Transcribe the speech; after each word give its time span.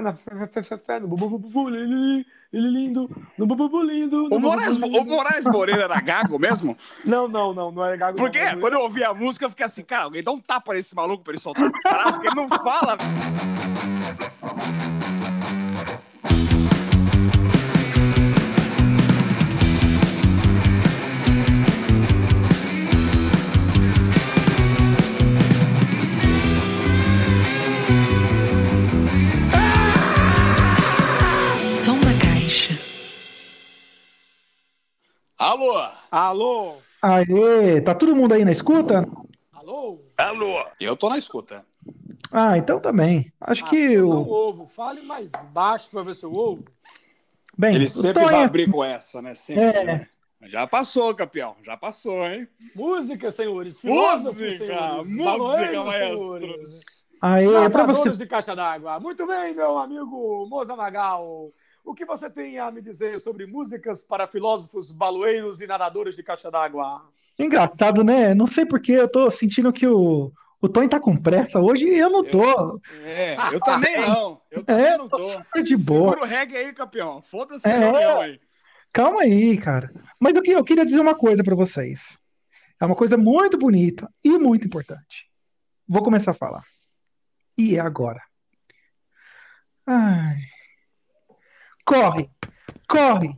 na 0.00 0.14
fé, 0.14 1.00
no 1.00 1.08
lindo, 2.68 3.10
no 3.36 3.46
lindo. 3.82 4.32
O 4.32 4.38
Moraes, 4.38 4.76
o 4.76 5.04
Moraes 5.04 5.44
Moreira 5.44 5.82
era 5.82 6.00
gago 6.00 6.38
mesmo? 6.38 6.78
Não, 7.04 7.26
não, 7.26 7.52
não, 7.52 7.72
não 7.72 7.84
era 7.84 7.96
gago. 7.96 8.16
Porque 8.16 8.38
quando 8.60 8.74
eu 8.74 8.82
ouvi 8.82 9.02
a 9.02 9.12
música, 9.12 9.44
eu 9.44 9.50
fiquei 9.50 9.66
assim, 9.66 9.82
cara, 9.82 10.04
alguém 10.04 10.22
dá 10.22 10.30
um 10.30 10.38
tapa 10.38 10.72
nesse 10.72 10.94
maluco 10.94 11.24
pra 11.24 11.32
ele 11.32 11.40
soltar 11.40 11.68
frase 11.82 12.20
que 12.20 12.28
ele 12.28 12.36
não 12.36 12.48
fala. 12.48 12.96
Alô? 35.38 35.74
Alô? 36.10 36.76
Aê, 37.02 37.80
tá 37.80 37.94
todo 37.94 38.16
mundo 38.16 38.32
aí 38.32 38.44
na 38.44 38.52
escuta? 38.52 39.06
Alô? 39.52 40.00
Eu 40.80 40.96
tô 40.96 41.08
na 41.10 41.18
escuta. 41.18 41.64
Ah, 42.32 42.56
então 42.56 42.80
também. 42.80 43.32
Acho 43.40 43.64
Ah, 43.64 43.68
que 43.68 43.76
eu 43.76 44.08
o. 44.08 44.28
ouvo. 44.28 44.66
Fale 44.66 45.02
mais 45.02 45.30
baixo 45.52 45.90
pra 45.90 46.02
ver 46.02 46.14
se 46.14 46.24
eu 46.24 46.32
ouvo. 46.32 46.64
Bem, 47.56 47.74
Ele 47.74 47.84
o 47.84 47.90
sempre 47.90 48.24
vai 48.24 48.42
abrir 48.44 48.70
com 48.70 48.82
essa, 48.82 49.20
né? 49.22 49.34
Sempre. 49.34 49.62
É. 49.78 49.84
né? 49.84 50.08
Já 50.44 50.66
passou, 50.66 51.14
campeão. 51.14 51.56
Já 51.62 51.76
passou, 51.76 52.26
hein? 52.26 52.48
Música, 52.74 53.30
senhores. 53.30 53.80
Filósofos, 53.80 54.40
Música! 54.40 54.66
senhores. 54.66 55.10
Música, 55.10 55.84
maestros! 55.84 56.40
senhores. 56.40 57.06
Aê, 57.20 57.54
é 57.54 57.68
pra 57.68 57.84
você. 57.86 58.10
De 58.10 58.26
caixa 58.26 58.54
d'água. 58.54 59.00
Muito 59.00 59.26
bem, 59.26 59.54
meu 59.54 59.78
amigo 59.78 60.46
Moza 60.48 60.76
Magal. 60.76 61.50
O 61.86 61.94
que 61.94 62.04
você 62.04 62.28
tem 62.28 62.58
a 62.58 62.70
me 62.70 62.82
dizer 62.82 63.18
sobre 63.20 63.46
músicas 63.46 64.02
para 64.02 64.26
filósofos, 64.26 64.90
baloeiros 64.90 65.60
e 65.60 65.66
nadadores 65.68 66.16
de 66.16 66.22
caixa 66.22 66.50
d'água? 66.50 67.08
Engraçado, 67.38 68.02
né? 68.02 68.34
Não 68.34 68.46
sei 68.48 68.66
porque 68.66 68.90
eu 68.92 69.08
tô 69.08 69.30
sentindo 69.30 69.72
que 69.72 69.86
o, 69.86 70.32
o 70.60 70.68
Tony 70.68 70.88
tá 70.88 70.98
com 70.98 71.16
pressa 71.16 71.60
hoje 71.60 71.84
e 71.86 71.96
eu 71.96 72.10
não 72.10 72.24
tô. 72.24 72.80
É, 73.04 73.36
eu 73.54 73.60
também 73.60 73.96
não. 74.04 74.42
Eu 74.50 74.64
também 74.64 74.84
É, 74.84 74.96
não 74.98 75.08
tô 75.08 75.16
tô. 75.18 75.28
super 75.28 75.62
de 75.62 75.76
boa. 75.76 76.10
Segura 76.10 76.22
o 76.22 76.24
reggae 76.28 76.56
aí, 76.56 76.72
campeão. 76.72 77.22
Foda-se 77.22 77.68
É. 77.68 77.72
a 77.72 77.78
reunião 77.78 78.20
aí. 78.20 78.40
Calma 78.92 79.20
aí, 79.22 79.56
cara. 79.56 79.92
Mas 80.18 80.34
eu, 80.34 80.42
que- 80.42 80.50
eu 80.50 80.64
queria 80.64 80.84
dizer 80.84 80.98
uma 81.00 81.14
coisa 81.14 81.44
pra 81.44 81.54
vocês. 81.54 82.18
É 82.80 82.84
uma 82.84 82.96
coisa 82.96 83.16
muito 83.16 83.56
bonita 83.56 84.12
e 84.24 84.36
muito 84.38 84.66
importante. 84.66 85.30
Vou 85.86 86.02
começar 86.02 86.32
a 86.32 86.34
falar. 86.34 86.64
E 87.56 87.76
é 87.76 87.80
agora. 87.80 88.20
Ai. 89.86 90.36
Corre, 91.86 92.28
corre, 92.88 93.30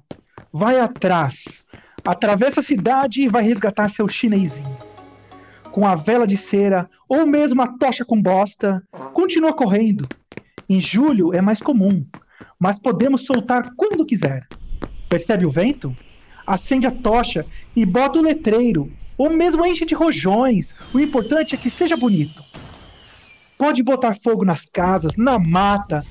vai 0.50 0.80
atrás. 0.80 1.66
Atravessa 2.02 2.60
a 2.60 2.62
cidade 2.62 3.20
e 3.20 3.28
vai 3.28 3.42
resgatar 3.42 3.90
seu 3.90 4.08
chinesinho. 4.08 4.74
Com 5.70 5.86
a 5.86 5.94
vela 5.94 6.26
de 6.26 6.38
cera 6.38 6.88
ou 7.06 7.26
mesmo 7.26 7.60
a 7.60 7.66
tocha 7.66 8.06
com 8.06 8.22
bosta, 8.22 8.82
continua 9.12 9.52
correndo. 9.52 10.08
Em 10.66 10.80
julho 10.80 11.34
é 11.34 11.42
mais 11.42 11.60
comum, 11.60 12.06
mas 12.58 12.78
podemos 12.78 13.26
soltar 13.26 13.70
quando 13.76 14.06
quiser. 14.06 14.48
Percebe 15.10 15.44
o 15.44 15.50
vento? 15.50 15.94
Acende 16.46 16.86
a 16.86 16.90
tocha 16.90 17.44
e 17.76 17.84
bota 17.84 18.18
o 18.18 18.22
letreiro, 18.22 18.90
ou 19.18 19.28
mesmo 19.28 19.66
enche 19.66 19.84
de 19.84 19.94
rojões. 19.94 20.74
O 20.94 20.98
importante 20.98 21.54
é 21.54 21.58
que 21.58 21.68
seja 21.68 21.98
bonito. 21.98 22.42
Pode 23.58 23.82
botar 23.82 24.14
fogo 24.14 24.42
nas 24.42 24.64
casas, 24.64 25.16
na 25.18 25.38
mata, 25.38 26.02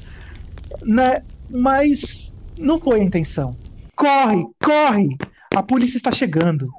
né? 0.84 1.24
Mas 1.50 2.31
não 2.58 2.80
foi 2.80 3.00
a 3.00 3.03
intenção. 3.03 3.56
Corre, 3.95 4.45
corre! 4.64 5.17
A 5.56 5.64
polícia 5.64 5.98
está 5.98 6.12
chegando. 6.12 6.70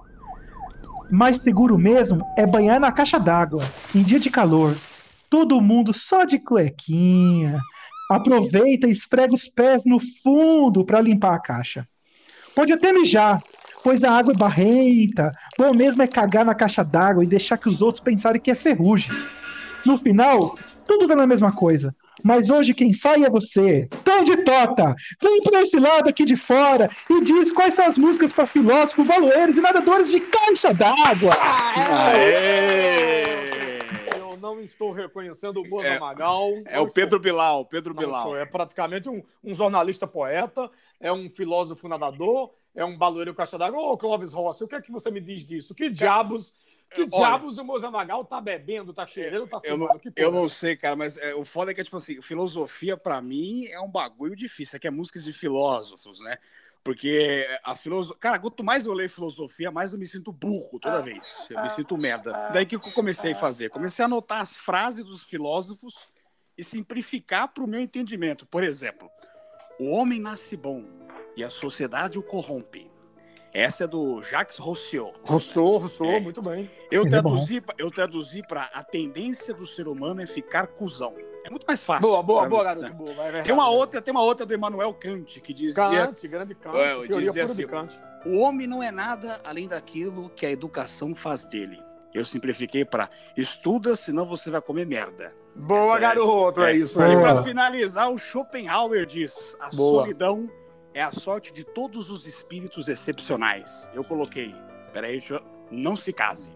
Mais 1.10 1.38
seguro 1.38 1.78
mesmo 1.78 2.24
é 2.36 2.46
banhar 2.46 2.78
na 2.78 2.92
caixa 2.92 3.18
d'água, 3.18 3.64
em 3.94 4.02
dia 4.02 4.20
de 4.20 4.30
calor. 4.30 4.76
Todo 5.30 5.60
mundo 5.60 5.92
só 5.92 6.24
de 6.24 6.38
cuequinha. 6.38 7.58
Aproveita 8.10 8.86
e 8.86 8.90
esfrega 8.92 9.34
os 9.34 9.48
pés 9.48 9.84
no 9.84 9.98
fundo 9.98 10.84
para 10.84 11.00
limpar 11.00 11.34
a 11.34 11.38
caixa. 11.38 11.84
Pode 12.54 12.72
até 12.72 12.92
mijar, 12.92 13.42
pois 13.82 14.04
a 14.04 14.12
água 14.12 14.32
é 14.32 14.36
barrenta. 14.36 15.32
Bom 15.58 15.74
mesmo 15.74 16.02
é 16.02 16.06
cagar 16.06 16.44
na 16.44 16.54
caixa 16.54 16.82
d'água 16.82 17.24
e 17.24 17.26
deixar 17.26 17.56
que 17.56 17.68
os 17.68 17.80
outros 17.80 18.02
pensarem 18.02 18.40
que 18.40 18.50
é 18.50 18.54
ferrugem. 18.54 19.10
No 19.84 19.96
final, 19.96 20.54
tudo 20.86 21.06
dá 21.06 21.16
na 21.16 21.26
mesma 21.26 21.52
coisa. 21.52 21.94
Mas 22.24 22.50
hoje 22.50 22.74
quem 22.74 22.92
sai 22.92 23.24
é 23.24 23.30
você. 23.30 23.88
Tom 24.04 24.24
de 24.24 24.36
Tota, 24.38 24.94
vem 25.22 25.40
pra 25.40 25.62
esse 25.62 25.78
lado 25.78 26.08
aqui 26.08 26.24
de 26.24 26.36
fora 26.36 26.88
e 27.10 27.22
diz 27.22 27.50
quais 27.52 27.74
são 27.74 27.86
as 27.86 27.96
músicas 27.98 28.32
para 28.32 28.46
filósofos, 28.46 29.06
baloeiros 29.06 29.56
e 29.56 29.60
nadadores 29.60 30.10
de 30.10 30.20
caixa 30.20 30.72
d'água. 30.74 31.32
Aê! 32.38 33.78
Eu 34.16 34.36
não 34.36 34.58
estou 34.60 34.92
reconhecendo 34.92 35.60
o 35.60 35.68
Moza 35.68 35.88
É- 35.88 35.98
Magal. 35.98 36.50
É 36.66 36.78
Eu 36.78 36.82
o 36.84 36.92
Pedro 36.92 37.18
Bilal, 37.18 37.64
Pedro 37.64 37.94
Não 37.94 38.00
Bilal. 38.02 38.22
sou. 38.22 38.36
É 38.36 38.44
praticamente 38.44 39.08
um, 39.08 39.22
um 39.42 39.54
jornalista 39.54 40.06
poeta, 40.06 40.70
é 41.00 41.12
um 41.12 41.28
filósofo 41.28 41.88
nadador, 41.88 42.50
é 42.74 42.84
um 42.84 42.96
baloeiro 42.96 43.34
caixa 43.34 43.58
d'água. 43.58 43.80
Ô, 43.80 43.96
Clóvis 43.96 44.32
Rossi, 44.32 44.64
o 44.64 44.68
que 44.68 44.74
é 44.76 44.80
que 44.80 44.92
você 44.92 45.10
me 45.10 45.20
diz 45.20 45.44
disso? 45.46 45.74
Que 45.74 45.90
diabos, 45.90 46.54
que 46.90 47.02
Olha- 47.02 47.08
diabos 47.10 47.58
o 47.58 47.64
Moza 47.64 47.90
Magal 47.90 48.24
tá 48.24 48.40
bebendo, 48.40 48.92
tá 48.94 49.06
cheirando, 49.06 49.48
tá 49.48 49.60
Eu 49.64 49.72
fumando? 49.72 49.88
não, 49.92 49.98
que 49.98 50.12
eu 50.16 50.32
não 50.32 50.48
sei, 50.48 50.76
cara, 50.76 50.96
mas 50.96 51.16
é, 51.18 51.34
o 51.34 51.44
foda 51.44 51.70
é 51.70 51.74
que, 51.74 51.84
tipo 51.84 51.96
assim, 51.96 52.20
filosofia 52.22 52.96
pra 52.96 53.20
mim 53.20 53.66
é 53.66 53.80
um 53.80 53.90
bagulho 53.90 54.34
difícil. 54.34 54.76
É 54.76 54.80
que 54.80 54.86
é 54.86 54.90
música 54.90 55.20
de 55.20 55.32
filósofos, 55.32 56.20
né? 56.20 56.38
Porque 56.82 57.46
a 57.62 57.76
filosofia. 57.76 58.18
Cara, 58.18 58.38
quanto 58.38 58.64
mais 58.64 58.86
eu 58.86 58.94
leio 58.94 59.10
filosofia, 59.10 59.70
mais 59.70 59.92
eu 59.92 59.98
me 59.98 60.06
sinto 60.06 60.32
burro 60.32 60.78
toda 60.80 61.02
vez. 61.02 61.46
Eu 61.50 61.62
me 61.62 61.68
sinto 61.68 61.98
merda. 61.98 62.32
Daí 62.52 62.64
que 62.64 62.76
eu 62.76 62.80
comecei 62.80 63.32
a 63.32 63.36
fazer? 63.36 63.68
Comecei 63.68 64.02
a 64.02 64.06
anotar 64.06 64.40
as 64.40 64.56
frases 64.56 65.04
dos 65.04 65.22
filósofos 65.24 66.08
e 66.56 66.64
simplificar 66.64 67.48
pro 67.48 67.66
meu 67.66 67.80
entendimento. 67.80 68.46
Por 68.46 68.62
exemplo, 68.64 69.10
o 69.78 69.90
homem 69.90 70.18
nasce 70.18 70.56
bom 70.56 70.82
e 71.36 71.44
a 71.44 71.50
sociedade 71.50 72.18
o 72.18 72.22
corrompe. 72.22 72.90
Essa 73.52 73.84
é 73.84 73.86
do 73.86 74.22
Jacques 74.22 74.58
Rousseau. 74.58 75.14
Rousseau, 75.22 75.76
Rousseau, 75.78 76.06
É. 76.06 76.20
muito 76.20 76.42
bem. 76.42 76.70
Eu 76.90 77.04
é 77.06 77.08
traduzi, 77.08 77.62
eu 77.78 77.90
traduzi 77.90 78.42
para 78.46 78.70
a 78.74 78.82
tendência 78.82 79.54
do 79.54 79.66
ser 79.66 79.88
humano 79.88 80.20
é 80.22 80.26
ficar 80.26 80.66
cuzão. 80.66 81.14
É 81.44 81.50
muito 81.50 81.64
mais 81.66 81.82
fácil. 81.82 82.06
Boa, 82.06 82.22
boa, 82.22 82.46
boa, 82.48 82.62
garoto, 82.64 82.86
né? 82.86 82.92
boa. 82.92 83.14
vai, 83.14 83.32
vai, 83.32 83.42
Tem 83.42 83.54
uma 83.54 83.70
outra, 83.70 84.02
tem 84.02 84.12
uma 84.12 84.22
outra 84.22 84.44
do 84.44 84.52
Immanuel 84.52 84.92
Kant 84.92 85.40
que 85.40 85.54
dizia: 85.54 86.06
Kant, 86.06 86.28
grande 86.28 86.54
Kant, 86.54 86.76
É, 86.76 86.92
eu 86.92 87.06
teoria 87.06 87.26
dizia 87.28 87.32
pura 87.32 87.44
assim, 87.44 87.62
de 87.62 87.66
Kant. 87.66 88.00
o 88.26 88.38
homem 88.38 88.66
não 88.66 88.82
é 88.82 88.90
nada 88.90 89.40
além 89.44 89.66
daquilo 89.66 90.28
que 90.30 90.44
a 90.44 90.50
educação 90.50 91.14
faz 91.14 91.46
dele. 91.46 91.82
Eu 92.12 92.24
simplifiquei 92.26 92.84
para 92.84 93.08
estuda, 93.36 93.96
senão 93.96 94.26
você 94.26 94.50
vai 94.50 94.60
comer 94.60 94.86
merda. 94.86 95.34
Boa, 95.54 95.80
Essa 95.80 95.96
é- 95.96 96.00
garoto, 96.00 96.62
é, 96.62 96.72
é. 96.72 96.76
isso 96.76 97.00
E 97.00 97.04
aí. 97.04 97.12
Boa. 97.16 97.22
para 97.22 97.42
finalizar, 97.42 98.10
o 98.10 98.18
Schopenhauer 98.18 99.06
diz: 99.06 99.56
a 99.60 99.70
Boa. 99.70 100.02
solidão 100.02 100.50
é 100.98 101.02
a 101.02 101.12
sorte 101.12 101.52
de 101.52 101.62
todos 101.62 102.10
os 102.10 102.26
espíritos 102.26 102.88
excepcionais. 102.88 103.88
Eu 103.94 104.02
coloquei. 104.02 104.52
Peraí, 104.92 105.12
deixa 105.12 105.34
eu... 105.34 105.42
não 105.70 105.94
se 105.94 106.12
case. 106.12 106.50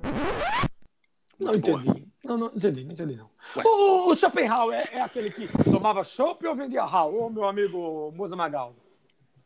Não 1.39 1.53
Muito 1.53 1.71
boa. 1.71 1.81
entendi. 1.81 2.09
Não, 2.25 2.37
não 2.37 2.47
entendi, 2.49 2.85
não 2.85 2.93
entendi, 2.93 3.15
não. 3.17 3.31
Ué. 3.57 3.63
O, 3.65 4.11
o 4.11 4.15
Schopenhauer 4.17 4.75
é, 4.75 4.97
é 4.99 5.01
aquele 5.01 5.31
que 5.31 5.47
tomava 5.71 6.03
chopp 6.05 6.45
ou 6.45 6.57
vendia 6.57 6.83
rau? 6.83 7.15
Ô, 7.15 7.31
meu 7.31 7.45
amigo 7.45 8.13
Moza 8.17 8.35
Magal. 8.35 8.75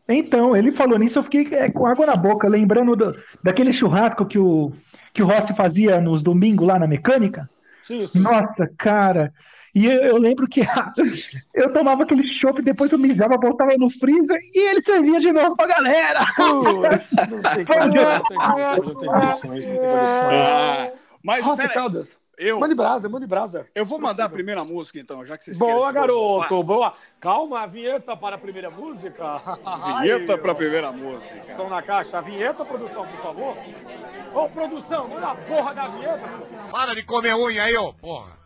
Então, 0.09 0.57
ele 0.57 0.73
falou 0.73 0.99
nisso, 0.99 1.19
eu 1.19 1.23
fiquei 1.23 1.47
é, 1.53 1.71
com 1.71 1.85
água 1.87 2.07
na 2.07 2.17
boca, 2.17 2.49
lembrando 2.49 2.97
do- 2.97 3.15
daquele 3.43 3.73
churrasco 3.75 4.25
que 4.25 4.39
o, 4.39 4.73
que 5.13 5.23
o 5.23 5.27
Rossi 5.27 5.55
fazia 5.55 6.01
nos 6.01 6.23
domingos 6.23 6.67
lá 6.67 6.79
na 6.79 6.87
mecânica. 6.87 7.47
Sim, 7.87 8.07
sim. 8.07 8.21
Nossa, 8.21 8.69
cara. 8.77 9.33
E 9.75 9.85
eu, 9.87 10.03
eu 10.03 10.17
lembro 10.17 10.49
que 10.49 10.63
eu 11.55 11.73
tomava 11.73 12.03
aquele 12.03 12.27
chopp, 12.27 12.63
depois 12.63 12.91
eu 12.91 12.99
mijava, 12.99 13.37
botava 13.37 13.77
no 13.79 13.91
freezer 13.91 14.39
e 14.55 14.71
ele 14.71 14.83
servia 14.83 15.21
de 15.21 15.31
novo 15.33 15.55
pra 15.55 15.67
galera. 15.67 16.21
Putz, 16.35 17.13
não 17.29 17.43
tem 17.43 17.65
condições, 17.67 18.19
não 18.19 18.25
tem 18.25 18.39
condições, 18.39 18.87
não 18.87 18.97
tem 18.97 19.09
condições, 19.09 19.67
não 19.67 19.79
tem 19.79 19.91
condições. 19.91 20.47
Ah, 20.47 20.93
mas 21.23 21.45
Rossi 21.45 21.63
pera, 21.63 21.75
Caldas, 21.75 22.19
eu, 22.37 22.61
mande 22.61 22.75
brasa, 22.75 23.09
mande 23.09 23.27
brasa. 23.27 23.67
eu 23.75 23.85
vou 23.85 23.99
mandar 23.99 24.25
a 24.27 24.29
primeira 24.29 24.65
música, 24.65 24.99
então, 24.99 25.25
já 25.25 25.39
que 25.39 25.45
vocês 25.45 25.59
Boa, 25.59 25.91
garoto, 25.91 26.63
boa. 26.63 26.95
Calma, 27.19 27.63
a 27.63 27.67
vinheta 27.67 28.17
para 28.17 28.37
a 28.37 28.39
primeira 28.39 28.71
música. 28.71 29.41
Vinheta 30.01 30.37
para 30.37 30.53
a 30.53 30.55
primeira 30.55 30.93
música. 30.93 31.55
Som 31.57 31.69
na 31.69 31.83
caixa. 31.83 32.19
A 32.19 32.21
vinheta, 32.21 32.65
produção, 32.65 33.07
por 33.07 33.21
favor. 33.23 33.57
Ô, 34.35 34.49
produção, 34.49 35.09
manda 35.09 35.31
a 35.31 35.35
porra 35.35 35.75
da 35.75 35.89
vinheta. 35.89 36.29
Para 36.71 36.95
de 36.95 37.03
comer 37.05 37.35
unha 37.35 37.65
aí, 37.65 37.77
ô 37.77 37.93
porra. 37.95 38.39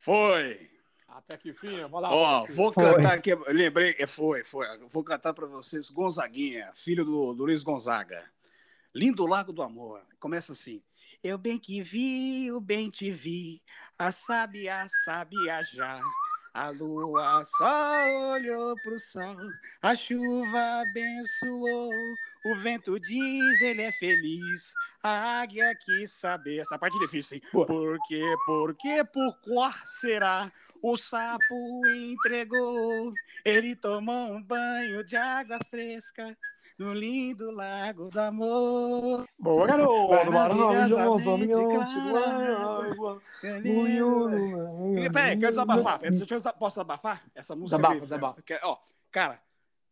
Foi. 0.00 0.70
Até 1.08 1.36
que 1.36 1.52
fim, 1.52 1.80
vamos 1.80 2.02
lá. 2.02 2.14
Ó, 2.14 2.38
Rossi. 2.40 2.52
vou 2.52 2.72
Foi. 2.72 2.84
cantar 2.84 3.14
aqui, 3.14 3.34
lembrei, 3.48 3.96
é, 3.98 4.06
foi, 4.06 4.44
foi. 4.44 4.64
Vou 4.88 5.02
cantar 5.02 5.34
para 5.34 5.46
vocês 5.46 5.88
Gonzaguinha, 5.88 6.70
filho 6.76 7.04
do, 7.04 7.34
do 7.34 7.44
Luiz 7.44 7.64
Gonzaga. 7.64 8.22
Lindo 8.94 9.26
Lago 9.26 9.52
do 9.52 9.62
Amor. 9.62 10.02
Começa 10.20 10.52
assim. 10.52 10.80
Eu 11.22 11.38
bem 11.38 11.58
que 11.58 11.82
vi, 11.82 12.46
eu 12.46 12.60
bem 12.60 12.90
te 12.90 13.10
vi, 13.10 13.62
a 13.98 14.12
sábia 14.12 14.86
sabia 15.04 15.62
já. 15.62 16.00
A 16.54 16.70
lua 16.70 17.44
só 17.44 18.32
olhou 18.32 18.74
pro 18.82 18.98
sol, 18.98 19.36
a 19.82 19.94
chuva 19.94 20.80
abençoou, 20.80 21.90
o 22.46 22.56
vento 22.56 22.98
diz 22.98 23.60
ele 23.60 23.82
é 23.82 23.92
feliz, 23.92 24.72
a 25.02 25.40
águia 25.40 25.74
quis 25.74 26.12
saber. 26.12 26.60
Essa 26.60 26.78
parte 26.78 26.96
é 26.96 27.00
difícil, 27.00 27.36
hein? 27.36 27.42
Por 27.52 27.98
quê, 28.08 28.34
por 28.46 28.74
quê, 28.74 29.04
por 29.04 29.38
qual 29.42 29.72
será? 29.84 30.50
O 30.82 30.96
sapo 30.96 31.86
entregou, 31.88 33.12
ele 33.44 33.76
tomou 33.76 34.32
um 34.32 34.42
banho 34.42 35.04
de 35.04 35.14
água 35.14 35.58
fresca 35.68 36.34
no 36.78 36.92
lindo 36.92 37.50
lago 37.50 38.10
do 38.10 38.20
amor. 38.20 39.26
Boa, 39.38 39.66
garoto! 39.66 40.30
Maravilhosamente 40.30 41.52
clara. 42.10 42.86
E, 43.64 45.10
Peraí, 45.10 45.38
quero 45.38 45.50
desabafar. 45.50 45.98
Deixa 46.00 46.22
eu 46.34 46.52
Posso 46.54 46.74
desabafar? 46.76 47.24
Essa 47.34 47.54
música. 47.56 47.78
Desabafa, 47.78 48.00
desabafa. 48.00 48.42
Ó, 48.62 48.78
cara, 49.10 49.40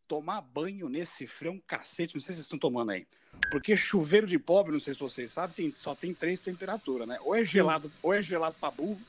tomar 0.07 0.41
banho 0.43 0.89
nesse 0.89 1.27
frio 1.27 1.53
é 1.53 1.55
um 1.55 1.61
cacete. 1.67 2.15
Não 2.15 2.21
sei 2.21 2.35
se 2.35 2.39
vocês 2.39 2.47
estão 2.47 2.59
tomando 2.59 2.91
aí. 2.93 3.07
Porque 3.51 3.77
chuveiro 3.77 4.27
de 4.27 4.39
pobre, 4.39 4.73
não 4.73 4.81
sei 4.81 4.95
se 4.95 5.01
vocês 5.01 5.33
sabem, 5.33 5.55
tem- 5.57 5.75
só 5.75 5.95
tem 5.95 6.15
três 6.15 6.41
temperaturas, 6.41 7.07
né? 7.09 7.19
Ou 7.23 7.35
é 7.35 7.45
gelado, 7.45 7.91
ou 8.03 8.15
é 8.15 8.23
gelado 8.23 8.55
pra 8.61 8.71
burro, 8.71 9.01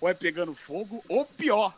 ou 0.00 0.08
é 0.08 0.14
pegando 0.14 0.54
fogo, 0.54 1.04
ou 1.08 1.24
pior, 1.24 1.76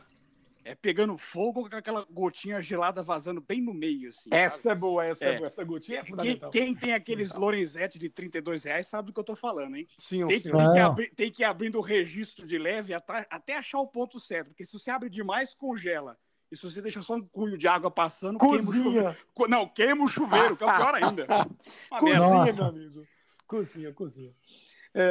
é 0.71 0.75
pegando 0.75 1.17
fogo 1.19 1.69
com 1.69 1.77
aquela 1.77 2.07
gotinha 2.11 2.61
gelada 2.63 3.03
vazando 3.03 3.41
bem 3.41 3.61
no 3.61 3.75
meio, 3.75 4.11
assim. 4.11 4.31
sabe? 4.31 4.43
Essa 4.43 4.73
é 4.73 4.75
boa, 4.75 5.05
essa 5.05 5.25
é, 5.25 5.29
É. 5.33 5.37
boa. 5.37 5.47
Essa 5.47 5.65
gotinha 5.65 5.99
é 5.99 6.03
Quem, 6.03 6.11
fundamental. 6.11 6.51
quem 6.51 6.75
tem 6.75 6.95
aqueles 6.95 7.35
Lorenzetti 7.35 7.99
de 7.99 8.09
32 8.09 8.65
reais 8.65 8.87
sabe 8.87 9.07
do 9.07 9.13
que 9.13 9.21
eu 9.21 9.25
tô 9.25 9.35
falando, 9.37 9.77
hein? 9.77 9.87
Sim, 9.99 10.27
Tem, 10.27 10.39
sim. 10.39 10.51
tem 10.51 10.73
que 10.73 10.79
abrir, 10.79 11.11
tem 11.15 11.31
que 11.33 11.43
ir 11.43 11.45
abrindo 11.45 11.79
o 11.79 11.81
registro 11.83 12.47
de 12.47 12.57
leve 12.59 12.95
até, 12.95 13.27
até 13.31 13.57
achar 13.57 13.81
o 13.81 13.87
ponto 13.87 14.21
certo. 14.21 14.49
Porque 14.49 14.65
se 14.65 14.73
você 14.73 14.91
abre 14.91 15.09
demais, 15.11 15.55
congela. 15.55 16.17
E 16.53 16.57
se 16.57 16.65
você 16.65 16.83
deixa 16.83 17.01
só 17.03 17.15
um 17.15 17.23
cunho 17.23 17.57
de 17.57 17.69
água 17.69 17.91
passando, 17.91 18.39
queima 18.39 18.57
o. 18.57 18.65
Cozinha. 18.67 19.17
Não, 19.49 19.69
queima 19.69 20.05
o 20.05 20.09
chuveiro, 20.09 20.57
que 20.57 20.65
é 20.65 20.67
o 20.67 20.77
pior 20.77 20.95
ainda. 20.97 21.27
Cozinha, 22.01 22.19
Nossa. 22.19 22.53
meu 22.53 22.65
amigo. 22.65 23.03
Cozinha, 23.47 23.93
cozinha. 23.93 24.33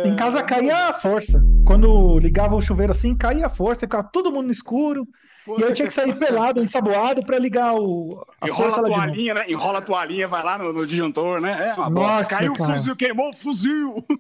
Em 0.06 0.16
casa 0.16 0.44
caía 0.44 0.90
a 0.90 0.94
força. 0.94 1.42
Quando 1.66 2.20
ligava 2.20 2.56
o 2.56 2.62
chuveiro 2.62 2.92
assim, 2.92 3.16
caía 3.16 3.46
a 3.46 3.50
força, 3.50 3.82
ficava 3.82 4.04
todo 4.12 4.32
mundo 4.32 4.48
no 4.48 4.52
escuro. 4.52 5.08
E 5.58 5.62
eu 5.62 5.74
tinha 5.74 5.88
que 5.88 5.94
sair 5.94 6.16
pelado, 6.16 6.62
ensaboado, 6.62 7.26
pra 7.26 7.40
ligar 7.40 7.74
o, 7.74 8.24
a 8.40 8.48
Enrola 8.48 8.78
a 8.78 8.84
toalhinha, 8.84 9.34
né? 9.34 9.46
Enrola 9.48 9.80
a 9.80 9.82
toalhinha, 9.82 10.28
vai 10.28 10.44
lá 10.44 10.58
no, 10.60 10.72
no 10.72 10.86
disjuntor, 10.86 11.42
né? 11.42 11.52
É 11.52 11.74
uma 11.74 11.90
Nossa, 11.90 12.20
bosta. 12.20 12.36
Caiu 12.36 12.54
cara. 12.54 12.72
o 12.72 12.74
fuzil, 12.76 12.96
queimou 12.96 13.30
o 13.30 13.34
fuzil. 13.34 14.06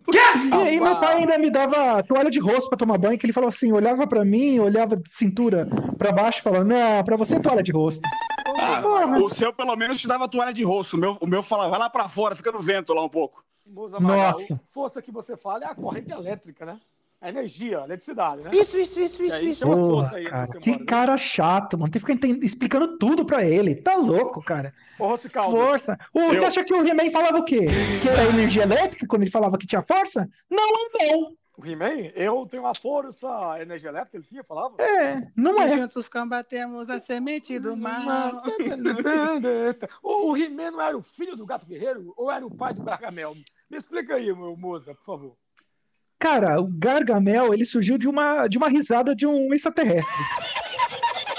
E 0.49 0.53
aí 0.53 0.79
meu 0.79 0.95
pai 0.99 1.17
ainda 1.17 1.37
me 1.37 1.51
dava 1.51 2.01
toalha 2.03 2.31
de 2.31 2.39
rosto 2.39 2.69
pra 2.69 2.77
tomar 2.77 2.97
banho, 2.97 3.17
que 3.17 3.25
ele 3.25 3.33
falou 3.33 3.49
assim, 3.49 3.71
olhava 3.71 4.07
pra 4.07 4.25
mim, 4.25 4.59
olhava 4.59 4.95
de 4.95 5.13
cintura 5.13 5.67
pra 5.97 6.11
baixo 6.11 6.41
falava, 6.41 6.63
não, 6.63 7.03
pra 7.03 7.17
você 7.17 7.39
toalha 7.39 7.61
de 7.61 7.71
rosto. 7.71 8.01
Ah, 8.57 8.81
Porra. 8.81 9.19
o 9.19 9.29
seu, 9.29 9.53
pelo 9.53 9.75
menos, 9.75 9.99
te 10.01 10.07
dava 10.07 10.27
toalha 10.27 10.53
de 10.53 10.63
rosto. 10.63 10.95
O 10.95 10.99
meu, 10.99 11.17
o 11.21 11.27
meu 11.27 11.43
falava, 11.43 11.69
vai 11.69 11.79
lá 11.79 11.89
pra 11.89 12.09
fora, 12.09 12.35
fica 12.35 12.51
no 12.51 12.61
vento 12.61 12.93
lá 12.93 13.03
um 13.03 13.09
pouco. 13.09 13.43
Moça 13.69 13.99
Magal, 13.99 14.31
Nossa. 14.33 14.61
Força 14.69 15.01
que 15.01 15.11
você 15.11 15.37
fala 15.37 15.63
é 15.63 15.67
a 15.67 15.75
corrente 15.75 16.11
elétrica, 16.11 16.65
né? 16.65 16.79
A 17.21 17.27
energia, 17.27 17.81
a 17.81 17.83
eletricidade, 17.83 18.41
né? 18.43 18.49
Isso, 18.53 18.77
isso, 18.79 18.97
isso, 18.97 19.21
isso, 19.21 19.35
isso. 19.43 19.65
Porra, 19.65 19.85
força 19.85 20.15
aí. 20.15 20.23
cara, 20.23 20.45
você 20.45 20.59
que 20.59 20.69
embora, 20.69 20.79
né? 20.79 20.85
cara 20.87 21.17
chato, 21.17 21.77
mano. 21.77 21.91
Tem 21.91 22.01
que 22.01 22.13
ficar 22.13 22.27
explicando 22.45 22.97
tudo 22.97 23.25
pra 23.25 23.43
ele. 23.43 23.75
Tá 23.75 23.95
louco, 23.95 24.41
cara. 24.41 24.73
Força. 24.97 25.97
O, 26.13 26.19
Você 26.29 26.37
Eu- 26.37 26.45
acha 26.47 26.63
que 26.63 26.73
o 26.73 26.87
He-Man 26.87 27.11
falava 27.11 27.37
o 27.39 27.43
quê? 27.43 27.65
Que 28.01 28.07
era 28.07 28.23
energia 28.23 28.63
elétrica 28.63 29.05
quando 29.05 29.23
ele 29.23 29.31
falava 29.31 29.57
que 29.57 29.67
tinha 29.67 29.81
força? 29.81 30.29
Não, 30.49 30.65
não. 30.93 31.33
O 31.59 31.65
He-Man, 31.65 32.11
eu 32.15 32.45
tenho 32.45 32.63
uma 32.63 32.73
força, 32.73 33.27
energia 33.59 33.89
elétrica, 33.89 34.17
ele 34.17 34.25
tinha, 34.25 34.43
falava? 34.43 34.75
É, 34.81 35.27
não 35.35 35.61
é. 35.61 35.67
Juntos 35.77 36.07
combatemos 36.07 36.89
a 36.89 36.99
semente 36.99 37.59
do 37.59 37.75
mal. 37.75 38.41
o 40.03 40.29
o 40.31 40.37
He-Man 40.37 40.71
não 40.71 40.81
era 40.81 40.97
o 40.97 41.01
filho 41.01 41.35
do 41.35 41.45
Gato 41.45 41.65
Guerreiro 41.65 42.13
ou 42.15 42.31
era 42.31 42.45
o 42.45 42.53
pai 42.53 42.73
do 42.73 42.81
Gargamel? 42.81 43.35
Me 43.69 43.77
explica 43.77 44.15
aí, 44.15 44.33
meu 44.33 44.55
moça, 44.55 44.93
por 44.95 45.03
favor. 45.03 45.35
Cara, 46.17 46.59
o 46.59 46.67
Gargamel, 46.67 47.53
ele 47.53 47.65
surgiu 47.65 47.97
de 47.97 48.07
uma, 48.07 48.47
de 48.47 48.57
uma 48.57 48.67
risada 48.67 49.15
de 49.15 49.25
um 49.25 49.53
extraterrestre. 49.53 50.13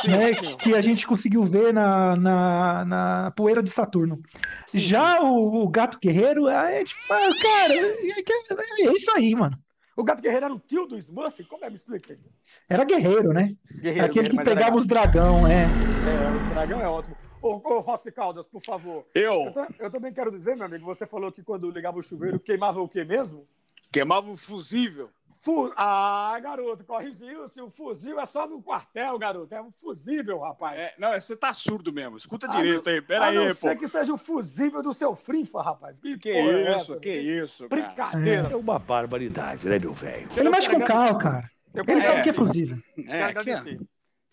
né, 0.06 0.32
sim. 0.32 0.56
que 0.56 0.74
a 0.74 0.80
gente 0.80 1.06
conseguiu 1.06 1.44
ver 1.44 1.74
na, 1.74 2.16
na, 2.16 2.84
na 2.86 3.30
poeira 3.32 3.62
de 3.62 3.70
Saturno. 3.70 4.22
Já 4.72 5.20
O, 5.20 5.62
o 5.64 5.68
Gato 5.68 5.98
Guerreiro, 6.02 6.48
é 6.48 6.82
tipo, 6.84 7.00
ah, 7.12 7.30
cara, 7.42 7.74
é, 7.74 8.22
que- 8.22 8.32
é 8.88 8.92
isso 8.94 9.10
aí, 9.14 9.34
mano. 9.34 9.58
O 10.00 10.02
Gato 10.02 10.22
Guerreiro 10.22 10.46
era 10.46 10.54
o 10.54 10.58
tio 10.58 10.86
do 10.86 10.96
Smurf? 10.96 11.44
Como 11.44 11.62
é? 11.62 11.68
Me 11.68 11.76
explica 11.76 12.14
aí. 12.14 12.18
Era 12.66 12.84
guerreiro, 12.84 13.34
né? 13.34 13.54
Guerreiro, 13.70 14.06
Aquele 14.06 14.30
que 14.30 14.36
mas 14.36 14.46
era 14.46 14.56
pegava 14.56 14.78
os 14.78 14.86
dragão, 14.86 15.46
é. 15.46 15.64
É, 15.64 16.50
o 16.50 16.54
dragão 16.54 16.80
é 16.80 16.88
ótimo. 16.88 17.14
Ô, 17.42 17.60
ô 17.62 17.80
Rossi 17.80 18.10
Caldas, 18.10 18.46
por 18.46 18.62
favor. 18.64 19.04
Eu, 19.14 19.52
Eu 19.54 19.66
eu 19.78 19.90
também 19.90 20.10
quero 20.10 20.30
dizer, 20.30 20.56
meu 20.56 20.64
amigo, 20.64 20.86
você 20.86 21.06
falou 21.06 21.30
que 21.30 21.42
quando 21.42 21.70
ligava 21.70 21.98
o 21.98 22.02
chuveiro 22.02 22.40
queimava 22.40 22.80
o 22.80 22.88
quê 22.88 23.04
mesmo? 23.04 23.46
queimava 23.92 24.30
o 24.30 24.36
fusível. 24.38 25.10
Fu- 25.42 25.72
Ah, 25.74 26.38
garoto, 26.42 26.84
corrigiu-se. 26.84 27.60
O 27.62 27.70
fuzil 27.70 28.20
é 28.20 28.26
só 28.26 28.46
no 28.46 28.62
quartel, 28.62 29.18
garoto. 29.18 29.54
É 29.54 29.62
um 29.62 29.70
fusível, 29.72 30.40
rapaz. 30.40 30.78
É, 30.78 30.94
não, 30.98 31.12
você 31.12 31.34
tá 31.34 31.54
surdo 31.54 31.90
mesmo. 31.92 32.18
Escuta 32.18 32.46
Ah, 32.46 32.56
direito 32.56 32.88
aí. 32.90 33.00
Pera 33.00 33.28
a 33.28 33.32
não 33.32 33.44
aí, 33.44 33.54
ser 33.54 33.74
pô. 33.74 33.80
que 33.80 33.88
seja 33.88 34.12
o 34.12 34.18
fusível 34.18 34.82
do 34.82 34.92
seu 34.92 35.16
frifa, 35.16 35.62
rapaz. 35.62 35.98
Que, 35.98 36.18
Que 36.18 36.28
é 36.30 36.42
isso, 36.76 36.92
essa? 36.92 37.00
que 37.00 37.10
isso, 37.14 37.68
cara. 37.68 37.82
Brincadeira. 37.82 38.48
É 38.52 38.56
uma 38.56 38.78
barbaridade, 38.78 39.66
né, 39.66 39.78
meu 39.78 39.94
velho? 39.94 40.28
Ele 40.36 40.46
Eu 40.48 40.50
mexe 40.52 40.68
com 40.68 40.76
quero 40.76 40.86
carro, 40.86 41.16
agradecer. 41.16 41.22
cara. 41.32 41.50
Eu 41.72 41.78
Ele 41.80 41.86
quero 41.86 42.00
sabe 42.02 42.20
o 42.20 42.22
que 42.22 42.28
é 42.28 42.32
agradecer. 42.32 42.34
fusível. 42.34 42.82
Quero 42.96 43.10
É, 43.16 43.22
ó. 43.22 43.28
agradecer. 43.28 43.80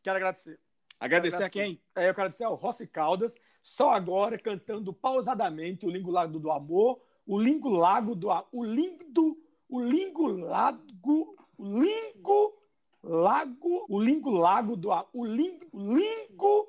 Quero 0.03 0.18
agradecer. 0.18 0.60
Agradecer 1.00 1.44
a 1.44 1.50
quem? 1.50 1.81
É, 1.95 2.01
eu 2.01 2.03
quero 2.06 2.10
agradecer 2.12 2.44
ao 2.44 2.56
Rossi 2.56 2.86
Caldas, 2.88 3.36
só 3.62 3.92
agora 3.92 4.38
cantando 4.38 4.92
pausadamente 4.92 5.86
o 5.86 5.89
Lingo 5.89 6.12
Lago 6.12 6.38
do 6.39 6.51
Amor, 6.51 7.00
o 7.25 7.39
Lingo 7.39 7.69
Lago 7.69 8.13
do 8.15 8.27
o 8.51 8.63
Lindo, 8.65 9.38
o 9.69 9.81
Lingo 9.81 10.27
Lago, 10.27 11.35
o 11.57 11.63
Lingo 11.79 12.53
Lago, 13.03 13.85
o 13.89 13.99
Lingo 14.01 14.31
Lago 14.31 14.75
do 14.75 14.91
A- 14.91 15.05
o 15.13 15.25
Lingo, 15.25 15.65
o 15.71 15.79
Lingo, 15.95 16.67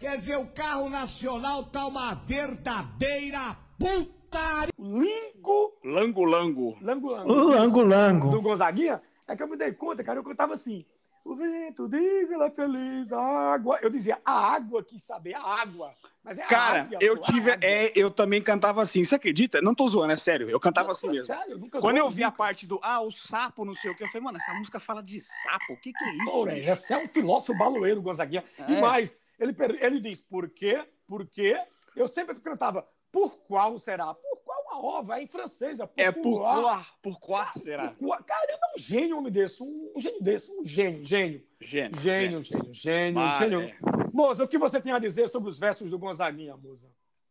Quer 0.00 0.16
dizer, 0.16 0.36
o 0.36 0.46
carro 0.46 0.88
nacional 0.88 1.64
tá 1.64 1.84
uma 1.88 2.14
verdadeira 2.14 3.56
putaria. 3.76 4.72
o 4.78 4.84
Lingo, 5.00 5.72
Lango 5.84 6.24
Lango. 6.24 6.78
Lango 6.80 7.10
Lango. 7.10 7.32
O 7.32 7.48
Lango 7.50 7.82
do 7.82 7.88
Lango. 7.88 8.40
Gonzaguinha, 8.40 9.02
é 9.26 9.34
que 9.34 9.42
eu 9.42 9.48
me 9.48 9.56
dei 9.56 9.72
conta, 9.72 10.04
cara, 10.04 10.20
eu 10.20 10.24
cantava 10.24 10.54
assim. 10.54 10.86
O 11.24 11.34
vento 11.34 11.88
diz, 11.88 12.30
ela 12.30 12.46
é 12.46 12.50
feliz, 12.50 13.12
a 13.12 13.20
água. 13.52 13.80
Eu 13.82 13.90
dizia, 13.90 14.20
a 14.24 14.52
água 14.54 14.84
quis 14.84 15.02
saber, 15.02 15.34
a 15.34 15.42
água. 15.42 15.92
Mas 16.28 16.36
é 16.36 16.42
a 16.42 16.46
Cara, 16.46 16.80
águia, 16.82 16.98
eu 17.00 17.16
pô, 17.16 17.22
a 17.22 17.24
tive. 17.24 17.50
águia. 17.52 17.66
É, 17.66 17.92
eu 17.96 18.10
também 18.10 18.42
cantava 18.42 18.82
assim. 18.82 19.02
Você 19.02 19.14
acredita? 19.14 19.62
Não 19.62 19.74
tô 19.74 19.88
zoando, 19.88 20.12
é 20.12 20.16
sério. 20.18 20.50
Eu 20.50 20.60
cantava 20.60 20.90
assim 20.90 21.06
Não, 21.06 21.14
mesmo. 21.14 21.26
Sério, 21.26 21.52
eu 21.52 21.58
nunca 21.58 21.80
Quando 21.80 21.96
eu 21.96 22.10
vi 22.10 22.22
a 22.22 22.26
nunca. 22.26 22.36
parte 22.36 22.66
do 22.66 22.78
ah, 22.82 23.00
o 23.00 23.10
sapo, 23.10 23.64
não 23.64 23.74
sei 23.74 23.90
o 23.90 23.94
que, 23.96 24.04
eu 24.04 24.08
falei, 24.08 24.22
mano, 24.22 24.36
essa 24.36 24.52
música 24.52 24.78
fala 24.78 25.02
de 25.02 25.18
sapo. 25.22 25.72
O 25.72 25.76
que, 25.80 25.90
que 25.90 26.04
é 26.04 26.12
isso? 26.12 26.24
Pô, 26.30 26.46
esse 26.48 26.92
é 26.92 26.98
um 26.98 27.08
filósofo 27.08 27.56
baloeiro, 27.56 28.02
Gonzaguinha. 28.02 28.44
E 28.68 28.74
É. 28.74 28.80
mais, 28.80 29.18
ele, 29.40 29.56
ele 29.80 30.00
diz, 30.00 30.20
por 30.20 30.50
quê? 30.50 30.84
Por 31.06 31.26
quê? 31.26 31.58
Eu 31.96 32.06
sempre 32.06 32.34
cantava, 32.40 32.86
por 33.10 33.30
qual 33.46 33.78
será? 33.78 34.12
Por 34.12 34.38
qual 34.44 34.62
uma 34.62 34.98
ova? 34.98 35.18
É 35.18 35.22
em 35.22 35.26
francês, 35.26 35.80
é 35.80 35.86
por 35.86 35.94
É 35.96 36.12
por 36.12 36.40
qual. 36.42 36.86
Por 37.02 37.18
qual 37.18 37.46
será? 37.54 37.88
Por 37.88 37.98
qual. 38.08 38.22
Caramba, 38.22 38.60
um 38.76 38.78
gênio 38.78 39.16
um 39.16 39.20
homem 39.20 39.32
desse, 39.32 39.62
um, 39.62 39.92
um 39.96 40.00
gênio 40.00 40.20
desse, 40.22 40.50
um 40.52 40.64
gênio, 40.66 41.02
gênio. 41.02 41.42
Gênio. 41.60 41.98
Gênio, 42.00 42.42
gênio, 42.42 42.72
gênio, 42.74 43.14
Mas, 43.14 43.38
gênio. 43.38 43.74
Moça, 44.18 44.42
o 44.42 44.48
que 44.48 44.58
você 44.58 44.80
tem 44.80 44.90
a 44.90 44.98
dizer 44.98 45.28
sobre 45.28 45.48
os 45.48 45.60
versos 45.60 45.88
do 45.88 45.96
Gonzaguinha, 45.96 46.56
moça? 46.56 46.88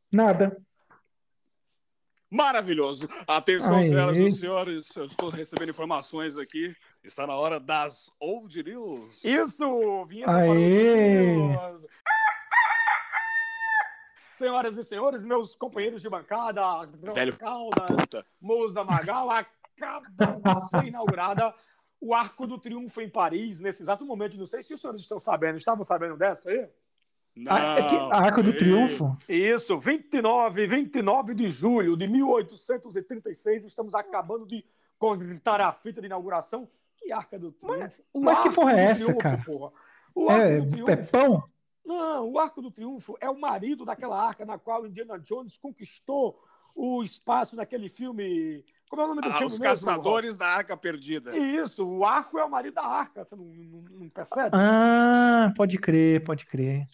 Nada. 0.10 0.58
Maravilhoso. 2.29 3.10
Atenção, 3.27 3.75
Aê. 3.75 3.89
senhoras 3.89 4.17
e 4.17 4.32
senhores. 4.32 4.96
Eu 4.96 5.06
estou 5.08 5.29
recebendo 5.29 5.72
informações 5.72 6.38
aqui. 6.38 6.74
Está 7.03 7.27
na 7.27 7.36
hora 7.36 7.60
das 7.60 8.10
Old 8.22 8.63
News. 8.63 9.22
Isso! 9.25 10.06
Vinheta 10.06 10.32
Aê. 10.32 11.36
News. 11.36 11.86
Senhoras 14.34 14.77
e 14.77 14.84
senhores, 14.86 15.25
meus 15.25 15.56
companheiros 15.56 16.01
de 16.01 16.10
bancada, 16.10 16.86
Velho 17.13 17.36
Caldas. 17.36 18.24
Moza 18.39 18.86
Magal, 18.86 19.29
acaba 19.29 20.08
de 20.08 20.70
ser 20.70 20.86
inaugurada 20.86 21.53
o 22.00 22.13
Arco 22.13 22.46
do 22.48 22.58
Triunfo 22.58 23.01
em 23.01 23.10
Paris, 23.10 23.60
nesse 23.60 23.82
exato 23.84 24.06
momento. 24.06 24.38
Não 24.38 24.46
sei 24.46 24.62
se 24.63 24.74
os 24.74 24.82
senhores 24.82 25.01
estão 25.01 25.20
sabendo. 25.20 25.58
Estavam 25.58 25.84
sabendo 25.84 26.16
dessa 26.18 26.50
aí? 26.50 26.70
Não. 27.36 27.51
Ah, 27.54 27.77
é 27.80 28.16
Arco 28.16 28.42
do. 28.42 28.56
Triunfo. 28.56 29.16
Isso, 29.30 29.77
29, 29.80 30.66
29 30.68 31.36
de 31.36 31.51
julho 31.51 31.96
de 31.96 32.08
1836, 32.08 33.66
estamos 33.66 33.94
acabando 33.94 34.46
de 34.46 34.66
contar 34.98 35.62
a 35.62 35.72
fita 35.72 36.01
de 36.01 36.08
inauguração. 36.08 36.68
Que 36.98 37.12
Arca 37.12 37.38
do 37.38 37.51
Triunfo? 37.51 38.01
O 38.12 38.22
mas 38.22 38.39
que 38.39 38.50
porra 38.50 38.74
é 38.80 38.84
essa, 38.86 39.13
cara? 39.16 39.38
porra. 39.46 39.72
O 40.16 40.30
Arco 40.30 40.42
É, 40.42 40.60
do 40.62 40.70
Triunfo. 40.72 40.92
é 40.92 40.96
pão? 40.98 41.44
Não, 41.86 42.32
o 42.32 42.39
Arco 42.39 42.62
do 42.62 42.72
Triunfo 42.72 43.16
é 43.22 43.30
o 43.30 43.39
marido 43.39 43.86
daquela 43.86 44.20
arca 44.20 44.44
na 44.44 44.58
qual 44.58 44.86
Indiana 44.86 45.20
Jones 45.20 45.58
conquistou 45.58 46.38
o 46.75 47.04
espaço 47.04 47.56
naquele 47.56 47.88
filme. 47.88 48.66
Como 48.89 49.01
é 49.01 49.06
o 49.06 49.08
nome 49.10 49.22
do 49.22 49.27
Ah, 49.27 49.34
filme 49.34 49.48
os 49.53 49.60
mesmo, 49.60 49.86
caçadores 49.86 50.38
da 50.38 50.48
Arca 50.48 50.77
Perdida. 50.77 51.36
Isso, 51.38 51.86
o 51.86 52.06
arco 52.06 52.39
é 52.39 52.46
o 52.46 52.50
marido 52.50 52.75
da 52.75 52.86
arca, 52.86 53.25
você 53.25 53.36
não, 53.36 53.44
não- 53.46 53.82
não 54.00 54.10
percebe? 54.10 54.51
Ah, 54.53 55.51
pode 55.58 55.77
crer, 55.77 56.24
pode 56.24 56.46
crer. 56.46 56.88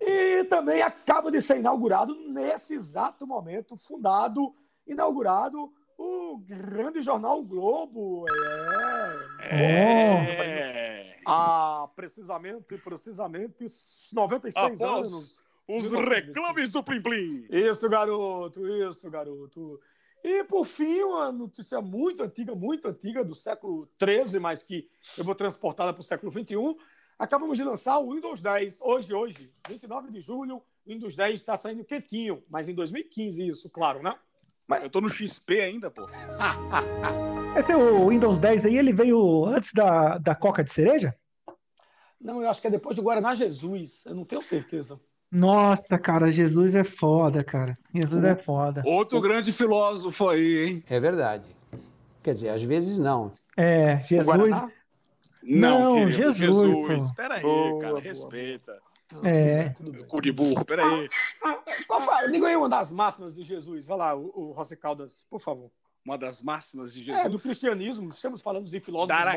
E 0.00 0.44
também 0.44 0.82
acaba 0.82 1.30
de 1.30 1.40
ser 1.40 1.58
inaugurado, 1.58 2.14
nesse 2.28 2.74
exato 2.74 3.26
momento, 3.26 3.76
fundado, 3.76 4.54
inaugurado, 4.86 5.72
o 5.96 6.38
grande 6.38 7.02
jornal 7.02 7.40
o 7.40 7.44
Globo. 7.44 8.24
É. 9.40 9.58
É. 9.60 11.16
Há 11.26 11.88
precisamente, 11.94 12.78
precisamente 12.78 13.66
96 14.12 14.80
Após 14.80 15.06
anos. 15.12 15.38
Os 15.70 15.82
1925. 15.92 16.08
reclames 16.08 16.70
do 16.70 16.82
Plim 16.82 17.02
Plim. 17.02 17.46
Isso, 17.50 17.86
garoto, 17.90 18.66
isso, 18.66 19.10
garoto. 19.10 19.78
E, 20.22 20.44
por 20.44 20.64
fim, 20.64 21.02
uma 21.02 21.30
notícia 21.30 21.80
muito 21.80 22.22
antiga, 22.22 22.54
muito 22.54 22.88
antiga, 22.88 23.24
do 23.24 23.34
século 23.34 23.88
XIII, 24.02 24.40
mas 24.40 24.62
que 24.62 24.88
eu 25.16 25.24
vou 25.24 25.34
transportá-la 25.34 25.92
para 25.92 26.00
o 26.00 26.04
século 26.04 26.32
XXI. 26.32 26.76
Acabamos 27.18 27.56
de 27.56 27.64
lançar 27.64 27.98
o 27.98 28.12
Windows 28.12 28.42
10, 28.42 28.80
hoje, 28.80 29.14
hoje, 29.14 29.52
29 29.68 30.10
de 30.10 30.20
julho. 30.20 30.62
O 30.86 30.90
Windows 30.90 31.16
10 31.16 31.34
está 31.34 31.56
saindo 31.56 31.84
quietinho, 31.84 32.42
mas 32.48 32.68
em 32.68 32.74
2015, 32.74 33.46
isso, 33.46 33.70
claro, 33.70 34.02
né? 34.02 34.14
Eu 34.82 34.90
tô 34.90 35.00
no 35.00 35.08
XP 35.08 35.60
ainda, 35.60 35.90
pô. 35.90 36.06
Esse 37.58 37.72
é 37.72 37.76
o 37.76 38.08
Windows 38.08 38.38
10 38.38 38.66
aí, 38.66 38.76
ele 38.76 38.92
veio 38.92 39.46
antes 39.46 39.72
da, 39.72 40.18
da 40.18 40.34
Coca 40.34 40.62
de 40.62 40.72
cereja? 40.72 41.16
Não, 42.20 42.42
eu 42.42 42.48
acho 42.48 42.60
que 42.60 42.66
é 42.66 42.70
depois 42.70 42.94
do 42.94 43.02
Guaraná 43.02 43.34
Jesus, 43.34 44.04
eu 44.06 44.14
não 44.14 44.24
tenho 44.24 44.42
certeza. 44.42 45.00
Nossa, 45.30 45.98
cara, 45.98 46.32
Jesus 46.32 46.74
é 46.74 46.84
foda, 46.84 47.44
cara. 47.44 47.74
Jesus 47.94 48.24
é 48.24 48.34
foda. 48.34 48.82
Outro 48.84 49.20
grande 49.20 49.52
filósofo 49.52 50.28
aí, 50.28 50.66
hein? 50.66 50.84
É 50.88 50.98
verdade. 50.98 51.44
Quer 52.22 52.34
dizer, 52.34 52.48
às 52.48 52.62
vezes 52.62 52.98
não. 52.98 53.32
É, 53.56 54.00
Jesus. 54.08 54.62
Não, 55.42 55.94
querido, 55.94 56.32
Jesus. 56.32 56.78
Espera 57.06 57.34
aí, 57.34 57.42
Boa, 57.42 57.80
cara, 57.80 57.92
boa, 57.92 58.02
respeita. 58.02 58.78
É. 59.22 59.74
Cu 60.06 60.20
de 60.20 60.30
burro, 60.30 60.64
pera 60.64 60.84
aí. 60.86 61.08
Qual 61.86 62.00
foi? 62.02 62.30
Diga 62.30 62.46
aí 62.48 62.56
uma 62.56 62.68
das 62.68 62.92
máximas 62.92 63.34
de 63.34 63.42
Jesus. 63.42 63.86
Vai 63.86 63.96
lá, 63.96 64.14
o, 64.14 64.30
o 64.34 64.52
Rossi 64.52 64.76
Caldas, 64.76 65.24
por 65.30 65.40
favor. 65.40 65.70
Uma 66.08 66.16
das 66.16 66.40
máximas 66.40 66.94
de 66.94 67.10
É, 67.10 67.24
do 67.24 67.32
Jesus. 67.32 67.42
cristianismo, 67.42 68.08
estamos 68.10 68.40
falando 68.40 68.64
de 68.64 68.80
filósofos 68.80 69.08
Dar, 69.14 69.28
a, 69.28 69.34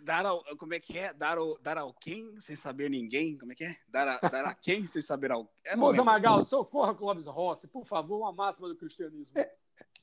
dar 0.00 0.24
ao, 0.24 0.42
como 0.56 0.72
é 0.72 0.80
que 0.80 0.96
é? 0.96 1.12
Dar 1.12 1.36
ao, 1.36 1.58
dar 1.58 1.76
ao 1.76 1.92
quem 1.92 2.40
sem 2.40 2.56
saber 2.56 2.88
ninguém? 2.88 3.36
Como 3.36 3.52
é 3.52 3.54
que 3.54 3.64
é? 3.64 3.76
Dar 3.86 4.08
a, 4.08 4.26
dar 4.26 4.46
a 4.46 4.54
quem 4.54 4.86
sem 4.86 5.02
saber 5.02 5.30
ao. 5.30 5.52
É, 5.62 5.76
Moza. 5.76 6.02
Magal, 6.02 6.42
socorra 6.42 6.94
Clóvis 6.94 7.26
Rossi, 7.26 7.66
por 7.66 7.84
favor, 7.84 8.20
uma 8.20 8.32
máxima 8.32 8.66
do 8.66 8.74
cristianismo. 8.74 9.34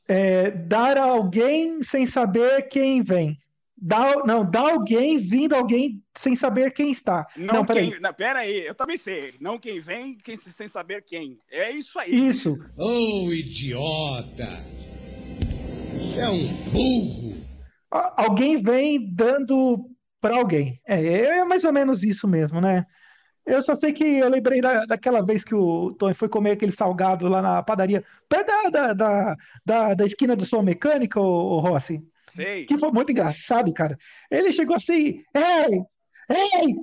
É, 0.07 0.51
dar 0.51 0.99
a 0.99 1.03
alguém 1.03 1.81
sem 1.81 2.05
saber 2.05 2.67
quem 2.67 3.01
vem. 3.01 3.41
Dar, 3.75 4.23
não, 4.23 4.47
dar 4.47 4.71
alguém 4.71 5.17
vindo 5.17 5.55
alguém 5.55 5.99
sem 6.15 6.35
saber 6.35 6.73
quem 6.73 6.91
está. 6.91 7.25
Não, 7.35 7.55
Não, 7.55 7.65
peraí. 7.65 7.89
quem. 7.91 7.99
Não, 7.99 8.13
pera 8.13 8.39
aí, 8.39 8.67
eu 8.67 8.75
também 8.75 8.97
sei. 8.97 9.33
Não 9.41 9.57
quem 9.57 9.79
vem, 9.79 10.15
quem 10.15 10.37
sem 10.37 10.67
saber 10.67 11.01
quem. 11.01 11.39
É 11.49 11.71
isso 11.71 11.97
aí. 11.97 12.29
Isso. 12.29 12.55
Ô, 12.77 13.33
idiota! 13.33 14.47
Você 15.93 16.21
é 16.21 16.29
um 16.29 16.47
burro! 16.73 17.43
Alguém 18.17 18.61
vem 18.61 19.13
dando 19.13 19.89
para 20.19 20.37
alguém. 20.37 20.81
É, 20.87 20.99
é 20.99 21.43
mais 21.45 21.63
ou 21.63 21.71
menos 21.71 22.03
isso 22.03 22.27
mesmo, 22.27 22.59
né? 22.59 22.85
Eu 23.45 23.61
só 23.61 23.75
sei 23.75 23.91
que 23.91 24.03
eu 24.03 24.29
lembrei 24.29 24.61
da, 24.61 24.85
daquela 24.85 25.23
vez 25.23 25.43
que 25.43 25.53
o 25.53 25.93
Tony 25.93 26.13
foi 26.13 26.29
comer 26.29 26.51
aquele 26.51 26.71
salgado 26.71 27.27
lá 27.27 27.41
na 27.41 27.61
padaria, 27.61 28.03
perto 28.29 28.47
da, 28.47 28.69
da, 28.69 28.93
da, 28.93 29.35
da, 29.65 29.93
da 29.93 30.05
esquina 30.05 30.35
do 30.35 30.45
Som 30.45 30.61
Mecânica, 30.61 31.19
o, 31.19 31.59
Rossi. 31.59 32.01
Sei. 32.31 32.65
Que 32.65 32.77
foi 32.77 32.91
muito 32.91 33.11
engraçado, 33.11 33.71
cara. 33.73 33.97
Ele 34.31 34.51
chegou 34.51 34.75
assim, 34.75 35.21
ei, 35.35 35.81
ei, 36.29 36.75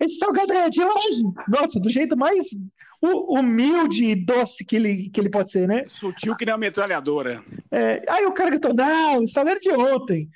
esse 0.00 0.16
salgado 0.18 0.52
é 0.52 0.68
de 0.68 0.82
hoje. 0.82 1.22
Nossa, 1.48 1.80
do 1.80 1.88
jeito 1.88 2.16
mais 2.16 2.46
hu- 3.02 3.38
humilde 3.38 4.04
e 4.04 4.14
doce 4.14 4.64
que 4.64 4.76
ele, 4.76 5.10
que 5.10 5.20
ele 5.20 5.30
pode 5.30 5.50
ser, 5.50 5.66
né? 5.68 5.84
Sutil 5.88 6.36
que 6.36 6.44
nem 6.44 6.52
uma 6.54 6.58
metralhadora. 6.58 7.42
É, 7.70 8.02
aí 8.08 8.24
o 8.26 8.32
cara 8.32 8.50
gritou, 8.50 8.74
não, 8.74 9.22
o 9.22 9.28
salgado 9.28 9.58
é 9.58 9.60
de 9.60 9.70
ontem. 9.70 10.28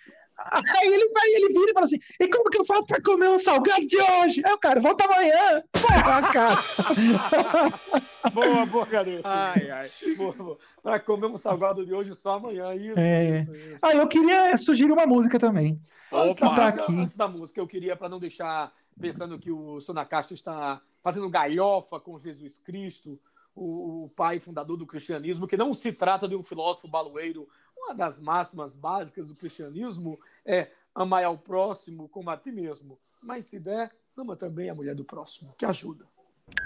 Aí 0.45 0.87
ele, 0.89 1.05
aí 1.17 1.35
ele 1.37 1.49
vira 1.53 1.71
e 1.71 1.73
fala 1.73 1.87
assim, 1.87 2.01
e 2.19 2.27
como 2.27 2.51
que 2.51 2.59
eu 2.59 2.65
faço 2.65 2.85
pra 2.85 3.01
comer 3.01 3.29
um 3.29 3.39
salgado 3.39 3.87
de 3.87 3.97
hoje? 3.97 4.43
Aí 4.45 4.53
o 4.53 4.59
cara, 4.59 4.81
volta 4.81 5.05
amanhã. 5.05 5.63
Porra, 5.71 6.33
cara. 6.33 6.57
Boa, 8.33 8.67
boa, 8.67 8.87
garoto. 8.87 9.21
Ai, 9.25 9.71
ai. 9.71 9.91
Boa, 10.17 10.33
boa. 10.33 10.59
Pra 10.83 10.99
comer 11.01 11.27
um 11.27 11.37
salgado 11.37 11.85
de 11.87 11.93
hoje 11.93 12.15
só 12.15 12.35
amanhã. 12.37 12.75
Isso, 12.75 12.99
É. 12.99 13.37
isso, 13.37 13.55
isso. 13.55 13.87
Aí 13.87 13.97
eu 13.99 14.07
queria 14.09 14.57
sugerir 14.59 14.93
uma 14.93 15.07
música 15.07 15.39
também. 15.39 15.81
Antes, 16.13 16.41
da 16.41 16.47
Opa. 16.47 16.63
música, 16.65 16.83
Aqui. 16.83 16.93
antes 16.99 17.17
da 17.17 17.29
música, 17.29 17.61
eu 17.61 17.67
queria, 17.67 17.97
para 17.97 18.09
não 18.09 18.19
deixar 18.21 18.73
pensando 19.01 19.39
que 19.39 19.51
o 19.51 19.81
Sonacaixa 19.81 20.35
está 20.35 20.81
fazendo 21.03 21.29
galhofa 21.29 21.99
com 21.99 22.19
Jesus 22.19 22.59
Cristo, 22.59 23.19
o, 23.55 24.05
o 24.05 24.09
pai 24.11 24.41
fundador 24.41 24.77
do 24.77 24.87
cristianismo, 24.87 25.47
que 25.47 25.57
não 25.57 25.75
se 25.75 25.93
trata 25.93 26.29
de 26.29 26.37
um 26.37 26.43
filósofo 26.43 26.89
baloeiro. 26.89 27.49
Uma 27.77 27.95
das 27.95 28.21
máximas 28.21 28.77
básicas 28.77 29.27
do 29.27 29.35
cristianismo 29.35 30.19
é 30.45 30.71
amar 30.95 31.25
ao 31.25 31.37
próximo 31.37 32.09
como 32.09 32.31
a 32.31 32.37
ti 32.37 32.53
mesmo. 32.53 32.99
Mas 33.21 33.47
se 33.47 33.59
der, 33.59 33.91
ama 34.17 34.37
também 34.37 34.71
a 34.71 34.75
mulher 34.75 34.95
do 34.95 35.05
próximo, 35.05 35.55
que 35.59 35.65
ajuda. 35.67 36.07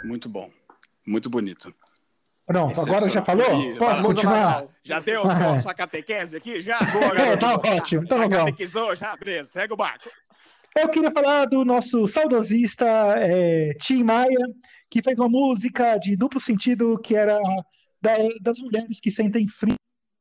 Muito 0.04 0.28
bom. 0.28 0.50
Muito 1.06 1.30
bonito. 1.30 1.72
Pronto, 2.46 2.80
agora 2.80 3.10
já 3.10 3.24
falou? 3.24 3.60
Ih, 3.60 3.76
Posso 3.76 4.02
continuar? 4.02 4.66
Já 4.84 5.00
deu 5.00 5.22
sua, 5.22 5.58
sua 5.58 5.74
catequese 5.74 6.36
aqui? 6.36 6.62
Já? 6.62 6.78
Boa, 6.78 7.06
É, 7.18 7.36
tá 7.36 7.54
ótimo, 7.54 8.06
tá 8.06 8.16
Já 8.16 8.22
legal. 8.22 8.44
catequizou? 8.46 8.94
Já? 8.94 9.16
Beleza, 9.16 9.50
segue 9.50 9.72
o 9.72 9.76
barco. 9.76 10.08
Eu 10.76 10.88
queria 10.88 11.10
falar 11.10 11.46
do 11.46 11.64
nosso 11.64 12.06
saudosista 12.06 12.86
é, 13.18 13.72
Tim 13.80 14.02
Maia, 14.02 14.38
que 14.90 15.02
fez 15.02 15.18
uma 15.18 15.28
música 15.28 15.96
de 15.98 16.16
duplo 16.16 16.38
sentido 16.40 16.98
que 16.98 17.14
era 17.16 17.38
da- 18.00 18.16
das 18.42 18.58
mulheres 18.58 19.00
que 19.00 19.10
sentem 19.10 19.48
frio 19.48 19.74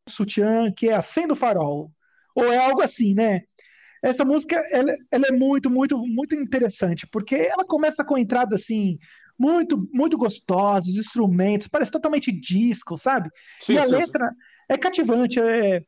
no 0.07 0.13
sutiã, 0.13 0.71
que 0.71 0.87
é 0.89 0.93
Acenda 0.95 1.33
o 1.33 1.35
Farol. 1.35 1.91
Ou 2.33 2.51
é 2.51 2.57
algo 2.57 2.81
assim, 2.81 3.13
né? 3.13 3.41
Essa 4.03 4.23
música 4.23 4.55
ela, 4.71 4.93
ela 5.11 5.27
é 5.27 5.31
muito, 5.31 5.69
muito, 5.69 5.97
muito 5.99 6.35
interessante, 6.35 7.07
porque 7.07 7.35
ela 7.35 7.65
começa 7.65 8.05
com 8.05 8.17
entrada 8.17 8.55
assim, 8.55 8.97
muito, 9.39 9.89
muito 9.93 10.17
gostosa, 10.17 10.87
os 10.87 10.95
instrumentos, 10.95 11.67
parece 11.67 11.91
totalmente 11.91 12.31
disco, 12.31 12.97
sabe? 12.97 13.29
e 13.75 13.77
a 13.77 13.81
letra 13.99 14.31
é 14.69 14.77
cativante, 14.77 15.39
é 15.39 15.83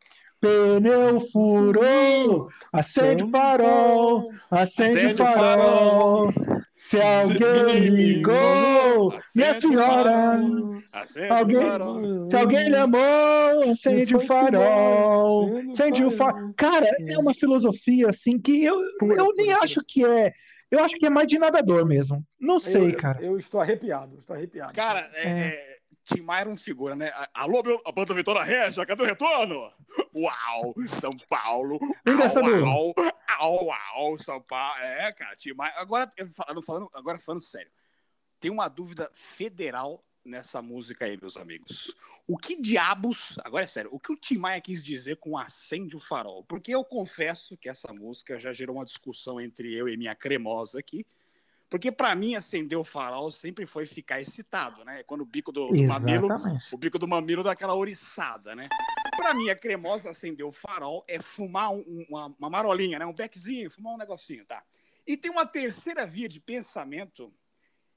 pneu 0.47 1.19
furou, 1.19 2.49
acende 2.71 3.23
o 3.23 3.29
farol, 3.29 4.29
acende 4.49 5.21
o 5.21 5.25
farol. 5.25 6.33
Se 6.75 7.01
alguém 7.01 7.79
ligou, 7.89 9.13
minha 9.35 9.53
senhora, 9.53 10.39
alguém, 11.29 12.29
se 12.29 12.35
alguém 12.35 12.69
lhe 12.69 12.75
amou, 12.75 13.69
acende 13.69 14.15
o 14.15 14.19
farol, 14.21 15.59
acende 15.71 16.03
o 16.03 16.11
farol. 16.11 16.53
Cara, 16.55 16.87
é 17.09 17.17
uma 17.17 17.33
filosofia 17.33 18.09
assim 18.09 18.39
que 18.39 18.63
eu, 18.63 18.79
eu 19.01 19.33
nem 19.35 19.51
acho 19.53 19.81
que 19.85 20.05
é. 20.05 20.31
Eu 20.69 20.83
acho 20.83 20.97
que 20.97 21.05
é 21.05 21.09
mais 21.09 21.27
de 21.27 21.39
nadador 21.39 21.85
mesmo. 21.85 22.21
Não 22.37 22.59
sei, 22.59 22.91
eu, 22.91 22.97
cara. 22.97 23.23
Eu 23.23 23.37
estou 23.37 23.61
arrepiado, 23.61 24.17
estou 24.19 24.35
arrepiado. 24.35 24.73
Cara, 24.73 25.09
é, 25.13 25.29
é, 25.29 25.76
Tim 26.07 26.21
Maia 26.21 26.41
era 26.41 26.49
um 26.49 26.55
figura, 26.55 26.95
né? 26.95 27.11
Alô, 27.33 27.61
meu, 27.61 27.81
a 27.85 27.91
banda 27.91 28.13
Vitória 28.13 28.41
Regia, 28.41 28.85
cadê 28.85 29.03
o 29.03 29.05
retorno? 29.05 29.69
Uau, 30.15 30.73
São 30.87 31.11
Paulo. 31.27 31.77
Engraçado. 32.07 32.47
Au, 32.65 32.93
au, 33.37 33.69
au, 33.69 33.71
au, 33.71 34.17
São 34.17 34.41
Paulo. 34.41 34.79
É, 34.79 35.11
cara, 35.11 35.35
Tim 35.35 35.53
Maia. 35.53 35.73
Agora, 35.75 36.11
falando, 36.65 36.89
agora 36.93 37.19
falando 37.19 37.41
sério, 37.41 37.69
tem 38.39 38.49
uma 38.49 38.69
dúvida 38.69 39.11
federal 39.13 40.01
nessa 40.23 40.61
música 40.61 41.03
aí, 41.03 41.17
meus 41.19 41.35
amigos. 41.35 41.93
O 42.25 42.37
que 42.37 42.55
diabos, 42.55 43.37
agora 43.43 43.65
é 43.65 43.67
sério, 43.67 43.89
o 43.93 43.99
que 43.99 44.13
o 44.13 44.17
Tim 44.17 44.37
Maia 44.37 44.61
quis 44.61 44.81
dizer 44.81 45.17
com 45.17 45.37
acende 45.37 45.95
o 45.95 45.99
farol? 45.99 46.43
Porque 46.45 46.73
eu 46.73 46.85
confesso 46.85 47.57
que 47.57 47.67
essa 47.67 47.93
música 47.93 48.39
já 48.39 48.53
gerou 48.53 48.77
uma 48.77 48.85
discussão 48.85 49.41
entre 49.41 49.73
eu 49.75 49.89
e 49.89 49.97
minha 49.97 50.15
cremosa 50.15 50.79
aqui. 50.79 51.05
Porque 51.69 51.91
pra 51.91 52.15
mim 52.15 52.33
acender 52.35 52.77
o 52.77 52.83
farol 52.83 53.31
sempre 53.31 53.65
foi 53.65 53.85
ficar 53.85 54.21
excitado, 54.21 54.85
né? 54.85 55.03
Quando 55.03 55.21
o 55.21 55.25
bico 55.25 55.51
do, 55.51 55.67
do 55.67 55.75
mamilo, 55.87 56.27
o 56.71 56.77
bico 56.77 56.97
do 56.97 57.07
mamilo 57.07 57.43
dá 57.43 57.51
aquela 57.51 57.75
oriçada, 57.75 58.55
né? 58.55 58.69
Pra 59.17 59.33
mim 59.33 59.49
a 59.49 59.55
cremosa 59.55 60.09
acender 60.09 60.45
o 60.45 60.51
farol 60.51 61.03
é 61.09 61.21
fumar 61.21 61.71
um- 61.73 62.05
uma, 62.09 62.27
uma 62.39 62.49
marolinha, 62.49 62.97
né? 62.99 63.05
Um 63.05 63.13
beckzinho, 63.13 63.69
fumar 63.69 63.93
um 63.93 63.97
negocinho, 63.97 64.45
tá? 64.45 64.63
E 65.05 65.17
tem 65.17 65.29
uma 65.29 65.45
terceira 65.45 66.05
via 66.05 66.29
de 66.29 66.39
pensamento 66.39 67.33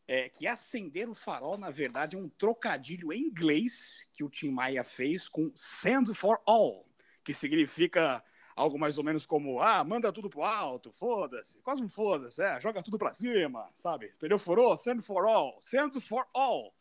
é, 0.08 0.28
que 0.28 0.48
acender 0.48 1.08
o 1.08 1.14
farol, 1.14 1.56
na 1.56 1.70
verdade, 1.70 2.16
é 2.16 2.18
um 2.18 2.28
trocadilho 2.28 3.12
em 3.12 3.20
inglês 3.20 4.04
que 4.12 4.24
o 4.24 4.28
Tim 4.28 4.50
Maia 4.50 4.82
fez 4.82 5.28
com 5.28 5.52
send 5.54 6.12
for 6.14 6.40
all, 6.44 6.84
que 7.22 7.32
significa 7.32 8.20
algo 8.56 8.78
mais 8.78 8.98
ou 8.98 9.04
menos 9.04 9.26
como, 9.26 9.60
ah, 9.60 9.82
manda 9.84 10.12
tudo 10.12 10.28
pro 10.28 10.42
alto, 10.42 10.92
foda-se, 10.92 11.60
quase 11.60 11.82
um 11.82 11.88
foda-se, 11.88 12.42
é, 12.42 12.60
joga 12.60 12.82
tudo 12.82 12.98
pra 12.98 13.14
cima, 13.14 13.66
sabe? 13.74 14.10
Pneu 14.18 14.38
furou, 14.38 14.76
send 14.76 15.02
for 15.02 15.24
all, 15.26 15.56
send 15.60 16.00
for 16.00 16.24
all. 16.34 16.72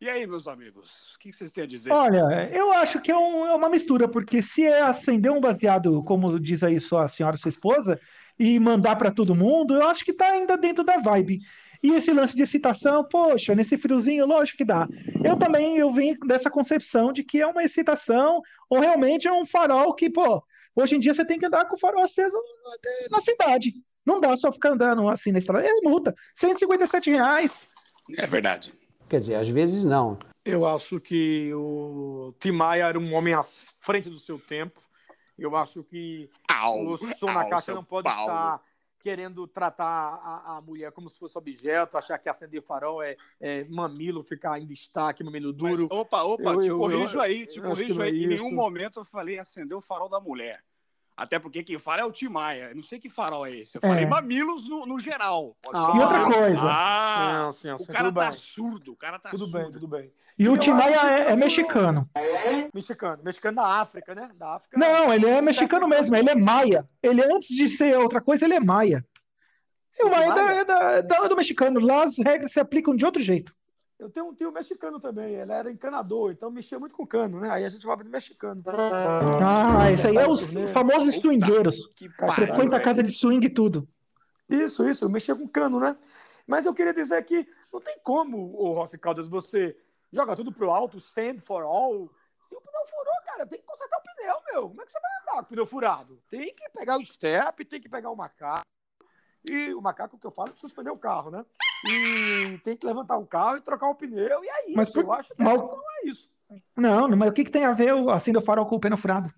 E 0.00 0.08
aí, 0.08 0.26
meus 0.26 0.48
amigos, 0.48 1.14
o 1.14 1.18
que 1.18 1.30
vocês 1.30 1.52
têm 1.52 1.64
a 1.64 1.66
dizer? 1.66 1.92
Olha, 1.92 2.48
eu 2.54 2.72
acho 2.72 3.00
que 3.02 3.12
é, 3.12 3.16
um- 3.16 3.46
é 3.46 3.54
uma 3.54 3.68
mistura, 3.68 4.08
porque 4.08 4.40
se 4.40 4.64
é 4.64 4.80
acender 4.80 5.30
um 5.30 5.40
baseado, 5.42 6.02
como 6.04 6.40
diz 6.40 6.62
aí 6.62 6.80
sua 6.80 7.06
senhora, 7.06 7.36
sua 7.36 7.50
esposa, 7.50 8.00
e 8.38 8.58
mandar 8.58 8.96
pra 8.96 9.10
todo 9.10 9.34
mundo, 9.34 9.74
eu 9.74 9.86
acho 9.86 10.02
que 10.02 10.14
tá 10.14 10.30
ainda 10.30 10.56
dentro 10.56 10.82
da 10.82 10.96
vibe. 10.96 11.40
E 11.82 11.92
esse 11.92 12.12
lance 12.14 12.34
de 12.34 12.42
excitação, 12.42 13.04
poxa, 13.04 13.54
nesse 13.54 13.76
friozinho, 13.76 14.26
lógico 14.26 14.56
que 14.58 14.64
dá. 14.64 14.88
Eu 15.22 15.36
também 15.36 15.76
eu 15.76 15.90
vim 15.92 16.14
dessa 16.26 16.50
concepção 16.50 17.12
de 17.12 17.22
que 17.22 17.38
é 17.40 17.46
uma 17.46 17.62
excitação, 17.62 18.40
ou 18.70 18.80
realmente 18.80 19.28
é 19.28 19.32
um 19.32 19.44
farol 19.44 19.94
que, 19.94 20.08
pô, 20.08 20.42
hoje 20.74 20.96
em 20.96 20.98
dia 20.98 21.14
você 21.14 21.24
tem 21.24 21.38
que 21.38 21.46
andar 21.46 21.64
com 21.66 21.76
o 21.76 21.78
farol 21.78 22.02
aceso 22.02 22.36
até 22.74 23.08
na 23.10 23.20
cidade. 23.20 23.72
Não 24.04 24.20
dá 24.20 24.36
só 24.36 24.50
ficar 24.50 24.70
andando 24.72 25.08
assim 25.08 25.32
na 25.32 25.38
estrada. 25.38 25.66
É 25.66 25.72
multa, 25.82 26.14
157 26.34 27.10
reais. 27.10 27.62
É 28.16 28.26
verdade. 28.26 28.72
Quer 29.08 29.20
dizer, 29.20 29.34
às 29.36 29.48
vezes 29.48 29.84
não. 29.84 30.18
Eu 30.44 30.64
acho 30.66 30.98
que 31.00 31.52
o 31.54 32.34
Tim 32.40 32.52
Maia 32.52 32.84
era 32.86 32.98
um 32.98 33.12
homem 33.14 33.34
à 33.34 33.42
frente 33.80 34.08
do 34.08 34.18
seu 34.18 34.38
tempo. 34.38 34.80
Eu 35.38 35.54
acho 35.56 35.82
que 35.84 36.28
Au, 36.48 36.86
o 36.86 36.96
som 36.96 37.28
au, 37.28 37.34
na 37.34 37.48
caixa 37.48 37.74
não 37.74 37.84
pode 37.84 38.04
Paulo. 38.04 38.22
estar 38.22 38.60
querendo 39.00 39.46
tratar 39.48 39.86
a, 40.22 40.56
a 40.56 40.60
mulher 40.60 40.92
como 40.92 41.08
se 41.08 41.18
fosse 41.18 41.36
objeto, 41.36 41.96
achar 41.96 42.18
que 42.18 42.28
acender 42.28 42.62
farol 42.62 43.02
é, 43.02 43.16
é 43.40 43.64
mamilo, 43.64 44.22
ficar 44.22 44.60
em 44.60 44.66
destaque, 44.66 45.24
mamilo 45.24 45.54
Mas, 45.60 45.80
duro. 45.80 45.94
opa, 45.94 46.22
opa, 46.22 46.52
Eu- 46.52 46.60
te 46.60 46.68
eu- 46.68 46.78
corrijo 46.78 47.16
eu- 47.16 47.20
aí, 47.22 47.46
te 47.46 47.60
corrijo 47.60 48.02
é 48.02 48.06
aí. 48.06 48.24
Em 48.24 48.32
isso. 48.34 48.44
nenhum 48.44 48.54
momento 48.54 49.00
eu 49.00 49.04
falei 49.04 49.38
acender 49.38 49.76
o 49.76 49.80
farol 49.80 50.08
da 50.08 50.20
mulher. 50.20 50.62
Até 51.16 51.38
porque 51.38 51.62
quem 51.62 51.78
fala 51.78 52.00
é 52.00 52.04
o 52.04 52.10
Tim 52.10 52.28
Maia. 52.28 52.70
Eu 52.70 52.76
não 52.76 52.82
sei 52.82 52.98
que 52.98 53.10
farol 53.10 53.44
é 53.46 53.50
esse. 53.54 53.76
Eu 53.76 53.80
É. 53.84 53.88
falei 53.88 54.06
mamilos 54.06 54.66
no, 54.66 54.86
no 54.86 54.98
geral. 54.98 55.54
Pode 55.60 55.76
Ah, 55.76 55.92
E 55.94 56.00
outra 56.00 56.24
coisa. 56.24 56.60
Ah, 56.64 57.48
Sim, 57.52 57.58
sim, 57.76 57.82
o 57.84 57.86
cara 57.92 58.04
tudo 58.06 58.14
tá 58.20 58.24
bem. 58.26 58.32
surdo. 58.32 58.92
O 58.92 58.96
cara 58.96 59.18
tá 59.18 59.28
Tudo 59.30 59.46
surdo. 59.46 59.58
bem, 59.62 59.70
tudo 59.70 59.86
bem. 59.88 60.12
E 60.38 60.48
o 60.48 60.54
Eu 60.54 60.58
Tim 60.58 60.70
Maia 60.72 60.94
é, 60.96 61.20
é 61.20 61.24
foi- 61.26 61.36
mexicano. 61.36 62.10
Mexicano, 62.74 63.22
mexicano 63.22 63.56
da 63.56 63.66
África, 63.80 64.14
né? 64.14 64.30
Da 64.34 64.54
África. 64.54 64.78
Não, 64.78 65.12
ele 65.12 65.26
é 65.26 65.42
mexicano 65.42 65.86
mesmo, 65.86 66.16
ele 66.16 66.30
é 66.30 66.34
maia. 66.34 66.88
Ele, 67.02 67.22
antes 67.22 67.48
de 67.54 67.68
ser 67.68 67.98
outra 67.98 68.20
coisa, 68.22 68.46
ele 68.46 68.54
é 68.54 68.60
maia. 68.60 69.04
E 69.98 70.04
o 70.04 70.10
maia 70.10 70.24
é, 70.24 70.34
da- 70.34 70.42
Maia? 70.42 70.60
é 70.60 70.64
da- 70.64 71.00
da- 71.02 71.28
do 71.28 71.36
mexicano. 71.36 71.80
Lá 71.80 72.04
as 72.04 72.16
regras 72.18 72.52
se 72.52 72.60
aplicam 72.60 72.96
de 72.96 73.04
outro 73.04 73.22
jeito. 73.22 73.54
Eu 74.00 74.08
tenho 74.08 74.28
um 74.28 74.34
tio 74.34 74.50
mexicano 74.50 74.98
também, 74.98 75.34
ele 75.34 75.52
era 75.52 75.70
encanador, 75.70 76.32
então 76.32 76.50
mexia 76.50 76.78
muito 76.78 76.94
com 76.94 77.06
cano, 77.06 77.38
né? 77.38 77.50
Aí 77.50 77.66
a 77.66 77.68
gente 77.68 77.82
chamava 77.82 78.02
de 78.02 78.08
mexicano. 78.08 78.62
Ah, 78.66 79.92
esse 79.92 80.06
aí 80.06 80.16
é 80.16 80.26
os 80.26 80.54
famosos 80.72 81.16
swingueiros. 81.16 81.86
Que 81.94 82.08
Frequenta 82.08 82.78
a 82.78 82.80
casa 82.80 83.02
de 83.02 83.12
swing 83.12 83.46
e 83.46 83.50
tudo. 83.50 83.86
Isso, 84.48 84.88
isso, 84.88 85.04
eu 85.04 85.10
mexia 85.10 85.34
com 85.34 85.46
cano, 85.46 85.78
né? 85.78 85.94
Mas 86.46 86.64
eu 86.64 86.72
queria 86.72 86.94
dizer 86.94 87.22
que 87.26 87.46
não 87.70 87.78
tem 87.78 87.98
como, 88.02 88.38
o 88.56 88.72
Rossi 88.72 88.96
Caldas, 88.96 89.28
você 89.28 89.76
joga 90.10 90.34
tudo 90.34 90.50
pro 90.50 90.70
alto, 90.70 90.98
send 90.98 91.38
for 91.42 91.62
all. 91.62 92.10
Se 92.40 92.56
o 92.56 92.60
pneu 92.62 92.86
furou, 92.86 93.14
cara, 93.26 93.46
tem 93.46 93.58
que 93.60 93.66
consertar 93.66 93.98
o 93.98 94.02
pneu, 94.02 94.36
meu. 94.50 94.68
Como 94.70 94.80
é 94.80 94.86
que 94.86 94.92
você 94.92 95.00
vai 95.00 95.10
andar 95.20 95.34
com 95.34 95.40
o 95.40 95.44
pneu 95.44 95.66
furado? 95.66 96.22
Tem 96.26 96.54
que 96.54 96.70
pegar 96.70 96.96
o 96.96 97.04
step, 97.04 97.66
tem 97.66 97.78
que 97.78 97.88
pegar 97.88 98.10
o 98.10 98.16
macaco. 98.16 98.64
E 99.44 99.72
o 99.74 99.80
macaco 99.80 100.18
que 100.18 100.26
eu 100.26 100.30
falo 100.30 100.50
é 100.50 100.52
que 100.52 100.60
suspender 100.60 100.90
o 100.90 100.98
carro, 100.98 101.30
né? 101.30 101.44
E 101.88 102.58
tem 102.58 102.76
que 102.76 102.86
levantar 102.86 103.16
o 103.16 103.26
carro 103.26 103.56
e 103.56 103.60
trocar 103.62 103.88
o 103.88 103.94
pneu. 103.94 104.44
E 104.44 104.48
é 104.48 104.66
isso, 104.66 104.76
Mas 104.76 104.90
por- 104.92 105.04
eu 105.04 105.12
acho 105.12 105.34
que 105.34 105.42
relação 105.42 105.80
é 106.02 106.08
isso. 106.08 106.30
Não, 106.76 107.08
mas 107.08 107.30
o 107.30 107.32
que, 107.32 107.44
que 107.44 107.50
tem 107.50 107.64
a 107.64 107.72
ver 107.72 107.94
o 107.94 108.10
acender 108.10 108.42
o 108.42 108.44
farol 108.44 108.66
com 108.66 108.76
o 108.76 108.80
pneu 108.80 108.98
furado? 108.98 109.32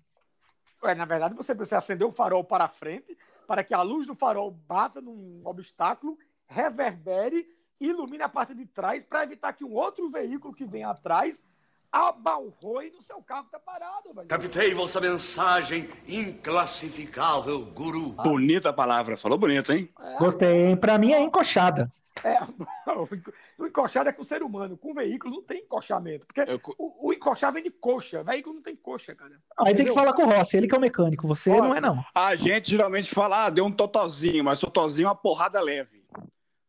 Ué, 0.83 0.93
na 0.95 1.05
verdade, 1.05 1.33
você 1.35 1.55
precisa 1.55 1.77
acender 1.77 2.05
o 2.05 2.11
farol 2.11 2.43
para 2.43 2.67
frente 2.67 3.17
para 3.47 3.63
que 3.63 3.73
a 3.73 3.81
luz 3.81 4.05
do 4.05 4.15
farol 4.15 4.51
bata 4.51 4.99
num 4.99 5.41
obstáculo, 5.45 6.17
reverbere 6.45 7.47
ilumine 7.79 8.23
a 8.23 8.29
parte 8.29 8.53
de 8.53 8.65
trás 8.65 9.03
para 9.05 9.23
evitar 9.23 9.53
que 9.53 9.63
um 9.63 9.73
outro 9.73 10.09
veículo 10.09 10.53
que 10.53 10.65
vem 10.65 10.83
atrás 10.83 11.45
abalroe 11.93 12.89
no 12.91 13.01
seu 13.03 13.21
carro 13.21 13.43
que 13.43 13.55
está 13.55 13.59
parado. 13.59 14.11
velho. 14.15 14.27
Captei 14.27 14.73
vossa 14.73 14.99
mensagem 14.99 15.87
inclassificável, 16.07 17.61
guru. 17.65 18.09
Bonita 18.23 18.73
palavra. 18.73 19.15
Falou 19.15 19.37
bonito, 19.37 19.71
hein? 19.71 19.87
Gostei, 20.17 20.65
hein? 20.65 20.75
Pra 20.75 20.97
mim 20.97 21.13
é 21.13 21.21
encoxada. 21.21 21.91
É, 22.23 22.37
o 23.57 23.65
encoxado 23.65 24.07
é 24.09 24.13
com 24.13 24.21
o 24.21 24.25
ser 24.25 24.43
humano, 24.43 24.77
com 24.77 24.91
o 24.91 24.93
veículo 24.93 25.35
não 25.35 25.43
tem 25.43 25.61
encoxamento. 25.61 26.25
Porque 26.27 26.41
Eu 26.41 26.59
o, 26.77 27.09
o 27.09 27.13
encoxar 27.13 27.51
vem 27.51 27.63
de 27.63 27.71
coxa, 27.71 28.23
veículo 28.23 28.55
não 28.55 28.61
tem 28.61 28.75
coxa, 28.75 29.15
cara. 29.15 29.31
Aí 29.57 29.65
tem 29.65 29.85
que 29.85 29.91
Entendeu? 29.91 29.93
falar 29.95 30.13
com 30.13 30.23
o 30.23 30.29
Rossi, 30.29 30.57
ele 30.57 30.67
que 30.67 30.75
é 30.75 30.77
o 30.77 30.81
mecânico, 30.81 31.27
você 31.27 31.49
Rossi. 31.49 31.61
não 31.63 31.75
é 31.75 31.81
não. 31.81 32.03
A 32.13 32.35
gente 32.35 32.69
geralmente 32.69 33.09
fala, 33.09 33.45
ah, 33.45 33.49
deu 33.49 33.65
um 33.65 33.71
totozinho, 33.71 34.43
mas 34.43 34.59
totozinho 34.59 35.05
é 35.07 35.09
uma 35.09 35.15
porrada 35.15 35.59
leve. 35.59 36.02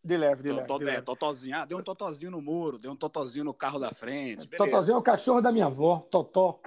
De 0.04 0.16
leve, 0.18 0.42
de 0.42 0.52
leve. 0.52 0.66
De 0.66 0.74
é, 0.74 0.86
leve. 0.86 1.02
totozinho. 1.02 1.56
Ah, 1.56 1.64
deu 1.64 1.78
um 1.78 1.82
totozinho 1.82 2.30
no 2.30 2.42
muro, 2.42 2.76
deu 2.76 2.92
um 2.92 2.96
totozinho 2.96 3.44
no 3.44 3.54
carro 3.54 3.78
da 3.78 3.90
frente. 3.90 4.46
beleza. 4.46 4.56
Totozinho 4.58 4.96
é 4.96 4.98
o 4.98 5.02
cachorro 5.02 5.40
da 5.40 5.50
minha 5.50 5.66
avó, 5.66 6.06
Totó. 6.10 6.60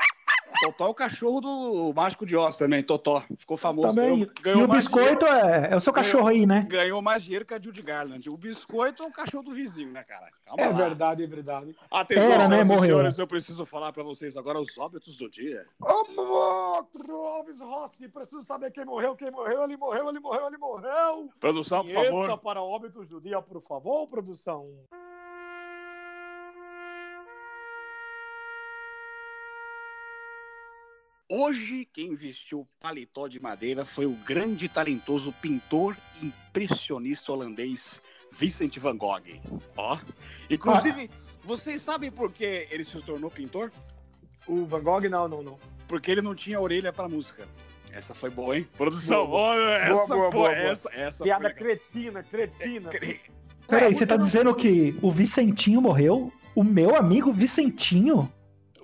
Totó 0.61 0.87
é 0.87 0.89
o 0.89 0.93
cachorro 0.93 1.39
do 1.41 1.93
Mágico 1.95 2.25
de 2.25 2.35
Oz 2.35 2.57
também, 2.57 2.81
Totó. 2.81 3.23
Ficou 3.37 3.57
famoso. 3.57 3.89
Também. 3.89 4.19
Ganhou, 4.19 4.31
ganhou 4.41 4.61
E 4.61 4.63
o 4.63 4.67
biscoito 4.67 5.25
é, 5.25 5.69
é 5.71 5.75
o 5.75 5.79
seu 5.79 5.93
cachorro 5.93 6.27
aí, 6.27 6.45
né? 6.45 6.65
ganhou 6.69 7.01
mais 7.01 7.23
dinheiro 7.23 7.45
que 7.45 7.53
a 7.53 7.61
Judy 7.61 7.81
Garland. 7.81 8.27
O 8.29 8.37
biscoito 8.37 9.03
é 9.03 9.05
o 9.05 9.11
cachorro 9.11 9.43
do 9.43 9.53
vizinho, 9.53 9.91
né, 9.91 10.03
cara? 10.03 10.27
Calma 10.45 10.63
É 10.63 10.67
lá. 10.67 10.73
verdade, 10.73 11.23
é 11.23 11.27
verdade. 11.27 11.75
Atenção, 11.91 12.23
Era, 12.31 12.37
né? 12.37 12.45
senhoras 12.47 12.67
e 12.67 12.71
Morreu. 12.71 12.85
senhores, 12.85 13.19
eu 13.19 13.27
preciso 13.27 13.65
falar 13.65 13.91
pra 13.93 14.03
vocês 14.03 14.35
agora 14.35 14.59
os 14.59 14.77
óbitos 14.77 15.15
do 15.17 15.29
dia. 15.29 15.63
Clóvis 16.91 17.59
Rossi, 17.59 18.07
preciso 18.09 18.41
saber 18.41 18.71
quem 18.71 18.85
morreu, 18.85 19.15
quem 19.15 19.29
morreu, 19.31 19.63
ele 19.63 19.77
morreu, 19.77 20.09
ele 20.09 20.19
morreu, 20.19 20.47
ele 20.47 20.57
morreu. 20.57 21.29
Produção, 21.39 21.83
por 21.83 21.93
favor. 21.93 22.37
para 22.39 22.61
óbitos 22.61 23.09
do 23.09 23.21
dia, 23.21 23.41
por 23.41 23.61
favor, 23.61 24.07
produção. 24.07 24.67
Hoje, 31.29 31.85
quem 31.91 32.15
vestiu 32.15 32.61
o 32.61 32.67
paletó 32.79 33.27
de 33.27 33.37
madeira 33.39 33.83
foi 33.83 34.05
o 34.05 34.11
grande 34.25 34.65
e 34.65 34.69
talentoso 34.69 35.33
pintor 35.41 35.95
impressionista 36.23 37.33
holandês 37.33 38.01
Vincent 38.31 38.77
van 38.77 38.95
Gogh. 38.95 39.23
Ó, 39.75 39.97
inclusive, 40.49 41.09
vocês 41.43 41.81
sabem 41.81 42.09
por 42.09 42.31
que 42.31 42.67
ele 42.71 42.85
se 42.85 42.97
tornou 43.01 43.29
pintor? 43.29 43.71
O 44.47 44.65
Van 44.65 44.81
Gogh, 44.81 45.09
não, 45.09 45.27
não, 45.27 45.43
não. 45.43 45.59
Porque 45.87 46.09
ele 46.09 46.21
não 46.21 46.33
tinha 46.33 46.59
orelha 46.61 46.93
pra 46.93 47.09
música. 47.09 47.45
Essa 47.91 48.15
foi 48.15 48.29
boa, 48.29 48.57
hein? 48.57 48.67
Produção, 48.77 49.27
Boa, 49.27 49.49
olha 49.49 49.75
essa, 49.83 50.15
boa, 50.15 50.29
boa, 50.29 50.31
boa. 50.31 50.51
essa, 50.53 50.89
essa 50.93 51.23
Piada 51.25 51.49
foi 51.49 51.53
cretina, 51.53 52.23
cretina. 52.23 52.89
Cre- 52.89 53.19
Peraí, 53.67 53.93
você 53.93 54.05
tá 54.05 54.15
dizendo 54.15 54.53
que 54.55 54.95
o 55.01 55.11
Vicentinho 55.11 55.81
morreu? 55.81 56.31
O 56.55 56.63
meu 56.63 56.95
amigo 56.95 57.33
Vicentinho? 57.33 58.31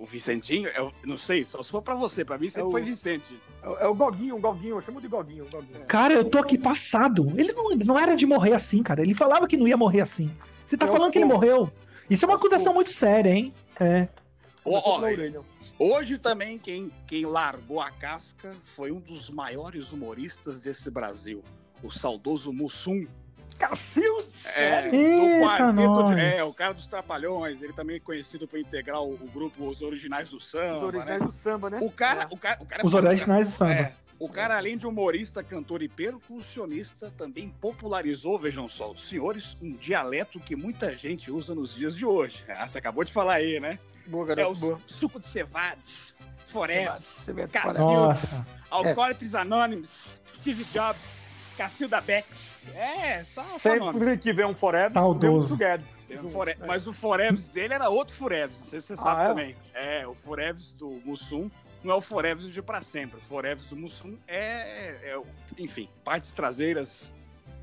O 0.03 0.05
Vicentinho, 0.05 0.67
eu 0.75 0.91
não 1.05 1.17
sei, 1.17 1.45
só 1.45 1.63
se 1.63 1.71
for 1.71 1.81
pra 1.81 1.95
você, 1.95 2.25
pra 2.25 2.37
mim 2.37 2.49
sempre 2.49 2.63
É 2.63 2.67
o- 2.67 2.71
foi 2.71 2.81
Vicente. 2.81 3.39
É 3.61 3.69
o- 3.69 3.77
é 3.77 3.87
o 3.87 3.95
Goguinho, 3.95 4.35
o 4.35 4.39
Goguinho, 4.39 4.75
eu 4.75 4.81
chamo 4.81 4.99
de 4.99 5.07
Goguinho, 5.07 5.45
Goguinho. 5.49 5.85
Cara, 5.87 6.13
eu 6.13 6.25
tô 6.25 6.39
aqui 6.39 6.57
passado. 6.57 7.25
Ele 7.39 7.53
não, 7.53 7.69
não 7.69 7.97
era 7.97 8.13
de 8.13 8.25
morrer 8.25 8.51
assim, 8.51 8.83
cara. 8.83 9.01
Ele 9.01 9.13
falava 9.13 9.47
que 9.47 9.55
não 9.55 9.65
ia 9.65 9.77
morrer 9.77 10.01
assim. 10.01 10.29
Você 10.65 10.75
tá 10.75 10.87
falando 10.87 11.09
que 11.09 11.19
ele 11.19 11.23
morreu? 11.25 11.71
Isso 12.09 12.25
é 12.25 12.27
uma 12.27 12.35
acusação 12.35 12.73
muito 12.73 12.91
séria, 12.91 13.29
hein? 13.29 13.53
É. 13.79 14.09
Ó. 14.65 14.99
Hoje 15.79 16.17
também 16.17 16.57
quem, 16.59 16.91
quem 17.07 17.25
largou 17.25 17.79
a 17.79 17.89
casca 17.89 18.51
foi 18.75 18.91
um 18.91 18.99
dos 18.99 19.29
maiores 19.29 19.93
humoristas 19.93 20.59
desse 20.59 20.91
Brasil, 20.91 21.41
o 21.81 21.89
saudoso 21.89 22.51
Mussum. 22.51 23.07
Cacilde, 23.53 24.27
É, 24.27 24.29
sério? 24.29 24.91
do 24.91 24.97
Eita, 24.97 25.45
quarteto 25.45 26.15
de, 26.15 26.21
é, 26.21 26.43
o 26.43 26.53
cara 26.53 26.73
dos 26.73 26.87
Trapalhões, 26.87 27.61
ele 27.61 27.73
também 27.73 27.95
é 27.97 27.99
conhecido 27.99 28.47
por 28.47 28.59
integrar 28.59 29.01
o, 29.01 29.13
o 29.13 29.29
grupo 29.33 29.67
Os 29.67 29.81
Originais 29.81 30.29
do 30.29 30.39
Samba. 30.39 30.75
Os 30.75 30.81
originais 30.83 31.21
né? 31.21 31.27
do 31.27 31.31
samba, 31.31 31.69
né? 31.69 31.79
O 31.81 31.91
cara, 31.91 32.27
o 32.31 32.37
cara, 32.37 32.57
o 32.61 32.65
cara 32.65 32.81
é 32.81 32.85
Os 32.85 32.93
originais 32.93 33.47
do 33.49 33.53
samba. 33.53 33.73
É, 33.73 33.93
o 34.19 34.29
cara, 34.29 34.55
além 34.57 34.77
de 34.77 34.87
humorista, 34.87 35.43
cantor 35.43 35.81
e 35.81 35.89
percussionista, 35.89 37.11
também 37.17 37.49
popularizou, 37.59 38.39
vejam 38.39 38.67
só, 38.69 38.91
os 38.91 39.07
senhores, 39.07 39.57
um 39.61 39.73
dialeto 39.73 40.39
que 40.39 40.55
muita 40.55 40.95
gente 40.95 41.29
usa 41.31 41.53
nos 41.53 41.75
dias 41.75 41.95
de 41.95 42.05
hoje. 42.05 42.43
Ah, 42.47 42.67
você 42.67 42.77
acabou 42.77 43.03
de 43.03 43.11
falar 43.11 43.33
aí, 43.35 43.59
né? 43.59 43.73
Boa, 44.07 44.21
É 44.21 44.33
o 44.33 44.35
garoto, 44.35 44.59
boa. 44.59 44.79
suco 44.87 45.19
de 45.19 45.27
cevades, 45.27 46.19
forex, 46.45 47.01
Cebetes, 47.01 47.59
Cacildes. 47.59 48.45
Alcoólicos 48.69 49.35
Anônimos, 49.35 50.21
Steve 50.27 50.63
Jobs, 50.65 50.97
Cacilda 51.57 52.01
Bex. 52.01 52.75
É, 52.75 53.23
só, 53.23 53.41
só 53.41 53.75
nomes. 53.75 53.99
Sempre 54.01 54.17
que 54.17 54.33
vem 54.33 54.45
um 54.45 54.55
Forever, 54.55 54.93
Saudoso. 54.93 55.55
vem 55.55 55.67
um 55.67 55.71
Guedes. 55.71 56.07
Tem 56.07 56.19
um. 56.19 56.29
Fore- 56.29 56.57
É. 56.59 56.65
Mas 56.67 56.87
o 56.87 56.93
Foreves 56.93 57.49
dele 57.49 57.73
era 57.73 57.89
outro 57.89 58.15
Foreves, 58.15 58.61
não 58.61 58.67
sei 58.67 58.81
se 58.81 58.87
você 58.87 58.97
sabe 58.97 59.21
é? 59.23 59.27
também. 59.27 59.55
É, 59.73 60.07
o 60.07 60.15
Foreves 60.15 60.71
do 60.73 60.89
Mussum 61.05 61.49
não 61.83 61.93
é 61.93 61.97
o 61.97 62.01
Foreves 62.01 62.51
de 62.51 62.61
pra 62.61 62.81
sempre. 62.81 63.17
O 63.19 63.21
Foreves 63.21 63.65
do 63.65 63.75
Mussum 63.75 64.17
é, 64.27 65.11
é 65.11 65.17
o- 65.17 65.25
enfim, 65.57 65.89
partes 66.03 66.33
traseiras 66.33 67.11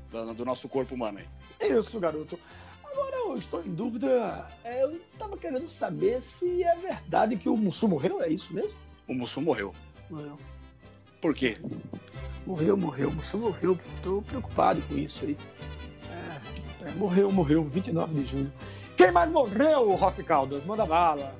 do, 0.09 0.33
do 0.33 0.45
nosso 0.45 0.67
corpo 0.69 0.95
humano. 0.95 1.19
aí. 1.19 1.69
Isso, 1.69 1.99
garoto. 1.99 2.39
Agora 2.83 3.15
eu 3.15 3.37
estou 3.37 3.63
em 3.63 3.73
dúvida. 3.73 4.47
é, 4.63 4.83
Eu 4.83 4.99
tava 5.17 5.37
querendo 5.37 5.69
saber 5.69 6.21
se 6.21 6.61
é 6.63 6.75
verdade 6.75 7.37
que 7.37 7.47
o 7.47 7.55
Mussum 7.55 7.87
morreu, 7.87 8.21
é 8.21 8.27
isso 8.29 8.53
mesmo? 8.53 8.73
O 9.07 9.13
Mussum 9.13 9.41
morreu. 9.41 9.73
Morreu. 10.09 10.37
Por 11.21 11.33
quê? 11.33 11.57
Morreu, 12.45 12.75
morreu, 12.75 13.09
o 13.09 13.13
moço 13.13 13.37
morreu. 13.37 13.77
Tô 14.03 14.21
preocupado 14.21 14.81
com 14.87 14.97
isso 14.97 15.23
aí. 15.25 15.37
É, 16.83 16.89
é, 16.89 16.91
morreu, 16.93 17.31
morreu, 17.31 17.63
29 17.63 18.13
de 18.15 18.25
junho. 18.25 18.53
Quem 18.97 19.11
mais 19.11 19.29
morreu, 19.29 19.93
Rossi 19.95 20.23
Caldas? 20.23 20.65
Manda 20.65 20.85
bala. 20.85 21.33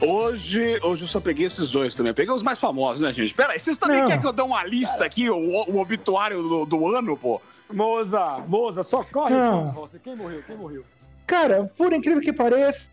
Hoje, 0.00 0.80
hoje 0.82 1.04
eu 1.04 1.08
só 1.08 1.20
peguei 1.20 1.46
esses 1.46 1.70
dois 1.70 1.94
também. 1.94 2.10
Eu 2.10 2.14
peguei 2.14 2.34
os 2.34 2.42
mais 2.42 2.58
famosos, 2.58 3.02
né, 3.02 3.12
gente? 3.12 3.32
Pera 3.34 3.52
aí, 3.52 3.60
vocês 3.60 3.78
também 3.78 4.00
Não. 4.00 4.06
querem 4.06 4.20
que 4.20 4.26
eu 4.26 4.32
dê 4.32 4.42
uma 4.42 4.64
lista 4.64 5.04
aqui, 5.04 5.30
o, 5.30 5.36
o 5.36 5.78
obituário 5.78 6.42
do, 6.42 6.66
do 6.66 6.88
ano, 6.88 7.16
pô? 7.16 7.40
Moza, 7.72 8.38
Moza, 8.46 8.82
só 8.82 9.02
corre, 9.04 9.34
Não. 9.34 9.66
Rossi. 9.66 9.98
Quem 9.98 10.16
morreu? 10.16 10.42
Quem 10.46 10.56
morreu? 10.56 10.84
Cara, 11.26 11.70
por 11.76 11.92
incrível 11.92 12.20
que 12.20 12.32
pareça, 12.32 12.90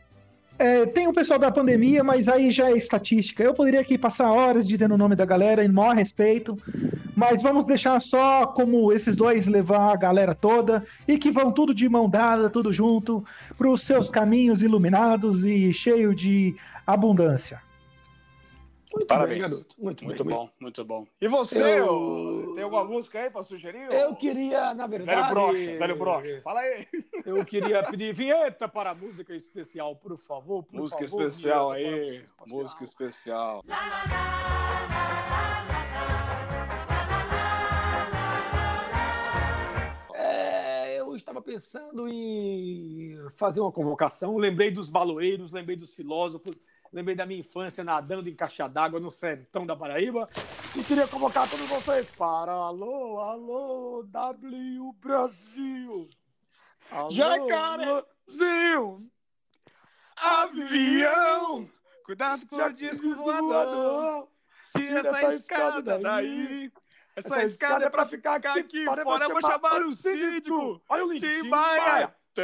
é, 0.58 0.86
tem 0.86 1.08
o 1.08 1.14
pessoal 1.14 1.40
da 1.40 1.50
pandemia, 1.50 2.04
mas 2.04 2.28
aí 2.28 2.52
já 2.52 2.70
é 2.70 2.74
estatística. 2.74 3.44
Eu 3.44 3.54
poderia 3.54 3.80
aqui 3.80 3.98
passar 3.98 4.32
horas 4.32 4.68
dizendo 4.68 4.94
o 4.94 4.98
nome 4.98 5.16
da 5.16 5.26
galera 5.26 5.64
em 5.64 5.70
maior 5.70 5.96
respeito, 5.96 6.58
mas 7.20 7.42
vamos 7.42 7.66
deixar 7.66 8.00
só 8.02 8.48
como 8.48 8.94
esses 8.94 9.14
dois 9.16 9.46
levar 9.46 9.92
a 9.92 9.96
galera 9.98 10.34
toda 10.34 10.84
e 11.06 11.18
que 11.18 11.30
vão 11.30 11.52
tudo 11.52 11.74
de 11.74 11.90
mão 11.90 12.10
dada, 12.10 12.50
tudo 12.50 12.72
junto, 12.72 13.24
para 13.58 13.70
os 13.70 13.82
seus 13.82 14.10
caminhos 14.10 14.64
iluminados 14.64 15.44
e 15.44 15.74
cheio 15.74 16.16
de 16.16 16.56
abundância. 16.88 17.62
Muito 18.92 19.06
Parabéns. 19.06 19.42
bem, 19.42 19.50
garoto. 19.52 19.76
Muito, 19.78 20.04
Muito 20.06 20.24
bem. 20.26 20.36
bom, 20.36 20.50
muito 20.60 20.84
bom. 20.84 21.06
E 21.22 21.28
você, 21.28 21.80
Eu- 21.80 22.54
tem 22.56 22.64
alguma 22.64 22.84
música 22.84 23.20
aí 23.20 23.30
pra 23.30 23.44
sugerir? 23.44 23.88
Eu 23.92 24.12
ô? 24.12 24.16
queria, 24.16 24.74
na 24.74 24.88
verdade. 24.88 25.20
Velho 25.22 25.30
brocha, 25.30 25.78
velho 25.78 25.96
brocha. 25.96 26.42
Fala 26.44 26.62
aí. 26.62 26.88
Eu 27.24 27.46
queria 27.46 27.84
pedir 27.84 28.16
vinheta 28.16 28.68
para 28.68 28.90
a 28.90 28.96
música 28.96 29.36
especial, 29.36 29.96
por 29.96 30.18
favor. 30.18 30.64
Por 30.64 30.76
música 30.76 31.08
favor, 31.08 31.28
especial 31.28 31.70
vinheta 31.74 31.92
para 31.92 32.02
a 32.02 32.02
aí. 32.02 32.06
música 32.08 32.24
especial. 32.24 32.64
Música 32.64 32.84
especial. 32.84 33.64
É, 33.68 34.69
estava 41.20 41.42
pensando 41.42 42.08
em 42.08 43.18
fazer 43.36 43.62
uma 43.62 43.72
convocação. 43.72 44.38
Lembrei 44.38 44.72
dos 44.72 44.90
baloeiros, 44.90 45.52
lembrei 45.52 45.76
dos 45.76 45.94
filósofos, 45.94 46.62
lembrei 46.92 47.16
da 47.16 47.26
minha 47.26 47.40
infância 47.40 47.84
nadando 47.84 48.30
em 48.30 48.36
caixa 48.36 48.68
d'água 48.68 49.00
no 49.00 49.12
sertão 49.12 49.66
da 49.66 49.76
Paraíba. 49.76 50.30
E 50.76 50.84
queria 50.84 51.08
convocar 51.08 51.50
todos 51.50 51.68
vocês 51.68 52.10
para 52.12 52.52
Alô, 52.52 53.20
Alô, 53.20 54.04
W 54.04 54.94
Brasil. 54.94 56.10
Alô, 56.92 57.12
Jacarezinho, 57.12 59.12
avião, 60.18 61.70
cuidado 62.06 62.48
com 62.48 62.56
o 62.56 62.74
disco 62.74 63.16
voador. 63.16 64.28
Tira 64.76 65.00
essa 65.00 65.34
escada 65.34 66.00
daí. 66.00 66.72
Essa 67.16 67.30
escada 67.44 67.86
é 67.86 67.90
pra 67.90 68.06
ficar 68.06 68.36
aqui 68.60 68.86
fora. 69.04 69.24
Eu 69.26 69.30
vou 69.30 69.42
chamar 69.42 69.82
o 69.82 69.94
síndico. 69.94 70.82
Olha 70.90 71.06
o. 71.06 71.20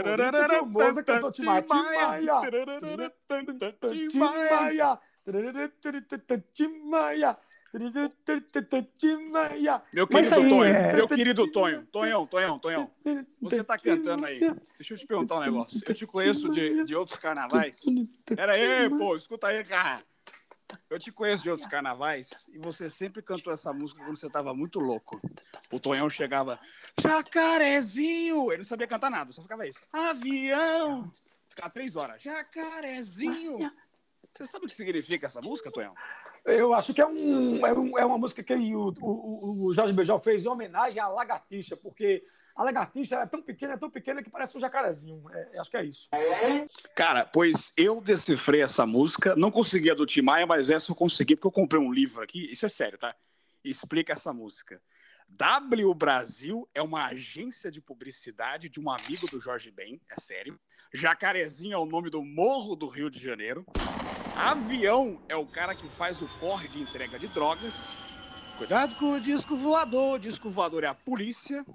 Por 0.03 0.19
isso 0.19 0.31
que 0.49 0.55
o 0.61 0.65
Moza 0.65 1.03
cantou 1.03 1.31
Timbaia. 1.31 1.61
Timbaia. 1.61 2.39
Timbaia. 2.81 3.11
Timbaia. 4.09 4.09
Timbaia. 4.09 4.99
Meu 9.93 10.07
querido 10.07 10.35
aí, 10.35 10.49
Tonho, 10.49 10.63
é- 10.75 10.93
meu 10.93 11.07
querido 11.09 11.51
Tonho, 11.51 11.85
Tonhão, 11.91 12.25
Tonhão, 12.27 12.59
Tonhão. 12.59 12.91
Você 13.41 13.63
tá 13.63 13.77
cantando 13.77 14.25
aí. 14.25 14.39
Deixa 14.77 14.93
eu 14.93 14.97
te 14.97 15.05
perguntar 15.05 15.35
um 15.37 15.39
negócio. 15.41 15.81
Eu 15.85 15.93
te 15.93 16.07
conheço 16.07 16.49
de, 16.49 16.83
de 16.85 16.95
outros 16.95 17.19
carnavais. 17.19 17.81
Pera 18.33 18.53
aí, 18.53 18.89
pô, 18.89 19.15
escuta 19.17 19.47
aí, 19.47 19.63
cara. 19.63 20.01
Eu 20.89 20.99
te 20.99 21.11
conheço 21.11 21.43
de 21.43 21.49
outros 21.49 21.67
carnavais 21.67 22.47
e 22.51 22.57
você 22.57 22.89
sempre 22.89 23.21
cantou 23.21 23.51
essa 23.53 23.71
música 23.73 24.03
quando 24.03 24.17
você 24.17 24.29
tava 24.29 24.53
muito 24.53 24.79
louco. 24.79 25.19
O 25.71 25.79
Tonhão 25.79 26.09
chegava, 26.09 26.59
jacarezinho. 26.99 28.49
Ele 28.51 28.57
não 28.59 28.63
sabia 28.65 28.87
cantar 28.87 29.09
nada, 29.09 29.31
só 29.31 29.41
ficava 29.41 29.67
isso. 29.67 29.81
Avião. 29.91 31.11
Ficava 31.49 31.69
três 31.69 31.95
horas. 31.95 32.21
Jacarezinho. 32.21 33.71
Você 34.33 34.45
sabe 34.45 34.65
o 34.65 34.67
que 34.67 34.75
significa 34.75 35.27
essa 35.27 35.41
música, 35.41 35.71
Tonhão? 35.71 35.93
Eu 36.43 36.73
acho 36.73 36.93
que 36.93 37.01
é, 37.01 37.07
um, 37.07 37.65
é, 37.65 37.73
um- 37.73 37.97
é 37.97 38.05
uma 38.05 38.17
música 38.17 38.43
que 38.43 38.53
o, 38.75 38.93
o, 39.01 39.65
o 39.67 39.73
Jorge 39.73 39.93
Beijão 39.93 40.19
fez 40.19 40.45
em 40.45 40.47
homenagem 40.47 41.01
à 41.01 41.07
lagartixa, 41.07 41.75
porque 41.75 42.23
a 42.55 42.63
lagartixa 42.63 43.15
é 43.17 43.25
tão 43.25 43.41
pequena, 43.41 43.73
é 43.73 43.77
tão 43.77 43.89
pequena 43.89 44.23
que 44.23 44.29
parece 44.29 44.55
um 44.55 44.61
jacarezinho. 44.61 45.21
É, 45.29 45.59
acho 45.59 45.69
que 45.69 45.77
é 45.77 45.83
isso. 45.83 46.09
Cara, 46.95 47.25
pois 47.25 47.73
eu 47.75 47.99
decifrei 47.99 48.61
essa 48.61 48.85
música, 48.85 49.35
não 49.35 49.51
consegui 49.51 49.91
a 49.91 49.93
do 49.93 50.05
Tim 50.05 50.21
Maia, 50.21 50.47
mas 50.47 50.69
essa 50.69 50.91
eu 50.91 50.95
consegui 50.95 51.35
porque 51.35 51.47
eu 51.47 51.51
comprei 51.51 51.81
um 51.81 51.91
livro 51.91 52.23
aqui, 52.23 52.49
isso 52.49 52.65
é 52.65 52.69
sério, 52.69 52.97
tá? 52.97 53.13
Explica 53.63 54.13
essa 54.13 54.31
música. 54.31 54.81
W 55.27 55.93
Brasil 55.93 56.69
é 56.73 56.81
uma 56.81 57.07
agência 57.07 57.69
de 57.69 57.81
publicidade 57.81 58.69
de 58.69 58.79
um 58.79 58.89
amigo 58.89 59.27
do 59.29 59.39
Jorge 59.39 59.71
Ben, 59.71 59.99
é 60.09 60.19
sério. 60.19 60.57
Jacarezinho 60.93 61.73
é 61.73 61.77
o 61.77 61.85
nome 61.85 62.09
do 62.09 62.23
morro 62.23 62.75
do 62.75 62.87
Rio 62.87 63.09
de 63.09 63.19
Janeiro. 63.19 63.65
Avião 64.37 65.21
é 65.27 65.35
o 65.35 65.45
cara 65.45 65.75
que 65.75 65.89
faz 65.89 66.21
o 66.21 66.27
corre 66.39 66.69
de 66.69 66.79
entrega 66.79 67.19
de 67.19 67.27
drogas. 67.27 67.89
Cuidado 68.57 68.95
com 68.95 69.13
o 69.13 69.19
disco 69.19 69.57
voador, 69.57 70.15
o 70.15 70.19
disco 70.19 70.49
voador 70.49 70.83
é 70.85 70.87
a 70.87 70.95
polícia. 70.95 71.65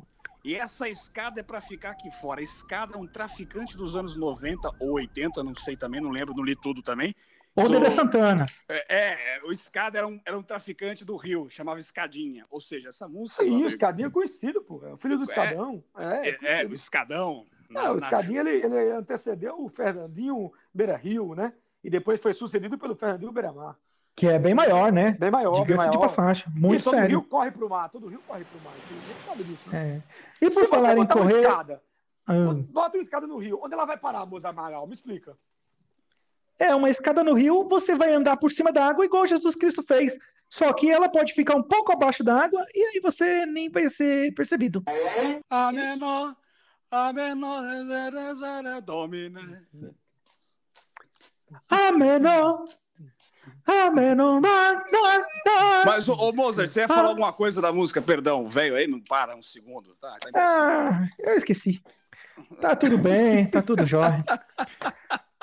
E 0.44 0.54
essa 0.56 0.88
escada 0.88 1.40
é 1.40 1.42
pra 1.42 1.60
ficar 1.60 1.90
aqui 1.90 2.10
fora. 2.10 2.40
A 2.40 2.44
escada 2.44 2.94
é 2.96 2.98
um 2.98 3.06
traficante 3.06 3.76
dos 3.76 3.94
anos 3.94 4.16
90 4.16 4.70
ou 4.80 4.92
80, 4.92 5.42
não 5.42 5.54
sei 5.54 5.76
também, 5.76 6.00
não 6.00 6.10
lembro, 6.10 6.34
não 6.34 6.42
li 6.44 6.56
tudo 6.56 6.82
também. 6.82 7.14
Ou 7.54 7.64
Do- 7.68 7.72
Dedé 7.74 7.90
Santana. 7.90 8.46
É, 8.68 9.36
é, 9.38 9.42
o 9.44 9.50
escada 9.52 9.98
era 9.98 10.06
um, 10.06 10.20
era 10.24 10.38
um 10.38 10.42
traficante 10.42 11.04
do 11.04 11.16
Rio, 11.16 11.48
chamava 11.50 11.78
Escadinha. 11.80 12.46
Ou 12.48 12.60
seja, 12.60 12.88
essa 12.88 13.08
música. 13.08 13.42
Sim, 13.42 13.64
o 13.64 13.66
Escadinha 13.66 14.06
é 14.06 14.10
conhecido, 14.10 14.62
pô. 14.62 14.80
É 14.86 14.92
o 14.92 14.96
filho 14.96 15.18
do 15.18 15.24
Escadão. 15.24 15.82
É, 15.96 16.04
é, 16.04 16.28
é, 16.28 16.36
conhecido. 16.38 16.70
o 16.70 16.74
Escadão. 16.74 17.46
na- 17.68 17.84
É, 17.84 17.90
o 17.90 17.94
na- 17.94 17.98
Escadinha 17.98 18.40
ele, 18.40 18.50
ele 18.64 18.92
antecedeu 18.92 19.60
o 19.62 19.68
Fernandinho 19.68 20.52
Beira 20.72 20.96
Rio, 20.96 21.34
né? 21.34 21.52
E 21.84 21.90
depois 21.90 22.20
foi 22.20 22.32
sucedido 22.32 22.78
pelo 22.78 22.94
Fernandinho 22.94 23.32
Beira 23.32 23.52
Mar. 23.52 23.76
Que 24.20 24.26
é 24.28 24.38
bem 24.38 24.52
maior, 24.54 24.92
né? 24.92 25.12
Bem 25.18 25.30
maior, 25.30 25.64
bem 25.64 25.76
maior. 25.78 25.92
de 25.92 25.98
passagem. 25.98 26.44
Muito 26.54 26.80
e 26.82 26.84
todo 26.84 26.94
sério. 26.94 27.08
rio 27.08 27.22
corre 27.22 27.50
pro 27.50 27.70
mar, 27.70 27.88
todo 27.88 28.06
rio 28.06 28.22
corre 28.28 28.44
pro 28.44 28.60
mar. 28.60 28.74
Você 28.74 28.92
a 28.92 29.12
gente 29.14 29.22
sabe 29.26 29.44
disso, 29.44 29.70
né? 29.70 30.02
É. 30.40 30.44
E 30.44 30.50
Se 30.50 30.56
por 30.56 30.60
você 30.60 30.68
falar 30.68 30.92
em 30.92 30.96
botar 30.96 31.14
uma 31.14 31.24
correr. 31.24 31.40
escada, 31.40 31.82
Ah, 32.26 32.34
bota 32.68 32.98
uma 32.98 33.00
escada 33.02 33.26
no 33.26 33.38
rio, 33.38 33.58
onde 33.62 33.72
ela 33.72 33.86
vai 33.86 33.96
parar, 33.96 34.26
moça 34.26 34.50
Amaral? 34.50 34.86
Me 34.86 34.92
explica. 34.92 35.38
é, 36.58 36.74
uma 36.74 36.90
escada 36.90 37.24
no 37.24 37.32
rio, 37.32 37.66
você 37.66 37.94
vai 37.94 38.12
andar 38.12 38.36
por 38.36 38.52
cima 38.52 38.70
da 38.70 38.84
água 38.84 39.06
igual 39.06 39.26
Jesus 39.26 39.56
Cristo 39.56 39.82
fez. 39.82 40.18
Só 40.50 40.70
que 40.74 40.90
ela 40.90 41.08
pode 41.08 41.32
ficar 41.32 41.56
um 41.56 41.62
pouco 41.62 41.90
abaixo 41.90 42.22
da 42.22 42.44
água 42.44 42.62
e 42.74 42.84
aí 42.88 43.00
você 43.00 43.46
nem 43.46 43.70
vai 43.70 43.88
ser 43.88 44.34
percebido. 44.34 44.82
A 45.48 45.72
menor, 45.72 46.36
a 46.90 47.10
menor, 47.14 47.62
domina. 48.84 49.66
A 51.70 51.90
menor. 51.92 52.64
Mas, 55.84 56.08
ô, 56.08 56.14
ô 56.14 56.32
Mozart, 56.32 56.68
você 56.70 56.80
ia 56.80 56.88
falar 56.88 57.08
alguma 57.08 57.32
coisa 57.32 57.60
da 57.60 57.72
música? 57.72 58.00
Perdão, 58.00 58.46
velho, 58.48 58.76
aí 58.76 58.86
não 58.86 59.00
para 59.00 59.36
um 59.36 59.42
segundo. 59.42 59.94
Tá, 59.96 60.16
tá 60.20 60.30
Ah, 60.34 61.08
eu 61.18 61.36
esqueci. 61.36 61.82
Tá 62.60 62.74
tudo 62.74 62.98
bem, 62.98 63.46
tá 63.46 63.62
tudo 63.62 63.86
jóia. 63.86 64.24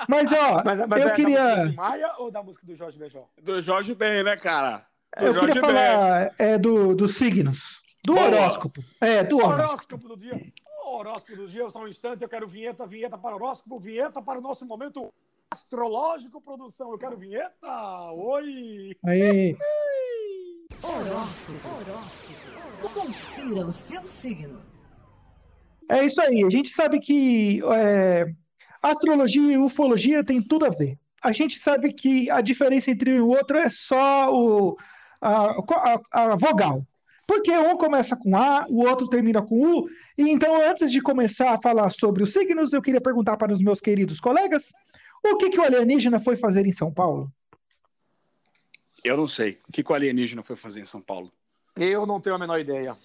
Mas, 0.08 0.32
ó, 0.32 0.62
Mas, 0.64 0.66
mas 0.66 0.80
eu 0.80 0.84
é 0.84 0.88
da 0.88 0.96
música 0.98 1.16
queria. 1.16 1.66
do 1.68 1.74
Maia 1.76 2.14
ou 2.18 2.32
da 2.32 2.44
música 2.44 2.66
do 2.66 2.76
Jorge 2.76 2.98
Beijão? 3.00 3.26
Do 3.42 3.62
Jorge 3.62 3.96
Ben, 3.96 4.24
né, 4.24 4.36
cara? 4.36 4.86
Do 5.18 5.26
Eu 5.26 5.34
Jorge 5.34 5.54
queria 5.54 5.62
Ben. 5.62 5.72
falar 5.72 6.34
é, 6.38 6.58
do, 6.58 6.96
dos 6.96 7.16
signos. 7.16 7.82
Do 8.06 8.14
Boa. 8.14 8.28
horóscopo. 8.28 8.84
É, 9.02 9.24
do 9.24 9.38
horóscopo. 9.38 9.64
Horóscopo 9.64 10.08
do 10.10 10.18
dia. 10.18 10.54
O 10.86 10.98
horóscopo 10.98 11.36
do 11.36 11.48
dia, 11.48 11.70
só 11.70 11.80
um 11.84 11.88
instante, 11.88 12.22
eu 12.22 12.30
quero 12.30 12.48
vinheta, 12.48 12.86
vinheta 12.88 13.18
para 13.18 13.32
o 13.32 13.36
horóscopo, 13.36 13.80
vinheta 13.80 14.22
para 14.22 14.40
o 14.40 14.42
nosso 14.42 14.66
momento 14.66 15.14
astrológico, 15.54 16.42
produção. 16.42 16.92
Eu 16.92 16.98
quero 16.98 17.18
vinheta. 17.18 18.12
Oi! 18.12 18.96
Aí, 19.06 19.56
Horóscopo. 20.84 21.60
Confira 22.94 23.66
o 23.66 23.72
seu 23.72 24.06
signo. 24.06 24.62
é 25.90 26.06
isso 26.06 26.22
aí. 26.22 26.44
A 26.44 26.50
gente 26.50 26.70
sabe 26.70 27.00
que 27.00 27.62
é, 27.74 28.26
astrologia 28.82 29.54
e 29.54 29.58
ufologia 29.58 30.24
tem 30.24 30.42
tudo 30.42 30.66
a 30.66 30.70
ver. 30.70 30.98
A 31.24 31.32
gente 31.32 31.58
sabe 31.58 31.94
que 31.94 32.30
a 32.30 32.42
diferença 32.42 32.92
entre 32.92 33.20
o 33.20 33.30
outro 33.30 33.58
é 33.58 33.70
só 33.70 34.32
o, 34.34 34.78
a, 35.22 35.52
a- 35.52 36.02
a 36.12 36.36
vogal. 36.36 36.86
Porque 37.26 37.52
um 37.52 37.76
começa 37.76 38.16
com 38.16 38.38
A, 38.38 38.66
o 38.70 38.88
outro 38.88 39.10
termina 39.10 39.42
com 39.42 39.60
U. 39.60 39.90
E 40.18 40.30
então, 40.30 40.62
antes 40.62 40.90
de 40.90 41.02
começar 41.02 41.52
a 41.52 41.62
falar 41.62 41.90
sobre 41.90 42.24
os 42.24 42.32
signos, 42.32 42.72
eu 42.72 42.82
queria 42.82 43.02
perguntar 43.02 43.36
para 43.36 43.52
os 43.52 43.60
meus 43.60 43.82
queridos 43.82 44.22
colegas 44.22 44.72
o 45.26 45.38
que, 45.38 45.50
que 45.50 45.60
o 45.60 45.64
alienígena 45.64 46.20
foi 46.20 46.36
fazer 46.36 46.66
em 46.66 46.72
São 46.72 46.92
Paulo? 46.92 47.32
Eu 49.04 49.18
não 49.18 49.28
sei. 49.28 49.60
O 49.68 49.72
que, 49.72 49.84
que 49.84 49.92
o 49.92 49.96
alienígena 49.96 50.44
foi 50.44 50.56
fazer 50.56 50.82
em 50.82 50.86
São 50.86 51.02
Paulo? 51.02 51.32
Eu 51.78 52.06
não 52.06 52.20
tenho 52.20 52.36
a 52.36 52.40
menor 52.40 52.60
ideia. 52.60 52.98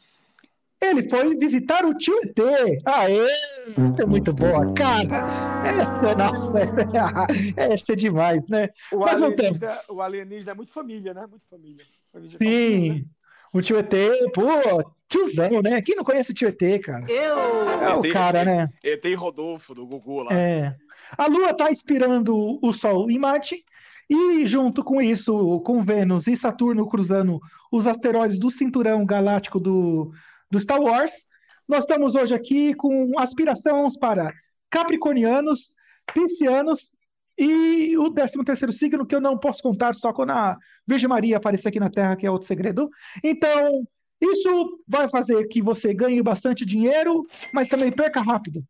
Ele 0.83 1.09
foi 1.09 1.37
visitar 1.37 1.85
o 1.85 1.95
tio 1.97 2.19
ET. 2.25 2.37
Aê! 2.85 3.21
Essa 3.21 4.03
é 4.03 4.07
muito 4.07 4.33
boa, 4.33 4.73
cara. 4.75 5.63
Essa, 5.65 6.15
nossa, 6.17 6.61
essa 6.61 6.81
é, 6.81 7.73
essa 7.73 7.93
é 7.93 7.97
demais, 7.97 8.45
né? 8.49 8.69
O 8.91 8.99
Mas 8.99 9.23
alienígena, 9.23 9.79
o 9.89 10.03
alienígena 10.03 10.51
é 10.51 10.55
muito 10.55 10.73
família, 10.73 11.15
né? 11.15 11.25
Muito 11.29 11.47
família. 11.47 11.85
Família 12.13 12.37
Sim. 12.37 13.07
O 13.53 13.63
tio 13.63 13.79
ET, 13.79 13.93
pô, 14.35 14.93
tiozão, 15.09 15.63
né? 15.63 15.81
Quem 15.83 15.95
não 15.95 16.03
conhece 16.03 16.33
o 16.33 16.35
tio 16.35 16.49
ET, 16.49 16.81
cara? 16.83 17.07
Eu. 17.09 17.39
É 17.39 17.97
o 17.97 18.01
ET, 18.01 18.13
cara, 18.13 18.45
né? 18.45 18.69
ET 18.83 19.05
e 19.05 19.15
Rodolfo, 19.15 19.75
do 19.75 19.87
Gugu 19.87 20.23
lá. 20.23 20.33
É. 20.35 20.75
A 21.17 21.27
Lua 21.27 21.51
está 21.51 21.71
inspirando 21.71 22.59
o 22.63 22.73
Sol 22.73 23.11
em 23.11 23.19
Marte, 23.19 23.65
e 24.09 24.47
junto 24.47 24.85
com 24.85 25.01
isso, 25.01 25.61
com 25.61 25.83
Vênus 25.83 26.27
e 26.27 26.37
Saturno 26.37 26.89
cruzando 26.89 27.41
os 27.71 27.87
asteroides 27.87 28.39
do 28.39 28.51
cinturão 28.51 29.07
galáctico 29.07 29.59
do, 29.59 30.13
do 30.51 30.61
Star 30.61 30.81
Wars, 30.81 31.27
nós 31.69 31.85
estamos 31.85 32.15
hoje 32.15 32.35
aqui 32.35 32.75
com 32.75 33.19
aspirações 33.19 33.97
para 33.97 34.31
Capricornianos, 34.69 35.71
Piscianos 36.13 36.93
e 37.39 37.97
o 37.97 38.13
13º 38.13 38.73
signo 38.73 39.07
que 39.07 39.15
eu 39.15 39.21
não 39.21 39.39
posso 39.39 39.63
contar 39.63 39.95
só 39.95 40.13
quando 40.13 40.31
a 40.31 40.57
Virgem 40.87 41.09
Maria 41.09 41.39
aparecer 41.39 41.69
aqui 41.69 41.81
na 41.81 41.89
Terra, 41.89 42.17
que 42.17 42.27
é 42.27 42.31
outro 42.31 42.47
segredo. 42.47 42.91
Então, 43.25 43.87
isso 44.21 44.83
vai 44.87 45.09
fazer 45.09 45.47
que 45.47 45.63
você 45.63 45.95
ganhe 45.95 46.23
bastante 46.23 46.67
dinheiro, 46.67 47.27
mas 47.55 47.69
também 47.69 47.91
perca 47.91 48.21
rápido. 48.21 48.63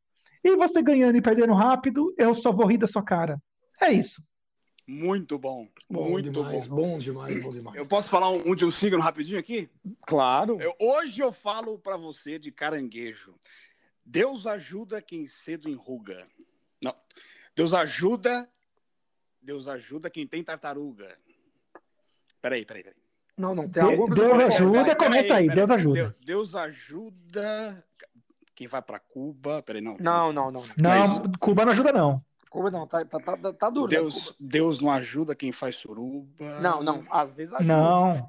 E 0.44 0.56
você 0.56 0.82
ganhando 0.82 1.16
e 1.16 1.22
perdendo 1.22 1.54
rápido, 1.54 2.14
eu 2.18 2.34
só 2.34 2.52
vou 2.52 2.66
rir 2.66 2.78
da 2.78 2.88
sua 2.88 3.02
cara. 3.02 3.40
É 3.80 3.92
isso. 3.92 4.22
Muito 4.86 5.38
bom. 5.38 5.68
Bom 5.88 6.10
muito 6.10 6.30
demais, 6.30 6.66
bom. 6.66 6.76
bom 6.76 6.98
demais, 6.98 7.42
bom 7.42 7.50
demais. 7.50 7.76
Eu 7.78 7.86
posso 7.86 8.10
falar 8.10 8.30
um, 8.30 8.50
um 8.50 8.54
de 8.54 8.64
um 8.64 8.70
signo 8.70 9.00
rapidinho 9.00 9.38
aqui? 9.38 9.70
Claro. 10.06 10.60
Eu- 10.60 10.74
hoje 10.80 11.22
eu 11.22 11.32
falo 11.32 11.78
pra 11.78 11.96
você 11.96 12.38
de 12.38 12.50
caranguejo. 12.50 13.34
Deus 14.04 14.46
ajuda 14.46 15.00
quem 15.00 15.26
cedo 15.26 15.68
enruga. 15.68 16.26
Não. 16.82 16.94
Deus 17.54 17.72
ajuda. 17.72 18.48
Deus 19.40 19.68
ajuda 19.68 20.10
quem 20.10 20.26
tem 20.26 20.42
tartaruga. 20.42 21.16
Peraí, 22.40 22.64
peraí, 22.66 22.82
peraí. 22.82 23.02
Não, 23.38 23.54
não, 23.54 23.68
tem 23.68 23.82
Deus 23.82 24.44
ajuda, 24.54 24.94
começa 24.94 25.36
aí. 25.36 25.48
Deus 25.48 25.70
ajuda. 25.70 25.94
Deus, 25.94 26.14
Deus 26.24 26.54
ajuda 26.56 27.84
quem 28.54 28.66
vai 28.66 28.82
pra 28.82 28.98
Cuba. 28.98 29.62
Peraí, 29.62 29.80
não. 29.82 29.96
Não, 30.00 30.32
não, 30.32 30.50
não. 30.50 30.62
Não, 30.76 31.22
Cuba 31.40 31.64
não 31.64 31.72
ajuda, 31.72 31.92
não. 31.92 32.22
Cuba 32.50 32.70
não, 32.70 32.86
tá, 32.86 33.04
tá, 33.04 33.18
tá, 33.18 33.52
tá 33.52 33.70
duro. 33.70 33.90
né, 33.90 33.98
Deus, 33.98 34.26
Cuba? 34.30 34.36
Deus 34.40 34.80
não 34.80 34.90
ajuda 34.90 35.34
quem 35.34 35.52
faz 35.52 35.76
suruba. 35.76 36.60
Não, 36.60 36.82
não, 36.82 37.02
às 37.10 37.32
vezes 37.32 37.54
ajuda. 37.54 37.72
Não. 37.74 38.28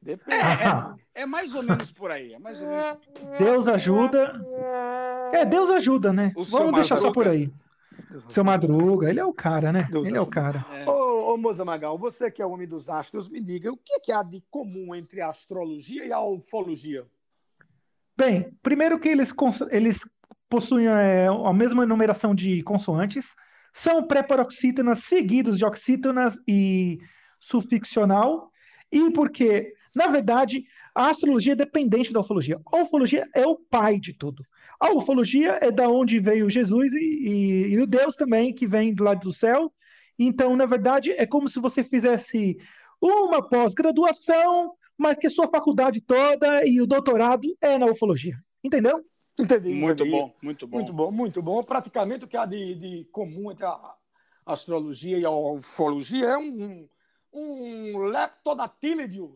Depende. 0.00 0.40
Ah, 0.42 0.94
É 1.14 1.26
mais 1.26 1.54
ou 1.54 1.62
menos 1.62 1.90
por 1.92 2.10
aí. 2.10 2.32
É 2.32 2.38
mais 2.38 2.62
ou 2.62 2.68
menos. 2.68 2.98
Deus 3.38 3.66
ajuda. 3.68 4.40
É, 5.32 5.44
Deus 5.44 5.68
ajuda, 5.70 6.12
né? 6.12 6.32
O 6.36 6.44
Vamos 6.44 6.74
deixar 6.74 6.96
só 6.98 7.06
Madruga. 7.08 7.14
por 7.14 7.28
aí. 7.28 7.52
Seu 8.28 8.44
Madruga, 8.44 9.10
ele 9.10 9.18
é 9.20 9.24
o 9.24 9.34
cara, 9.34 9.72
né? 9.72 9.88
Deus 9.90 10.06
ele 10.06 10.16
é 10.16 10.20
o 10.20 10.22
ajuda. 10.22 10.34
cara. 10.40 10.64
É. 10.72 10.88
Ô, 10.88 11.34
ô 11.34 11.36
Moza 11.36 11.64
Magal, 11.64 11.98
você 11.98 12.30
que 12.30 12.40
é 12.40 12.46
o 12.46 12.50
homem 12.52 12.66
dos 12.66 12.88
astros, 12.88 13.28
me 13.28 13.40
diga, 13.40 13.70
o 13.72 13.76
que 13.76 13.92
é 13.94 14.00
que 14.00 14.12
há 14.12 14.22
de 14.22 14.42
comum 14.50 14.94
entre 14.94 15.20
a 15.20 15.28
astrologia 15.28 16.06
e 16.06 16.12
a 16.12 16.20
ufologia? 16.20 17.04
Bem, 18.18 18.50
primeiro 18.64 18.98
que 18.98 19.08
eles, 19.08 19.32
eles 19.70 20.00
possuem 20.48 20.88
é, 20.88 21.28
a 21.28 21.52
mesma 21.52 21.86
numeração 21.86 22.34
de 22.34 22.64
consoantes, 22.64 23.32
são 23.72 24.04
pré-paroxítonas 24.08 25.04
seguidos 25.04 25.56
de 25.56 25.64
oxítonas 25.64 26.36
e 26.46 26.98
sufixional, 27.38 28.50
e 28.90 29.08
porque, 29.12 29.72
na 29.94 30.08
verdade, 30.08 30.64
a 30.92 31.10
astrologia 31.10 31.52
é 31.52 31.56
dependente 31.56 32.12
da 32.12 32.18
ufologia. 32.18 32.60
A 32.72 32.78
ufologia 32.82 33.24
é 33.32 33.46
o 33.46 33.54
pai 33.56 34.00
de 34.00 34.12
tudo. 34.12 34.42
A 34.80 34.90
ufologia 34.92 35.56
é 35.62 35.70
da 35.70 35.88
onde 35.88 36.18
veio 36.18 36.50
Jesus 36.50 36.92
e, 36.94 36.98
e- 36.98 37.68
e 37.74 37.80
o 37.80 37.86
Deus 37.86 38.16
também, 38.16 38.52
que 38.52 38.66
vem 38.66 38.92
do 38.92 39.04
lado 39.04 39.20
do 39.20 39.32
céu. 39.32 39.72
Então, 40.18 40.56
na 40.56 40.66
verdade, 40.66 41.12
é 41.12 41.24
como 41.24 41.48
se 41.48 41.60
você 41.60 41.84
fizesse 41.84 42.56
uma 43.00 43.48
pós-graduação, 43.48 44.72
mas 44.98 45.16
que 45.16 45.28
a 45.28 45.30
sua 45.30 45.48
faculdade 45.48 46.00
toda 46.00 46.66
e 46.66 46.80
o 46.80 46.86
doutorado 46.86 47.48
é 47.60 47.78
na 47.78 47.86
ufologia. 47.86 48.36
Entendeu? 48.62 49.00
Entendi. 49.38 49.68
Muito 49.68 50.02
entendi. 50.02 50.10
bom, 50.10 50.34
muito 50.42 50.66
bom. 50.66 50.76
Muito 50.76 50.92
bom, 50.92 51.10
muito 51.12 51.42
bom. 51.42 51.62
Praticamente 51.62 52.24
o 52.24 52.28
que 52.28 52.36
há 52.36 52.44
de, 52.44 52.74
de 52.74 53.04
comum 53.12 53.52
entre 53.52 53.64
a 53.64 53.94
astrologia 54.44 55.16
e 55.16 55.24
a 55.24 55.30
ufologia 55.30 56.26
é 56.26 56.38
um, 56.38 56.88
um 57.32 57.92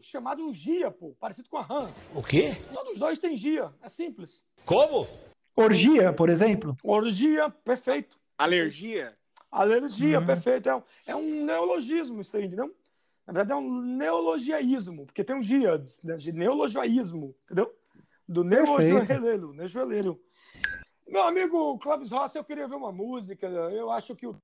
chamado 0.03 0.53
gia, 0.53 0.91
pô, 0.91 1.15
parecido 1.21 1.49
com 1.49 1.59
a 1.59 1.63
rã. 1.63 1.89
O 2.15 2.23
quê? 2.23 2.57
Todos 2.75 2.95
os 2.95 2.99
dois 2.99 3.19
têm 3.21 3.37
gia, 3.37 3.73
é 3.81 3.89
simples. 3.89 4.43
Como? 4.67 5.07
Orgia, 5.55 6.13
por 6.13 6.29
exemplo. 6.29 6.77
Orgia, 6.83 7.49
perfeito. 7.51 8.19
Alergia? 8.37 9.17
Alergia, 9.51 10.19
Uhum. 10.19 10.27
perfeito. 10.27 10.69
É 10.69 10.75
um, 10.75 10.83
é 11.07 11.15
um 11.17 11.45
neologismo 11.45 12.23
isso 12.23 12.37
aí, 12.37 12.47
entendeu? 12.47 12.75
Na 13.27 13.33
verdade, 13.33 13.53
é 13.53 13.57
um 13.57 13.81
neologiaísmo, 13.83 15.07
porque 15.07 15.23
tem 15.25 15.37
um 15.37 15.43
gia 15.43 15.79
né, 16.03 16.17
de 16.17 16.33
neologiaísmo, 16.33 17.35
entendeu? 17.45 17.73
Do 18.29 18.43
neologiaelelo, 18.45 19.53
nejoeleiro. 19.53 20.21
Meu 21.07 21.23
amigo 21.23 21.79
Clóvis 21.79 22.11
Rossi, 22.11 22.39
eu 22.39 22.45
queria 22.45 22.67
ver 22.67 22.75
uma 22.77 22.93
música. 22.93 23.47
Eu 23.47 23.91
acho 23.91 24.17
que 24.17 24.27
o 24.27 24.37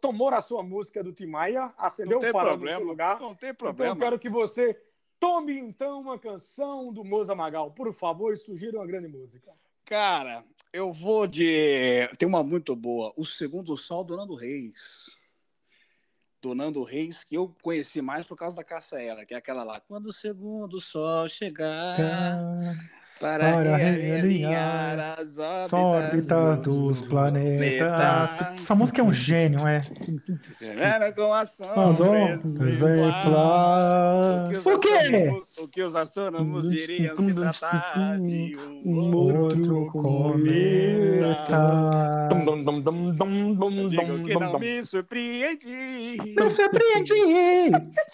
tomou 0.00 0.28
a 0.28 0.40
sua 0.40 0.62
música 0.62 1.02
do 1.02 1.12
Tim 1.12 1.26
Maia, 1.26 1.74
acendeu 1.76 2.14
Não 2.14 2.20
tem 2.20 2.30
o 2.30 2.32
farol 2.32 2.52
no 2.52 2.58
problema. 2.58 2.78
seu 2.78 2.88
lugar. 2.88 3.20
Não 3.20 3.34
tem 3.34 3.50
Então 3.50 3.68
eu 3.68 3.74
problema. 3.74 3.96
quero 3.96 4.18
que 4.18 4.30
você 4.30 4.80
tome 5.18 5.58
então 5.58 6.00
uma 6.00 6.18
canção 6.18 6.92
do 6.92 7.04
Moza 7.04 7.34
Magal, 7.34 7.70
por 7.72 7.92
favor, 7.92 8.32
e 8.32 8.36
sugira 8.36 8.78
uma 8.78 8.86
grande 8.86 9.08
música. 9.08 9.52
Cara, 9.84 10.44
eu 10.72 10.92
vou 10.92 11.26
de. 11.26 12.08
Tem 12.16 12.26
uma 12.28 12.42
muito 12.42 12.74
boa. 12.76 13.12
O 13.16 13.26
Segundo 13.26 13.76
Sol 13.76 14.04
do 14.04 14.16
Nando 14.16 14.34
Reis. 14.34 15.16
Do 16.42 16.56
Nando 16.56 16.82
Reis, 16.82 17.22
que 17.22 17.36
eu 17.36 17.54
conheci 17.62 18.02
mais 18.02 18.26
por 18.26 18.36
causa 18.36 18.56
da 18.56 18.64
caça 18.64 19.00
ela, 19.00 19.24
que 19.24 19.32
é 19.32 19.36
aquela 19.36 19.62
lá. 19.62 19.80
Quando 19.80 20.06
o 20.06 20.12
segundo 20.12 20.80
sol 20.80 21.28
chegar 21.28 21.96
para, 23.20 23.52
para 23.52 23.76
realinhar 23.76 25.16
as 25.20 25.38
Órbitas 25.38 25.72
órbitas 25.72 26.58
dos 26.60 27.02
planetas. 27.02 28.54
Essa 28.54 28.74
música 28.74 29.00
é 29.00 29.04
um 29.04 29.12
gênio, 29.12 29.66
é. 29.66 29.80
Será 29.80 31.12
com 31.12 31.32
a 31.32 31.44
Exemplar. 33.02 34.48
O 34.64 34.78
astrônomos- 34.78 35.58
O 35.58 35.68
que 35.68 35.82
os 35.82 35.94
astrônomos 35.96 36.70
diriam 36.70 37.16
se 37.16 37.34
tratar 37.34 38.18
de 38.18 38.56
um 38.84 39.12
Outro 39.14 39.86
cometa. 39.86 41.48
Eu 42.30 43.88
digo 43.88 44.22
que 44.24 44.34
não 44.34 44.58
me 44.58 44.84
surpreendi. 44.84 46.16
Não 46.36 46.50
surpreende. 46.50 47.12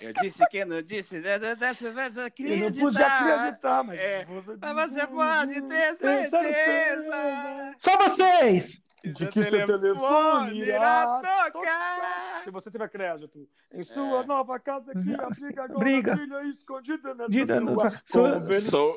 Eu 0.02 0.12
disse 0.22 0.46
que 0.48 0.64
não 0.64 0.82
disse 0.82 1.20
dessa 1.20 1.90
vez 1.92 2.16
Eu 2.16 2.20
não 2.22 2.26
acreditar. 2.26 2.80
pude 2.80 3.02
acreditar, 3.02 3.84
mas 3.84 3.98
É, 3.98 4.26
você, 4.28 4.52
Mas 4.74 4.87
você 4.88 5.06
pode 5.06 5.62
ter 5.68 5.94
certeza 5.96 7.74
Só 7.78 7.96
vocês. 7.98 8.82
de 9.04 9.26
que 9.28 9.42
seu 9.42 9.64
telefone 9.66 10.58
irá 10.60 11.20
tocar. 11.52 12.38
Se 12.38 12.44
Se 12.44 12.50
você 12.50 12.70
tiver 12.70 12.88
crédito 12.88 13.48
em 13.72 13.82
sua 13.82 14.22
É. 14.22 14.26
nova 14.26 14.58
casa 14.58 14.92
que 14.92 15.14
a 15.14 15.28
briga 15.28 15.64
agora 15.64 15.78
Briga. 15.78 16.14
brilha 16.16 16.42
escondida 16.44 17.14
nessa 17.14 17.30
Dida 17.30 17.60
sua 17.60 18.02
convenção. 18.10 18.92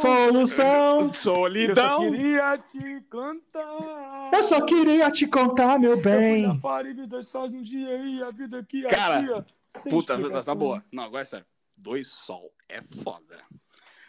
Solução. 0.00 1.00
Eu 1.00 1.14
só 1.14 1.34
Solidão. 1.34 1.98
queria 2.00 2.58
te 2.58 3.00
cantar. 3.10 4.30
Eu 4.32 4.42
só 4.42 4.60
queria 4.64 5.10
te 5.10 5.26
contar, 5.26 5.78
meu 5.78 5.92
Eu 5.96 6.02
fui 6.02 6.12
bem. 6.12 6.46
na 6.46 6.82
me 6.94 7.06
deixar 7.06 7.48
num 7.48 7.62
dia 7.62 7.96
e 7.98 8.22
a 8.22 8.30
vida 8.30 8.62
que 8.64 8.82
Cara, 8.82 9.16
havia. 9.16 9.46
sem 9.68 9.90
Puta, 9.90 10.16
tá 10.44 10.54
boa. 10.54 10.84
Não, 10.92 11.04
agora 11.04 11.22
é 11.22 11.26
sério. 11.26 11.46
Dois 11.76 12.08
sol 12.08 12.52
é 12.68 12.82
foda. 12.82 13.38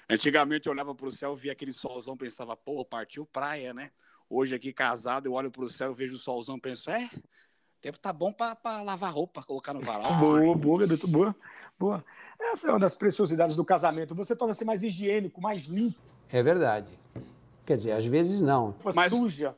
Antigamente 0.09 0.67
eu 0.67 0.73
olhava 0.73 0.95
pro 0.95 1.11
céu, 1.11 1.35
via 1.35 1.51
aquele 1.51 1.71
solzão, 1.71 2.17
pensava, 2.17 2.57
pô, 2.57 2.83
partiu 2.83 3.25
praia, 3.27 3.73
né? 3.73 3.91
Hoje 4.27 4.55
aqui 4.55 4.73
casado, 4.73 5.27
eu 5.27 5.33
olho 5.33 5.51
pro 5.51 5.69
céu, 5.69 5.93
vejo 5.93 6.15
o 6.15 6.19
solzão, 6.19 6.59
penso, 6.59 6.89
é, 6.89 7.05
o 7.13 7.81
tempo 7.81 7.99
tá 7.99 8.11
bom 8.11 8.33
pra, 8.33 8.55
pra 8.55 8.81
lavar 8.81 9.13
roupa, 9.13 9.43
colocar 9.43 9.73
no 9.73 9.81
varal. 9.81 10.17
Boa, 10.19 10.55
boa, 10.55 10.79
garoto, 10.79 11.07
boa. 11.07 11.35
Boa. 11.77 12.03
Essa 12.39 12.67
é 12.67 12.71
uma 12.71 12.79
das 12.79 12.93
preciosidades 12.93 13.55
do 13.55 13.63
casamento. 13.63 14.15
Você 14.15 14.35
torna-se 14.35 14.65
mais 14.65 14.83
higiênico, 14.83 15.39
mais 15.39 15.65
limpo, 15.65 15.99
É 16.29 16.41
verdade. 16.41 16.87
Quer 17.65 17.77
dizer, 17.77 17.91
às 17.91 18.05
vezes 18.05 18.41
não. 18.41 18.75
Mas- 18.95 19.13
suja. 19.13 19.55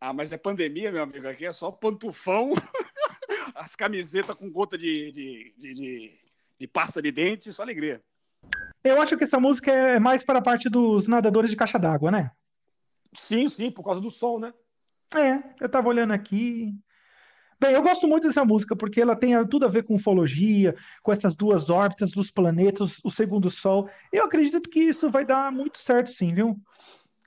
Ah, 0.00 0.12
mas 0.12 0.32
é 0.32 0.38
pandemia, 0.38 0.90
meu 0.90 1.02
amigo, 1.02 1.28
aqui 1.28 1.44
é 1.44 1.52
só 1.52 1.70
pantufão, 1.70 2.52
as 3.54 3.76
camisetas 3.76 4.34
com 4.34 4.50
gota 4.50 4.76
de, 4.78 5.12
de, 5.12 5.54
de, 5.58 5.74
de, 5.74 6.20
de 6.58 6.66
pasta 6.66 7.02
de 7.02 7.12
dente, 7.12 7.52
só 7.52 7.62
alegria. 7.62 8.02
Eu 8.82 9.00
acho 9.00 9.16
que 9.16 9.24
essa 9.24 9.38
música 9.38 9.70
é 9.70 9.98
mais 9.98 10.24
para 10.24 10.38
a 10.38 10.42
parte 10.42 10.68
dos 10.68 11.06
nadadores 11.06 11.50
de 11.50 11.56
caixa 11.56 11.78
d'água, 11.78 12.10
né? 12.10 12.30
Sim, 13.12 13.48
sim, 13.48 13.70
por 13.70 13.84
causa 13.84 14.00
do 14.00 14.10
sol, 14.10 14.40
né? 14.40 14.52
É, 15.14 15.42
eu 15.60 15.68
tava 15.68 15.88
olhando 15.88 16.12
aqui. 16.12 16.72
Bem, 17.60 17.74
eu 17.74 17.82
gosto 17.82 18.06
muito 18.06 18.26
dessa 18.26 18.42
música 18.42 18.74
porque 18.74 19.02
ela 19.02 19.14
tem 19.14 19.46
tudo 19.46 19.66
a 19.66 19.68
ver 19.68 19.82
com 19.82 19.96
ufologia, 19.96 20.74
com 21.02 21.12
essas 21.12 21.36
duas 21.36 21.68
órbitas 21.68 22.10
dos 22.10 22.30
planetas, 22.30 22.98
o 23.04 23.10
segundo 23.10 23.50
sol. 23.50 23.86
Eu 24.10 24.24
acredito 24.24 24.70
que 24.70 24.80
isso 24.80 25.10
vai 25.10 25.26
dar 25.26 25.52
muito 25.52 25.76
certo, 25.76 26.10
sim, 26.10 26.32
viu? 26.32 26.58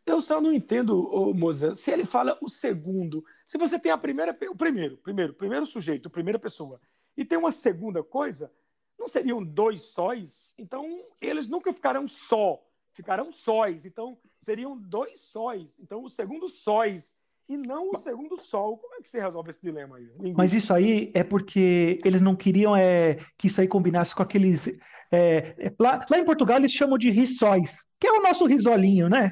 Eu 0.05 0.19
só 0.19 0.41
não 0.41 0.51
entendo, 0.51 1.07
ô, 1.13 1.33
Moza, 1.33 1.75
se 1.75 1.91
ele 1.91 2.05
fala 2.05 2.37
o 2.41 2.49
segundo. 2.49 3.23
Se 3.45 3.59
você 3.59 3.77
tem 3.77 3.91
a 3.91 3.97
primeira, 3.97 4.35
o 4.49 4.55
primeiro, 4.55 4.97
primeiro, 4.97 5.33
primeiro 5.33 5.65
sujeito, 5.67 6.09
primeira 6.09 6.39
pessoa, 6.39 6.81
e 7.15 7.23
tem 7.23 7.37
uma 7.37 7.51
segunda 7.51 8.03
coisa, 8.03 8.51
não 8.97 9.07
seriam 9.07 9.43
dois 9.43 9.83
sóis? 9.83 10.53
Então, 10.57 11.03
eles 11.19 11.47
nunca 11.47 11.73
ficarão 11.73 12.07
só, 12.07 12.63
ficarão 12.91 13.31
sóis. 13.31 13.85
Então, 13.85 14.17
seriam 14.39 14.77
dois 14.77 15.19
sóis. 15.19 15.79
Então, 15.79 16.03
o 16.03 16.09
segundo 16.09 16.47
sóis 16.47 17.15
e 17.53 17.57
não 17.57 17.91
o 17.91 17.97
segundo 17.97 18.37
sol. 18.37 18.77
Como 18.77 18.95
é 18.95 19.01
que 19.01 19.09
você 19.09 19.21
resolve 19.21 19.49
esse 19.49 19.61
dilema 19.61 19.97
aí? 19.97 20.07
Ninguém. 20.17 20.33
Mas 20.35 20.53
isso 20.53 20.73
aí 20.73 21.11
é 21.13 21.23
porque 21.23 21.99
eles 22.03 22.21
não 22.21 22.35
queriam 22.35 22.75
é, 22.75 23.17
que 23.37 23.47
isso 23.47 23.61
aí 23.61 23.67
combinasse 23.67 24.15
com 24.15 24.23
aqueles. 24.23 24.67
é, 25.11 25.55
é, 25.59 25.73
lá, 25.79 26.03
lá 26.09 26.17
em 26.17 26.25
Portugal 26.25 26.57
eles 26.57 26.71
chamam 26.71 26.97
de 26.97 27.09
riçóis, 27.11 27.85
que 27.99 28.07
é 28.07 28.11
o 28.11 28.21
nosso 28.21 28.45
risolinho, 28.45 29.07
né? 29.07 29.31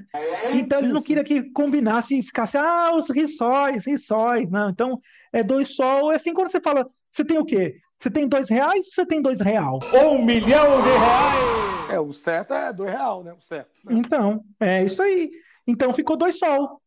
Então 0.53 0.79
eles 0.79 0.91
não 0.91 1.01
queriam 1.01 1.23
que 1.23 1.51
combinasse 1.51 2.17
e 2.17 2.23
ficasse, 2.23 2.57
ah, 2.57 2.91
os 2.95 3.10
riçóis, 3.10 3.86
riçóis. 3.86 4.49
Não, 4.49 4.69
então 4.69 4.99
é 5.34 5.43
dois 5.43 5.75
sol. 5.75 6.12
É 6.12 6.15
assim 6.15 6.34
quando 6.34 6.51
você 6.51 6.62
fala, 6.62 6.86
você 7.12 7.25
tem 7.25 7.38
o 7.39 7.45
quê? 7.45 7.77
Você 7.99 8.10
tem 8.10 8.27
dois 8.27 8.49
reais 8.49 8.86
ou 8.86 8.91
você 8.93 9.05
tem 9.05 9.21
dois 9.21 9.41
real? 9.41 9.79
É, 11.91 11.99
o 11.99 12.12
certo 12.13 12.53
é 12.53 12.71
dois 12.73 12.89
real, 12.89 13.23
né? 13.23 13.34
O 13.34 13.41
certo. 13.41 13.69
Então, 13.89 14.43
é 14.60 14.84
isso 14.84 15.01
aí. 15.01 15.29
Então 15.67 15.93
ficou 15.93 16.17
dois 16.17 16.38
sol. 16.39 16.81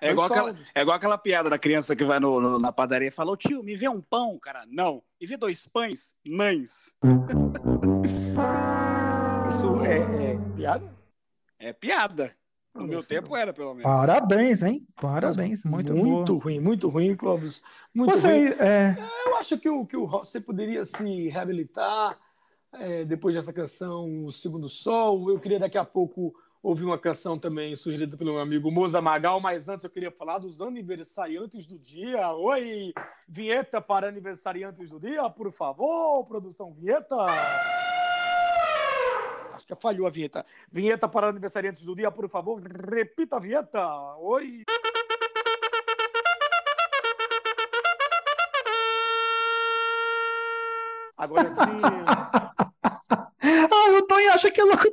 É 0.00 0.10
igual, 0.12 0.26
aquela, 0.28 0.56
é 0.74 0.80
igual 0.82 0.96
aquela 0.96 1.18
piada 1.18 1.50
da 1.50 1.58
criança 1.58 1.96
que 1.96 2.04
vai 2.04 2.20
no- 2.20 2.40
no- 2.40 2.58
na 2.58 2.72
padaria 2.72 3.08
e 3.08 3.12
fala: 3.12 3.32
Ô 3.32 3.36
tio, 3.36 3.62
me 3.64 3.74
vê 3.74 3.88
um 3.88 4.00
pão, 4.00 4.38
cara. 4.38 4.64
Não. 4.68 5.02
Me 5.20 5.26
vê 5.26 5.36
dois 5.36 5.66
pães? 5.66 6.14
Mães. 6.24 6.94
Isso 9.48 9.84
é, 9.84 10.32
é 10.32 10.38
piada? 10.56 10.94
É 11.58 11.72
piada. 11.72 12.32
No 12.74 12.86
meu 12.86 13.02
sei 13.02 13.20
tempo 13.20 13.36
era, 13.36 13.52
pelo 13.52 13.74
menos. 13.74 13.90
Parabéns, 13.90 14.62
hein? 14.62 14.86
Parabéns, 15.00 15.64
muito, 15.64 15.92
muito 15.92 16.34
boa. 16.34 16.44
ruim, 16.44 16.60
muito 16.60 16.88
ruim, 16.88 17.16
Clóvis. 17.16 17.64
Muito 17.92 18.10
ruim. 18.12 18.20
Você, 18.20 18.56
é, 18.60 18.96
Eu 19.26 19.36
acho 19.36 19.58
que 19.58 19.68
o, 19.68 19.84
que 19.84 19.96
o 19.96 20.04
Rossi 20.04 20.40
poderia 20.40 20.84
se 20.84 21.28
reabilitar 21.28 22.16
é, 22.72 23.04
depois 23.04 23.34
dessa 23.34 23.52
canção 23.52 24.26
O 24.26 24.30
Segundo 24.30 24.68
Sol. 24.68 25.28
Eu 25.28 25.40
queria 25.40 25.58
daqui 25.58 25.76
a 25.76 25.84
pouco 25.84 26.32
ouvir 26.62 26.84
uma 26.84 26.98
canção 26.98 27.38
também 27.38 27.74
sugerida 27.76 28.16
pelo 28.16 28.32
meu 28.32 28.40
amigo 28.40 28.70
Moza 28.70 29.00
Magal, 29.00 29.40
mas 29.40 29.68
antes 29.68 29.84
eu 29.84 29.90
queria 29.90 30.10
falar 30.10 30.38
dos 30.38 30.60
aniversariantes 30.60 31.66
do 31.66 31.78
dia. 31.78 32.32
Oi, 32.34 32.92
vinheta 33.28 33.80
para 33.80 34.08
aniversariantes 34.08 34.90
do 34.90 34.98
dia, 34.98 35.28
por 35.30 35.52
favor, 35.52 36.24
produção 36.26 36.72
vinheta. 36.72 37.16
Acho 39.54 39.66
que 39.66 39.74
falhou 39.74 40.06
a 40.06 40.10
vinheta. 40.10 40.44
Vinheta 40.70 41.08
para 41.08 41.28
aniversariantes 41.28 41.84
do 41.84 41.94
dia, 41.94 42.10
por 42.10 42.28
favor, 42.28 42.60
repita 42.60 43.36
a 43.36 43.40
vinheta. 43.40 44.16
Oi. 44.18 44.64
Agora 51.16 51.50
sim. 51.50 51.58
Ah, 53.70 53.90
o 53.96 54.02
Tony 54.02 54.26
acha 54.28 54.50
que 54.50 54.60
é 54.60 54.64
locutor. 54.64 54.87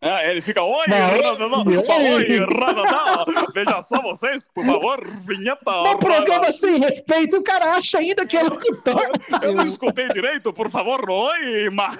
Ah, 0.00 0.24
ele 0.30 0.40
fica, 0.40 0.62
oi, 0.62 0.86
radadá, 0.86 1.56
oi. 1.58 2.38
radadá. 2.38 3.24
Veja 3.54 3.82
só 3.82 4.00
vocês, 4.02 4.48
por 4.54 4.64
favor, 4.64 5.06
vinheta. 5.06 5.82
No 5.82 5.98
programa 5.98 6.50
sem 6.52 6.78
respeito, 6.78 7.36
o 7.36 7.42
cara 7.42 7.74
acha 7.74 7.98
ainda 7.98 8.26
que 8.26 8.36
é 8.36 8.42
locutor. 8.42 9.10
Eu 9.42 9.54
não 9.54 9.66
escutei 9.66 10.08
direito, 10.08 10.52
por 10.52 10.70
favor, 10.70 11.08
oi, 11.08 11.70
ma... 11.70 11.90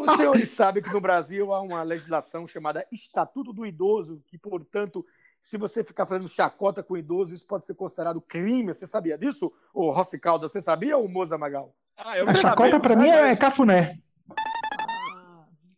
Os 0.00 0.16
senhores 0.16 0.50
sabem 0.50 0.82
que 0.82 0.92
no 0.92 1.00
Brasil 1.00 1.52
há 1.52 1.60
uma 1.60 1.82
legislação 1.82 2.46
chamada 2.48 2.86
Estatuto 2.90 3.52
do 3.52 3.66
Idoso, 3.66 4.22
que, 4.26 4.38
portanto, 4.38 5.04
se 5.42 5.58
você 5.58 5.82
ficar 5.82 6.06
fazendo 6.06 6.28
chacota 6.28 6.84
com 6.84 6.94
o 6.94 6.96
idoso, 6.96 7.34
isso 7.34 7.46
pode 7.46 7.66
ser 7.66 7.74
considerado 7.74 8.20
crime. 8.20 8.72
Você 8.72 8.86
sabia 8.86 9.18
disso? 9.18 9.52
Ô, 9.74 9.90
Rossi 9.90 10.18
Caldas, 10.18 10.52
você 10.52 10.62
sabia, 10.62 10.96
ou 10.96 11.08
Moza 11.08 11.36
Magal? 11.36 11.74
Ah, 11.96 12.16
eu 12.16 12.28
A 12.28 12.34
chacota 12.34 12.78
pra 12.78 12.94
mim 12.94 13.08
é 13.08 13.22
mas 13.22 13.40
cafuné. 13.40 13.98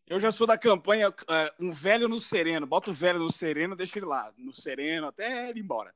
Eu 0.07 0.21
já 0.21 0.31
sou 0.31 0.47
da 0.47 0.59
campanha 0.59 1.13
é, 1.29 1.53
um 1.59 1.71
velho 1.73 2.09
no 2.09 2.21
sereno. 2.21 2.67
Bota 2.67 2.91
o 2.91 2.95
velho 2.95 3.19
no 3.19 3.33
sereno, 3.33 3.75
deixa 3.75 3.99
ele 3.99 4.07
lá, 4.07 4.31
no 4.37 4.53
sereno, 4.53 5.07
até 5.09 5.49
ele 5.49 5.61
ir 5.61 5.63
embora. 5.63 5.93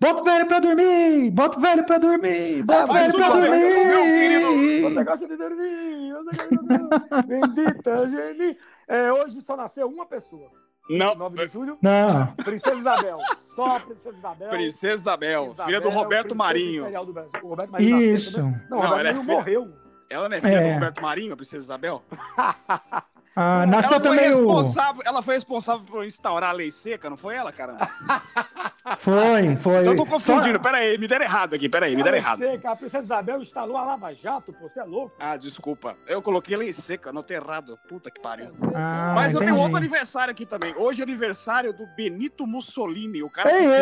Bota 0.00 0.20
o 0.20 0.24
velho 0.24 0.46
pra 0.46 0.58
dormir! 0.58 1.30
Bota 1.30 1.56
o 1.58 1.62
velho 1.62 1.86
pra 1.86 1.96
dormir! 1.98 2.62
Bota 2.64 2.90
o 2.90 2.94
velho 2.94 3.14
pra 3.14 3.30
bem, 3.40 3.86
meu 3.86 3.96
dormir! 4.02 4.82
Você 4.82 5.04
gosta 5.04 5.28
de 5.28 5.36
dormir? 5.36 6.12
Você 6.12 6.36
gosta 6.36 6.48
de 6.48 6.56
dormir? 6.56 7.24
Bendita, 7.26 8.10
gente. 8.10 8.58
É, 8.86 9.12
hoje 9.12 9.40
só 9.40 9.56
nasceu 9.56 9.88
uma 9.88 10.04
pessoa. 10.04 10.50
Não, 10.90 11.14
9 11.14 11.46
de 11.46 11.52
julho, 11.52 11.78
Não, 11.80 12.26
Princesa 12.44 12.76
Isabel. 12.76 13.18
Só 13.42 13.76
a 13.76 13.80
Princesa 13.80 14.18
Isabel. 14.18 14.50
Princesa 14.50 14.94
Isabel, 14.94 15.44
Isabel, 15.46 15.64
filha 15.66 15.80
do 15.80 15.88
Roberto 15.88 16.36
Marinho. 16.36 16.82
Imperial 16.82 17.06
do 17.06 17.12
Brasil. 17.14 17.40
O 17.42 17.48
Roberto 17.48 17.70
Marinho 17.70 17.90
nasceu 17.96 18.14
isso. 18.14 18.32
também. 18.32 18.60
Não, 18.68 18.78
o 18.78 18.82
Não, 18.82 18.88
Roberto 18.90 19.06
ela 19.06 19.18
é 19.20 19.22
morreu. 19.22 19.72
Ela 20.10 20.28
não 20.28 20.36
é 20.36 20.40
filha 20.42 20.52
É. 20.52 20.68
do 20.68 20.74
Roberto 20.74 21.00
Marinho, 21.02 21.32
a 21.32 21.36
Princesa 21.36 21.62
Isabel? 21.64 22.02
Ah, 23.36 23.66
nasceu 23.66 23.94
Ela 23.94 24.00
foi, 24.00 24.08
também 24.10 24.30
o. 24.30 24.36
responsável, 24.36 25.02
ela 25.04 25.22
foi 25.22 25.34
responsável 25.34 25.84
por 25.84 26.04
instaurar 26.04 26.50
a 26.50 26.52
lei 26.52 26.70
seca, 26.70 27.10
não 27.10 27.16
foi 27.16 27.34
ela, 27.34 27.50
cara? 27.52 27.76
Foi, 28.98 29.56
foi. 29.56 29.80
Então 29.80 29.92
eu 29.92 29.96
tô 29.96 30.04
confundindo, 30.04 30.52
Só- 30.56 30.62
pera 30.62 30.76
aí, 30.76 30.98
me 30.98 31.08
deram 31.08 31.24
errado 31.24 31.54
aqui, 31.54 31.70
pera 31.70 31.86
aí, 31.86 31.96
me 31.96 32.02
deram 32.02 32.18
errado. 32.18 32.36
Sei, 32.38 32.58
cara, 32.58 32.74
a 32.74 32.76
Princesa 32.76 33.02
Isabel 33.02 33.40
instalou 33.42 33.78
a 33.78 33.82
Lava 33.82 34.12
Jato, 34.14 34.52
pô, 34.52 34.68
você 34.68 34.78
é 34.80 34.84
louco. 34.84 35.16
Ah, 35.18 35.38
desculpa. 35.38 35.96
Eu 36.06 36.20
coloquei 36.20 36.54
lei 36.54 36.72
seca, 36.74 37.08
anotei 37.08 37.38
errado. 37.38 37.78
Puta 37.88 38.10
que 38.10 38.20
pariu. 38.20 38.52
Ah, 38.74 39.12
Mas 39.14 39.32
eu 39.32 39.40
tenho 39.40 39.50
entendi. 39.52 39.62
outro 39.64 39.78
aniversário 39.78 40.32
aqui 40.32 40.44
também. 40.44 40.74
Hoje 40.76 41.00
é 41.00 41.02
aniversário 41.02 41.72
do 41.72 41.86
Benito 41.96 42.46
Mussolini, 42.46 43.22
o 43.22 43.30
cara 43.30 43.48
que 43.50 43.56
Ei, 43.56 43.62
criou, 43.62 43.78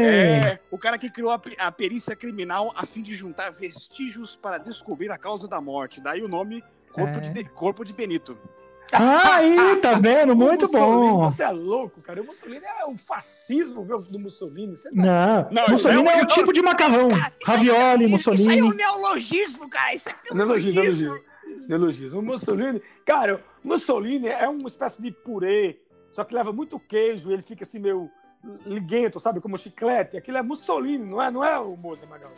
ei! 0.00 0.06
é, 0.08 0.58
o 0.70 0.78
cara 0.78 0.96
que 0.96 1.10
criou 1.10 1.30
a, 1.30 1.40
a 1.58 1.70
perícia 1.70 2.16
criminal 2.16 2.72
a 2.74 2.86
fim 2.86 3.02
de 3.02 3.14
juntar 3.14 3.50
vestígios 3.52 4.36
para 4.36 4.56
descobrir 4.56 5.10
a 5.10 5.18
causa 5.18 5.46
da 5.46 5.60
morte. 5.60 6.00
Daí 6.00 6.22
o 6.22 6.28
nome 6.28 6.64
Corpo, 6.92 7.18
É. 7.18 7.20
de, 7.20 7.44
Corpo 7.50 7.84
de 7.84 7.92
Benito. 7.92 8.38
Ah, 8.92 9.36
aí, 9.36 9.76
tá 9.80 9.94
vendo? 9.98 10.32
O 10.32 10.36
Muito 10.36 10.70
bom. 10.70 11.30
Você 11.30 11.42
é 11.42 11.50
louco, 11.50 12.00
cara. 12.00 12.22
O 12.22 12.26
Mussolini 12.26 12.64
é 12.64 12.84
o 12.86 12.96
fascismo 12.96 13.84
viu, 13.84 13.98
do 14.02 14.18
Mussolini. 14.18 14.76
Você 14.76 14.90
Não, 14.92 15.48
Não, 15.50 15.68
Mussolini 15.68 16.02
isso 16.02 16.10
é 16.10 16.14
é 16.14 16.20
um- 16.20 16.22
um 16.22 16.26
tipo 16.26 16.52
de 16.52 16.62
macarrão. 16.62 17.08
Ravioli, 17.44 18.06
Mussolini. 18.08 18.74
neologismo, 18.76 19.68
cara. 19.68 19.94
Isso 19.94 20.08
é 20.10 20.14
Neologismo, 20.34 20.80
neologismo. 20.80 21.18
Neologismo. 21.68 22.18
O 22.20 22.22
Mussolini, 22.22 22.82
cara, 23.04 23.42
o 23.64 23.68
Mussolini 23.68 24.28
é 24.28 24.48
uma 24.48 24.68
espécie 24.68 25.00
de 25.02 25.10
purê, 25.10 25.80
só 26.10 26.24
que 26.24 26.34
leva 26.34 26.52
muito 26.52 26.78
queijo 26.78 27.30
e 27.30 27.32
ele 27.32 27.42
fica 27.42 27.64
assim 27.64 27.78
meio 27.78 28.10
liguento, 28.64 29.18
sabe? 29.20 29.40
Como 29.40 29.58
chiclete. 29.58 30.16
Aquilo 30.16 30.38
é 30.38 30.42
Mussolini, 30.42 31.04
não 31.04 31.22
é, 31.22 31.30
não 31.30 31.44
é 31.44 31.58
o 31.58 31.76
Moza 31.76 32.06
Magal? 32.06 32.30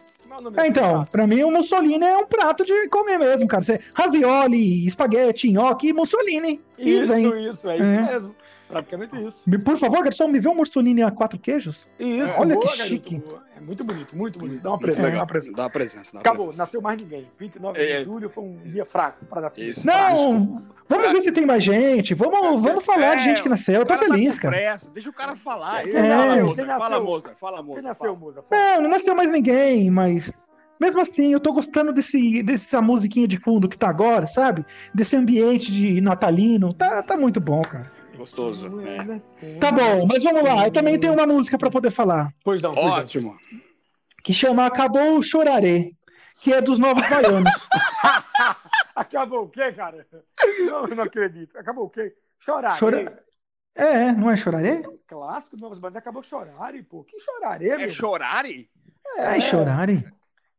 É 0.59 0.63
É, 0.65 0.67
então, 0.67 0.91
prato? 0.93 1.11
pra 1.11 1.27
mim 1.27 1.43
o 1.43 1.51
Mussolini 1.51 2.05
é 2.05 2.17
um 2.19 2.27
prato 2.27 2.65
de 2.65 2.89
comer 2.89 3.19
mesmo, 3.19 3.49
cara. 3.49 3.63
Você, 3.63 3.81
ravioli, 3.95 4.87
espaguete, 4.87 5.51
nhoque 5.51 5.89
e 5.89 5.93
Mussolini. 5.93 6.61
Isso, 6.79 7.35
isso, 7.37 7.69
é 7.71 7.77
isso 7.77 7.85
É. 7.85 8.03
mesmo. 8.13 8.35
Praticamente 8.69 9.17
isso. 9.25 9.43
Me- 9.47 9.59
Por 9.59 9.77
favor, 9.79 10.03
garçom, 10.05 10.29
me 10.29 10.39
vê 10.39 10.49
um 10.49 10.55
Mussolini 10.55 11.03
a 11.03 11.11
quatro 11.11 11.39
queijos? 11.39 11.89
Isso, 11.99 12.39
Olha 12.41 12.55
boa, 12.55 12.67
que 12.67 12.77
garoto, 12.77 12.89
chique. 12.95 13.17
boa. 13.19 13.43
É 13.57 13.61
muito 13.61 13.83
bonito, 13.83 14.17
muito 14.17 14.39
bonito. 14.39 14.63
Dá 14.63 14.69
uma 14.71 14.79
presença, 14.79 15.11
dá 15.11 15.17
uma 15.17 15.27
presença. 15.27 15.57
Dá 15.57 15.63
uma 15.65 15.71
presença. 15.71 16.13
dá 16.15 16.21
Acabou, 16.21 16.45
presença. 16.47 16.63
nasceu 16.63 16.81
mais 16.83 17.01
ninguém. 17.01 17.27
29 17.39 17.79
É, 17.81 17.91
é. 17.93 17.99
de 17.99 18.05
julho 18.05 18.29
foi 18.29 18.45
um 18.45 18.57
dia 18.65 18.85
fraco 18.85 19.25
para 19.25 19.41
nascer. 19.41 19.65
Isso. 19.71 19.87
Não, 19.87 20.63
vamos 20.89 21.13
ver 21.13 21.21
se 21.23 21.33
tem 21.33 21.45
mais 21.47 21.65
gente. 21.65 22.15
Vamos, 22.15 22.63
vamos 22.63 22.85
falar 22.85 23.17
de 23.17 23.23
É, 23.23 23.25
gente 23.25 23.43
que 23.43 23.49
nasceu. 23.49 23.81
Eu 23.81 23.87
tô 23.87 23.95
tá 23.95 23.99
feliz, 23.99 24.37
com 24.37 24.43
cara. 24.43 24.57
pressa, 24.57 24.91
Deixa 24.93 25.11
o 25.11 25.13
cara 25.13 25.35
falar. 25.35 25.83
Quem 25.83 25.93
Fala, 25.93 26.07
nasceu? 26.27 26.47
moça, 26.47 26.55
Quem 26.63 26.67
nasceu? 26.67 26.89
Fala, 26.89 27.01
moça. 27.05 27.33
Fala, 27.41 27.63
moça. 27.63 27.81
Quem 27.81 27.89
nasceu? 27.89 28.17
Fala. 28.49 28.75
Não, 28.77 28.83
não 28.83 28.91
nasceu 28.91 29.15
mais 29.17 29.33
ninguém, 29.33 29.91
mas 29.91 30.33
mesmo 30.81 31.01
assim, 31.01 31.33
eu 31.33 31.41
tô 31.41 31.53
gostando 31.53 31.93
desse, 31.93 32.41
dessa 32.45 32.81
musiquinha 32.81 33.27
de 33.27 33.39
fundo 33.39 33.69
que 33.69 33.77
tá 33.77 33.89
agora, 33.89 34.29
sabe? 34.29 34.65
Desse 34.95 35.17
ambiente 35.17 35.73
de 35.73 36.01
natalino. 36.01 36.73
Tá, 36.73 37.03
tá 37.03 37.17
muito 37.17 37.41
bom, 37.41 37.63
cara. 37.63 37.91
Gostoso. 38.19 38.67
é. 38.81 39.59
Tá 39.59 39.71
bom, 39.73 40.07
mas 40.07 40.23
vamos 40.23 40.43
lá. 40.43 40.67
Eu 40.67 40.73
também 40.73 40.99
tenho 40.99 41.13
uma 41.15 41.27
música 41.27 41.57
pra 41.57 41.71
poder 41.71 41.91
falar, 41.91 42.33
Pois 42.45 42.61
não, 42.61 42.75
pois 42.75 42.87
não. 42.87 42.93
Ótimo. 42.93 43.39
que 44.25 44.35
chama 44.35 44.67
Acabou 44.67 45.19
o 45.19 45.23
Choraré, 45.23 45.93
que 46.41 46.53
é 46.53 46.61
dos 46.61 46.79
Novos 46.79 47.09
Baianos. 47.09 47.51
Acabou 48.95 49.45
o 49.45 49.49
quê, 49.49 49.73
cara? 49.73 50.07
Não, 50.67 50.87
não 50.89 51.05
acredito. 51.05 51.57
Acabou 51.57 51.85
o 51.85 51.91
quê? 51.91 52.15
Chorar. 52.39 52.79
Chora- 52.79 53.23
É, 53.75 54.11
não 54.13 54.31
é 54.31 54.37
Choraré? 54.37 54.83
Clássico 55.07 55.57
do 55.57 55.63
Novos 55.63 55.79
Bandos. 55.79 55.97
Acabou 55.97 56.23
chorarem, 56.23 56.83
pô. 56.83 57.05
Que 57.05 57.19
chorarem, 57.21 57.69
É 57.71 57.77
meu? 57.79 57.91
chorare? 57.91 58.69
Ai, 59.19 59.41
Choraré. 59.41 60.05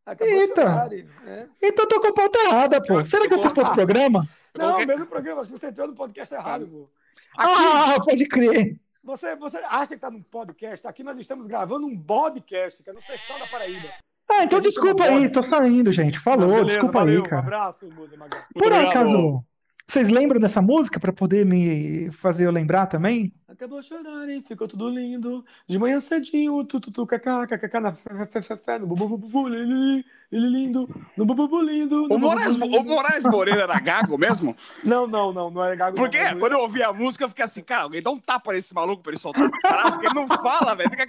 Acabou 0.06 0.34
Eita. 0.34 0.62
chorarem. 0.62 1.08
É. 1.27 1.46
Então 1.62 1.83
eu 1.86 1.90
tô 1.90 2.00
com 2.02 2.08
a 2.08 2.13
pauta 2.13 2.40
errada, 2.40 2.81
pô. 2.81 3.06
Será 3.06 3.27
que 3.27 3.33
eu 3.33 3.40
fiz 3.44 3.52
pra 3.52 3.62
outro 3.63 3.75
programa? 3.75 4.27
Não, 4.58 4.65
coloquei- 4.65 4.86
mesmo 4.88 5.06
programa. 5.06 5.42
Acho 5.42 5.52
que 5.52 5.60
você 5.60 5.67
entrou 5.67 5.88
no 5.88 5.94
podcast 5.96 6.33
errado, 6.33 6.67
pô. 6.67 6.90
Aqui, 7.38 7.52
Ah, 7.54 8.00
pode 8.04 8.25
crer. 8.27 8.80
você, 9.04 9.36
você 9.36 9.58
acha 9.58 9.96
que 9.96 10.02
tá 10.02 10.10
num 10.12 10.21
podcast? 10.21 10.86
Aqui 10.88 11.04
nós 11.04 11.17
estamos 11.17 11.48
gravando 11.48 11.88
um 11.88 11.98
podcast, 11.98 12.84
que 12.84 12.90
é 12.90 12.94
no 12.94 13.02
sertão 13.02 13.40
da 13.40 13.48
Paraíba. 13.48 13.88
Ah, 14.30 14.44
então 14.44 14.60
gente 14.60 14.69
desculpa 14.69 15.04
aí, 15.06 15.30
tô 15.30 15.42
saindo, 15.42 15.92
gente. 15.92 16.19
Falou, 16.19 16.48
Não, 16.48 16.56
beleza, 16.58 16.67
desculpa 16.73 17.00
valeu, 17.00 17.23
aí, 17.23 17.30
cara. 17.30 17.42
Um 17.42 17.46
abraço, 17.46 17.90
Magal. 18.17 18.42
Por 18.54 18.71
acaso, 18.71 19.44
vocês 19.88 20.10
lembram 20.10 20.40
dessa 20.40 20.62
música 20.62 21.00
pra 21.00 21.12
poder 21.12 21.46
me 21.46 22.12
fazer 22.12 22.46
eu 22.46 22.52
lembrar 22.52 22.86
também? 22.86 23.34
Acabou 23.48 23.82
chorarem, 23.82 24.42
ficou 24.44 24.67
tudo 24.67 24.88
lindo. 24.88 25.44
De 25.67 25.80
manhã 25.80 26.00
cedinho, 26.00 26.63
tu, 26.63 26.80
tu, 26.80 26.92
tu, 26.92 27.08
cacá, 27.08 27.48
cacá, 27.48 27.82
na 27.82 27.94
fé, 27.94 28.27
fé, 28.27 28.42
fé, 28.42 28.58
fé, 28.58 28.80
no 28.80 28.86
bubu, 28.86 29.17
bubu, 29.17 29.48
lili. 29.50 30.06
Ele 30.32 30.48
lindo, 30.48 30.88
no 31.17 31.25
bububu 31.25 31.62
lindo. 31.62 32.06
O 32.10 32.17
Moraes, 32.19 32.56
bububu 32.56 32.75
o 32.77 32.82
lindo. 32.82 32.94
Moraes 32.94 33.25
Moreira 33.25 33.62
era 33.63 33.80
gago 33.80 34.17
mesmo? 34.17 34.56
Não, 34.84 35.08
não, 35.08 35.34
não, 35.34 35.50
não 35.50 35.63
é 35.63 35.75
gago. 35.75 35.98
não, 35.98 36.04
Porque 36.04 36.21
mas- 36.21 36.34
quando 36.36 36.54
eu 36.54 36.60
ouvi 36.60 36.84
a 36.84 36.94
música, 36.94 37.23
eu 37.23 37.30
fiquei 37.30 37.46
assim, 37.46 37.63
cara, 37.63 37.84
alguém 37.84 38.02
dá 38.02 38.12
um 38.12 38.17
tapa 38.17 38.54
nesse 38.54 38.73
maluco 38.73 39.02
pra 39.02 39.12
ele 39.12 39.19
soltar 39.19 39.50
a 39.63 39.67
frase 39.67 40.00
que 40.00 40.06
ele 40.06 40.13
não 40.15 40.27
fala, 40.27 40.75
velho. 40.75 40.90
Fica. 40.90 41.06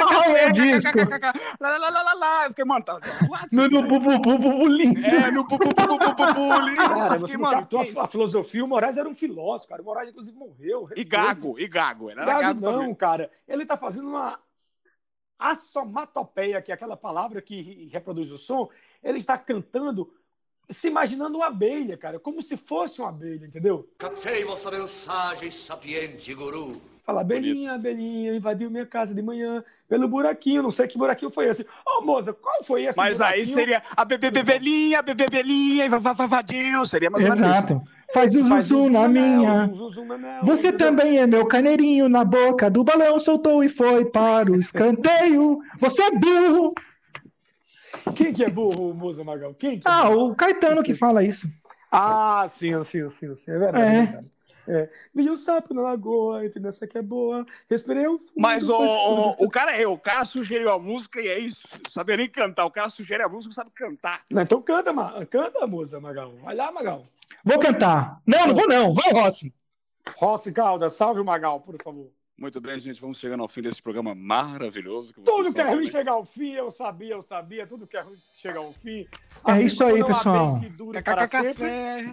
Ah, 0.00 0.28
é. 0.30 0.52
Lá, 1.60 1.76
lá, 1.78 1.90
lá, 1.90 2.02
lá, 2.02 2.14
lá. 2.14 2.44
Eu 2.44 2.48
fiquei, 2.50 2.64
mano, 2.64 2.84
tá. 2.84 2.98
No, 3.52 3.68
no 3.68 3.82
bu, 3.82 4.00
bu, 4.00 4.18
bu, 4.20 4.38
bu, 4.38 4.50
bu, 4.50 4.66
lindo. 4.68 5.04
É, 5.04 5.30
no 5.30 5.44
pu, 5.44 5.56
ali. 6.52 6.76
Cara, 6.76 7.18
você 7.18 7.36
não 7.36 7.40
mano, 7.40 7.68
a, 8.00 8.06
filosofia. 8.08 8.64
O 8.64 8.68
Moraes 8.68 8.96
era 8.96 9.08
um 9.08 9.14
filósofo, 9.14 9.68
cara. 9.68 9.82
O 9.82 9.84
Moraes, 9.84 10.10
inclusive, 10.10 10.36
morreu. 10.36 10.88
E 10.96 11.04
gago, 11.04 11.58
e 11.58 11.66
gago. 11.66 12.10
Era 12.10 12.24
Gago 12.24 12.60
não, 12.60 12.94
cara. 12.94 13.30
Ele 13.48 13.66
tá 13.66 13.76
fazendo 13.76 14.08
uma 14.08 14.38
assomatopeia, 15.50 16.60
que 16.62 16.70
é 16.70 16.74
aquela 16.74 16.96
palavra 16.96 17.40
que 17.42 17.88
reproduz 17.92 18.30
o 18.30 18.38
som. 18.38 18.68
Ele 19.02 19.18
está 19.18 19.36
cantando, 19.36 20.12
se 20.68 20.88
imaginando 20.88 21.38
uma 21.38 21.46
abelha, 21.46 21.96
cara, 21.96 22.18
como 22.18 22.40
se 22.42 22.56
fosse 22.56 23.00
uma 23.00 23.10
abelha, 23.10 23.46
entendeu? 23.46 23.88
Captei 23.98 24.44
vossa 24.44 24.70
mensagem, 24.70 25.50
sapiente 25.50 26.32
guru. 26.34 26.80
Fala, 27.00 27.22
abelhinha, 27.22 27.72
abelhinha, 27.72 28.32
invadiu 28.32 28.70
minha 28.70 28.86
casa 28.86 29.12
de 29.12 29.20
manhã 29.20 29.64
pelo 29.88 30.06
buraquinho, 30.06 30.62
não 30.62 30.70
sei 30.70 30.86
que 30.86 30.96
buraquinho 30.96 31.32
foi 31.32 31.46
esse. 31.46 31.66
Ô, 31.84 32.02
moça, 32.02 32.32
qual 32.32 32.62
foi 32.62 32.84
esse 32.84 32.96
Mas 32.96 33.20
aí 33.20 33.40
buraquinho? 33.40 33.54
seria 33.54 33.82
a 33.96 34.04
bebê 34.04 34.30
bebelinha, 34.30 35.00
a 35.00 35.02
bebê 35.02 35.24
bebelinha, 35.24 35.84
e 35.84 35.88
vavavadinho. 35.88 36.86
Seria 36.86 37.10
mais 37.10 37.24
ou 37.24 37.30
menos 37.30 37.58
isso. 37.58 37.82
Faz 38.12 38.34
o 38.34 38.46
Faz 38.46 38.66
zuzu 38.66 38.90
na 38.90 39.08
minha. 39.08 39.70
Você 40.42 40.70
também 40.72 41.18
é 41.18 41.26
meu 41.26 41.46
carneirinho 41.46 42.08
na 42.08 42.24
boca 42.24 42.70
do 42.70 42.84
balão, 42.84 43.18
soltou 43.18 43.64
e 43.64 43.68
foi 43.68 44.04
para 44.04 44.50
o 44.50 44.60
escanteio. 44.60 45.58
Você 45.78 46.02
é 46.02 46.10
burro. 46.10 46.74
Quem 48.14 48.32
que 48.32 48.44
é 48.44 48.50
burro, 48.50 48.94
Moza 48.94 49.24
Magal? 49.24 49.54
Quem 49.54 49.78
que 49.78 49.88
é 49.88 49.90
Ah, 49.90 50.10
o 50.10 50.34
Caetano 50.34 50.82
que 50.82 50.94
fala 50.94 51.22
isso. 51.22 51.48
Ah, 51.90 52.46
sim, 52.48 52.82
sim, 52.84 53.08
sim, 53.08 53.36
sim. 53.36 53.50
É 53.52 53.58
verdade. 53.58 53.84
É. 53.84 53.88
É. 53.88 54.02
verdade. 54.02 54.26
É. 54.66 54.88
Vi 55.14 55.28
um 55.30 55.36
sapo 55.36 55.74
na 55.74 55.82
lagoa, 55.82 56.44
entendeu? 56.44 56.68
Essa 56.68 56.84
aqui 56.84 56.98
é 56.98 57.02
boa. 57.02 57.44
Respirei 57.68 58.08
um 58.08 58.18
fundo. 58.18 58.32
Mas 58.36 58.68
o, 58.68 58.74
o, 58.74 59.46
o 59.46 59.50
cara 59.50 59.76
é, 59.76 59.86
o 59.86 59.98
cara 59.98 60.24
sugeriu 60.24 60.70
a 60.70 60.78
música 60.78 61.20
e 61.20 61.28
é 61.28 61.38
isso. 61.38 61.66
Não 61.72 61.90
sabia 61.90 62.16
nem 62.16 62.28
cantar. 62.28 62.64
O 62.64 62.70
cara 62.70 62.88
sugere 62.90 63.22
a 63.22 63.28
música, 63.28 63.48
não 63.48 63.54
sabe 63.54 63.70
cantar. 63.74 64.24
Não, 64.30 64.42
então 64.42 64.62
canta, 64.62 64.92
ma... 64.92 65.24
canta, 65.26 65.66
moça 65.66 66.00
Magal. 66.00 66.32
Vai 66.42 66.54
lá, 66.54 66.70
Magal. 66.70 67.04
Vou 67.44 67.58
cantar. 67.58 68.20
Não, 68.26 68.46
não 68.46 68.54
vou 68.54 68.68
não. 68.68 68.94
Vai, 68.94 69.12
Rossi. 69.12 69.54
Rossi 70.16 70.52
Caldas, 70.52 70.94
salve 70.94 71.20
o 71.20 71.24
Magal, 71.24 71.60
por 71.60 71.80
favor. 71.82 72.10
Muito 72.38 72.60
bem, 72.60 72.78
gente. 72.80 73.00
Vamos 73.00 73.18
chegando 73.18 73.42
ao 73.42 73.48
fim 73.48 73.62
desse 73.62 73.80
programa 73.80 74.14
maravilhoso. 74.14 75.14
Que 75.14 75.20
Tudo 75.20 75.52
que 75.52 75.60
é 75.60 75.64
ruim 75.64 75.74
também. 75.74 75.88
chega 75.88 76.10
ao 76.10 76.24
fim, 76.24 76.52
eu 76.52 76.70
sabia, 76.70 77.14
eu 77.14 77.22
sabia. 77.22 77.66
Tudo 77.66 77.86
que 77.86 77.96
é 77.96 78.00
ruim 78.00 78.18
chega 78.34 78.58
ao 78.58 78.72
fim. 78.72 79.06
É 79.46 79.62
isso 79.62 79.84
aí, 79.84 80.02
como 80.02 80.08
não 80.08 80.14
há 80.14 80.18
pessoal. 80.18 80.60
que 80.60 80.68
dure 80.70 81.02
para 81.02 81.28
sempre, 81.28 81.54
Café. 81.54 82.10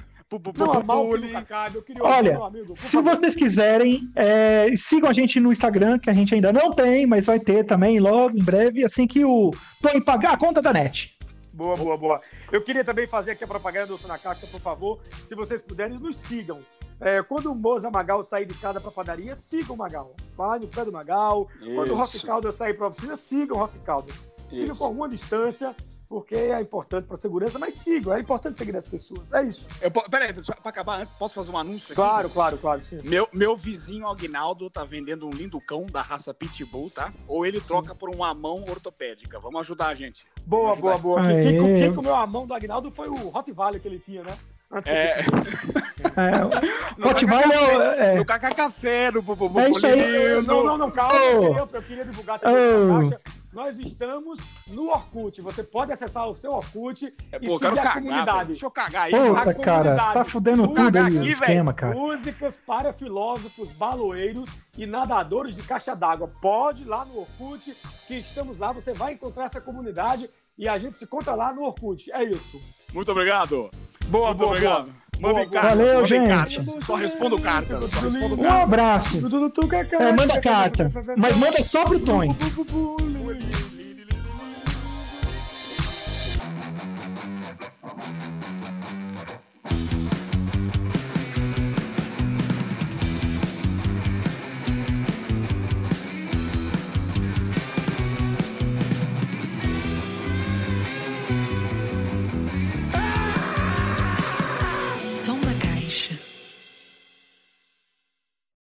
Não 1.96 2.06
Olha, 2.06 2.38
por 2.38 2.78
Se 2.78 3.02
vocês 3.02 3.36
quiserem, 3.36 4.12
é, 4.16 4.68
sigam 4.78 5.10
a 5.10 5.14
gente 5.14 5.40
no 5.40 5.52
Instagram, 5.52 5.98
que 5.98 6.10
a 6.10 6.14
gente 6.14 6.36
ainda 6.36 6.54
não 6.54 6.72
tem, 6.72 7.08
mas 7.08 7.26
vai 7.26 7.40
ter 7.40 7.64
também 7.64 8.00
logo, 8.00 8.38
em 8.38 8.44
breve, 8.44 8.86
assim 8.86 9.08
que 9.08 9.26
o 9.26 9.52
Tony 9.82 10.02
pagar 10.02 10.34
a 10.34 10.38
conta 10.38 10.62
da 10.62 10.72
net. 10.72 11.18
Boa, 11.52 11.76
boa, 11.76 11.98
boa. 11.98 12.22
Eu 12.52 12.62
queria 12.64 12.84
também 12.84 13.08
fazer 13.08 13.32
aqui 13.32 13.44
a 13.44 13.48
propaganda 13.48 13.88
do 13.88 14.08
Na 14.08 14.18
Caixa, 14.18 14.46
por 14.48 14.62
favor. 14.62 15.00
Se 15.28 15.34
vocês 15.34 15.62
puderem, 15.62 15.98
nos 15.98 16.16
sigam. 16.16 16.60
É, 17.02 17.24
quando 17.24 17.52
o 17.52 17.56
Moza 17.56 17.90
Magal 17.90 18.22
sair 18.22 18.46
de 18.46 18.54
casa 18.54 18.80
para 18.80 18.92
padaria, 18.92 19.34
sigam 19.34 19.76
o 19.76 19.78
Magal. 19.78 20.16
Vai 20.38 20.60
no 20.60 20.68
pé 20.68 20.86
do 20.86 20.92
Magal. 20.92 21.48
Quando 21.60 21.78
o 21.78 21.86
Isso. 21.86 21.96
Rossi 21.96 22.26
Caldas 22.26 22.56
sair 22.56 22.76
para 22.76 22.88
oficina, 22.88 23.18
sigam 23.18 23.58
o 23.58 23.60
Rossi 23.60 23.80
Caldas. 23.80 24.16
Sigam 24.50 24.74
Isso. 24.74 24.80
com 24.80 24.86
alguma 24.86 25.10
distância, 25.10 25.76
porque 26.10 26.34
é 26.36 26.60
importante 26.60 27.06
para 27.06 27.16
segurança, 27.16 27.60
mas 27.60 27.76
sigam. 27.76 28.12
É 28.14 28.20
importante 28.20 28.58
seguir 28.58 28.76
as 28.76 28.86
pessoas. 28.86 29.32
É 29.32 29.44
isso. 29.44 29.68
Eu, 29.80 29.92
peraí, 29.92 30.34
pra 30.34 30.44
acabar 30.66 31.00
antes, 31.00 31.14
posso 31.14 31.36
fazer 31.36 31.52
um 31.52 31.58
anúncio 31.58 31.88
aqui? 31.94 31.96
Claro, 31.96 32.30
claro, 32.32 32.58
claro. 32.58 32.82
Sim. 32.84 33.00
Meu, 33.04 33.28
meu 33.32 33.56
vizinho 33.56 34.08
Agnaldo 34.08 34.70
tá 34.72 34.84
vendendo 34.84 35.28
um 35.28 35.30
lindo 35.30 35.62
cão 35.62 35.86
da 35.86 36.02
raça 36.02 36.34
Pitbull, 36.34 36.90
tá? 36.90 37.14
Ou 37.28 37.46
ele 37.46 37.62
troca 37.62 37.94
por 37.94 38.10
uma 38.10 38.34
mão 38.34 38.66
ortopédica. 38.68 39.40
Vamos 39.40 39.62
ajudar 39.62 39.90
a 39.90 39.96
gente. 39.96 40.26
Boa, 40.46 40.76
boa, 40.76 40.98
boa. 40.98 41.22
Quem, 41.22 41.44
quem, 41.58 41.66
Aê. 41.76 41.80
quem 41.82 41.94
comeu 41.94 42.16
a 42.16 42.26
mão 42.26 42.48
do 42.48 42.54
Agnaldo 42.56 42.90
foi 42.90 43.08
o 43.08 43.14
Rottweiler 43.30 43.80
que 43.80 43.88
ele 43.88 44.00
tinha, 44.00 44.24
né? 44.24 44.36
Antes 44.72 44.92
É, 44.92 45.20
É, 46.16 46.98
no 46.98 47.08
Rottweiler 47.08 47.52
é- 47.98 48.14
é- 48.14 48.16
no 48.16 48.26
Cacá 48.26 48.50
Café, 48.52 49.12
no 49.12 49.22
Bububu 49.22 49.60
É 49.60 49.70
isso 49.70 49.86
aí. 49.86 50.42
Não, 50.44 50.64
não, 50.64 50.78
não, 50.78 50.92
calma. 50.92 51.16
Eu, 51.16 51.42
Oh. 51.42 51.48
queria, 51.48 51.68
eu 51.80 51.84
queria 51.84 52.06
divulgar 52.06 52.40
também 52.40 52.58
Oh. 52.58 53.39
Nós 53.52 53.80
estamos 53.80 54.40
no 54.68 54.90
Orkut. 54.90 55.42
Você 55.42 55.64
pode 55.64 55.92
acessar 55.92 56.28
o 56.30 56.36
seu 56.36 56.52
Orkut 56.52 57.12
É, 57.32 57.38
e 57.38 57.48
pô, 57.48 57.54
eu 57.56 57.60
seguir 57.60 57.68
a 57.68 57.76
cagar, 57.76 57.94
comunidade. 57.96 58.48
Deixa 58.50 58.66
eu 58.66 58.72
cagar 58.72 59.04
aí. 59.06 59.12
Puta, 59.12 59.40
a 59.50 59.54
cara, 59.56 59.80
comunidade. 59.84 60.14
tá 60.14 60.24
fudendo 60.26 60.64
Usa 60.64 60.74
tudo 60.86 60.98
aí 60.98 61.18
aqui, 61.18 61.32
esquema, 61.32 61.74
cara. 61.74 61.96
Músicas 61.96 62.62
para 62.66 62.94
filósofos, 62.94 63.72
baloeiros 63.72 64.50
e 64.78 64.86
nadadores 64.86 65.56
de 65.56 65.64
caixa 65.64 65.96
d'água. 65.96 66.32
Pode 66.42 66.84
ir 66.84 66.86
lá 66.86 67.04
no 67.06 67.20
Orkut, 67.22 67.76
que 68.08 68.16
estamos 68.16 68.60
lá. 68.60 68.72
Você 68.72 68.94
vai 68.94 69.14
encontrar 69.14 69.46
essa 69.46 69.60
comunidade 69.60 70.30
e 70.58 70.68
a 70.68 70.78
gente 70.78 70.96
se 70.98 71.08
conta 71.08 71.34
lá 71.34 71.52
no 71.52 71.64
Orkut. 71.64 72.12
É 72.12 72.24
isso. 72.24 72.62
Muito 72.94 73.12
obrigado. 73.12 73.70
Boa, 74.08 74.28
Muito 74.28 74.40
boa, 74.40 74.52
obrigado. 74.52 74.92
boa. 74.92 74.99
Mandem 75.20 75.50
cartas, 75.50 75.78
Valeu, 75.78 75.94
mandem 75.96 76.06
gente. 76.08 76.28
cartas. 76.30 76.76
Só 76.86 76.96
respondo 76.96 77.40
cartas. 77.42 77.90
Só 77.90 78.00
respondo 78.00 78.36
Um 78.36 78.38
cartas. 78.38 78.64
abraço. 78.64 79.30
boa. 79.30 79.52
É, 80.00 80.12
manda 80.14 80.42
carta. 80.42 80.92
Mas 81.18 81.36
manda 81.36 81.64
só 81.64 81.84
pro. 81.86 82.00
Tony. 82.00 82.36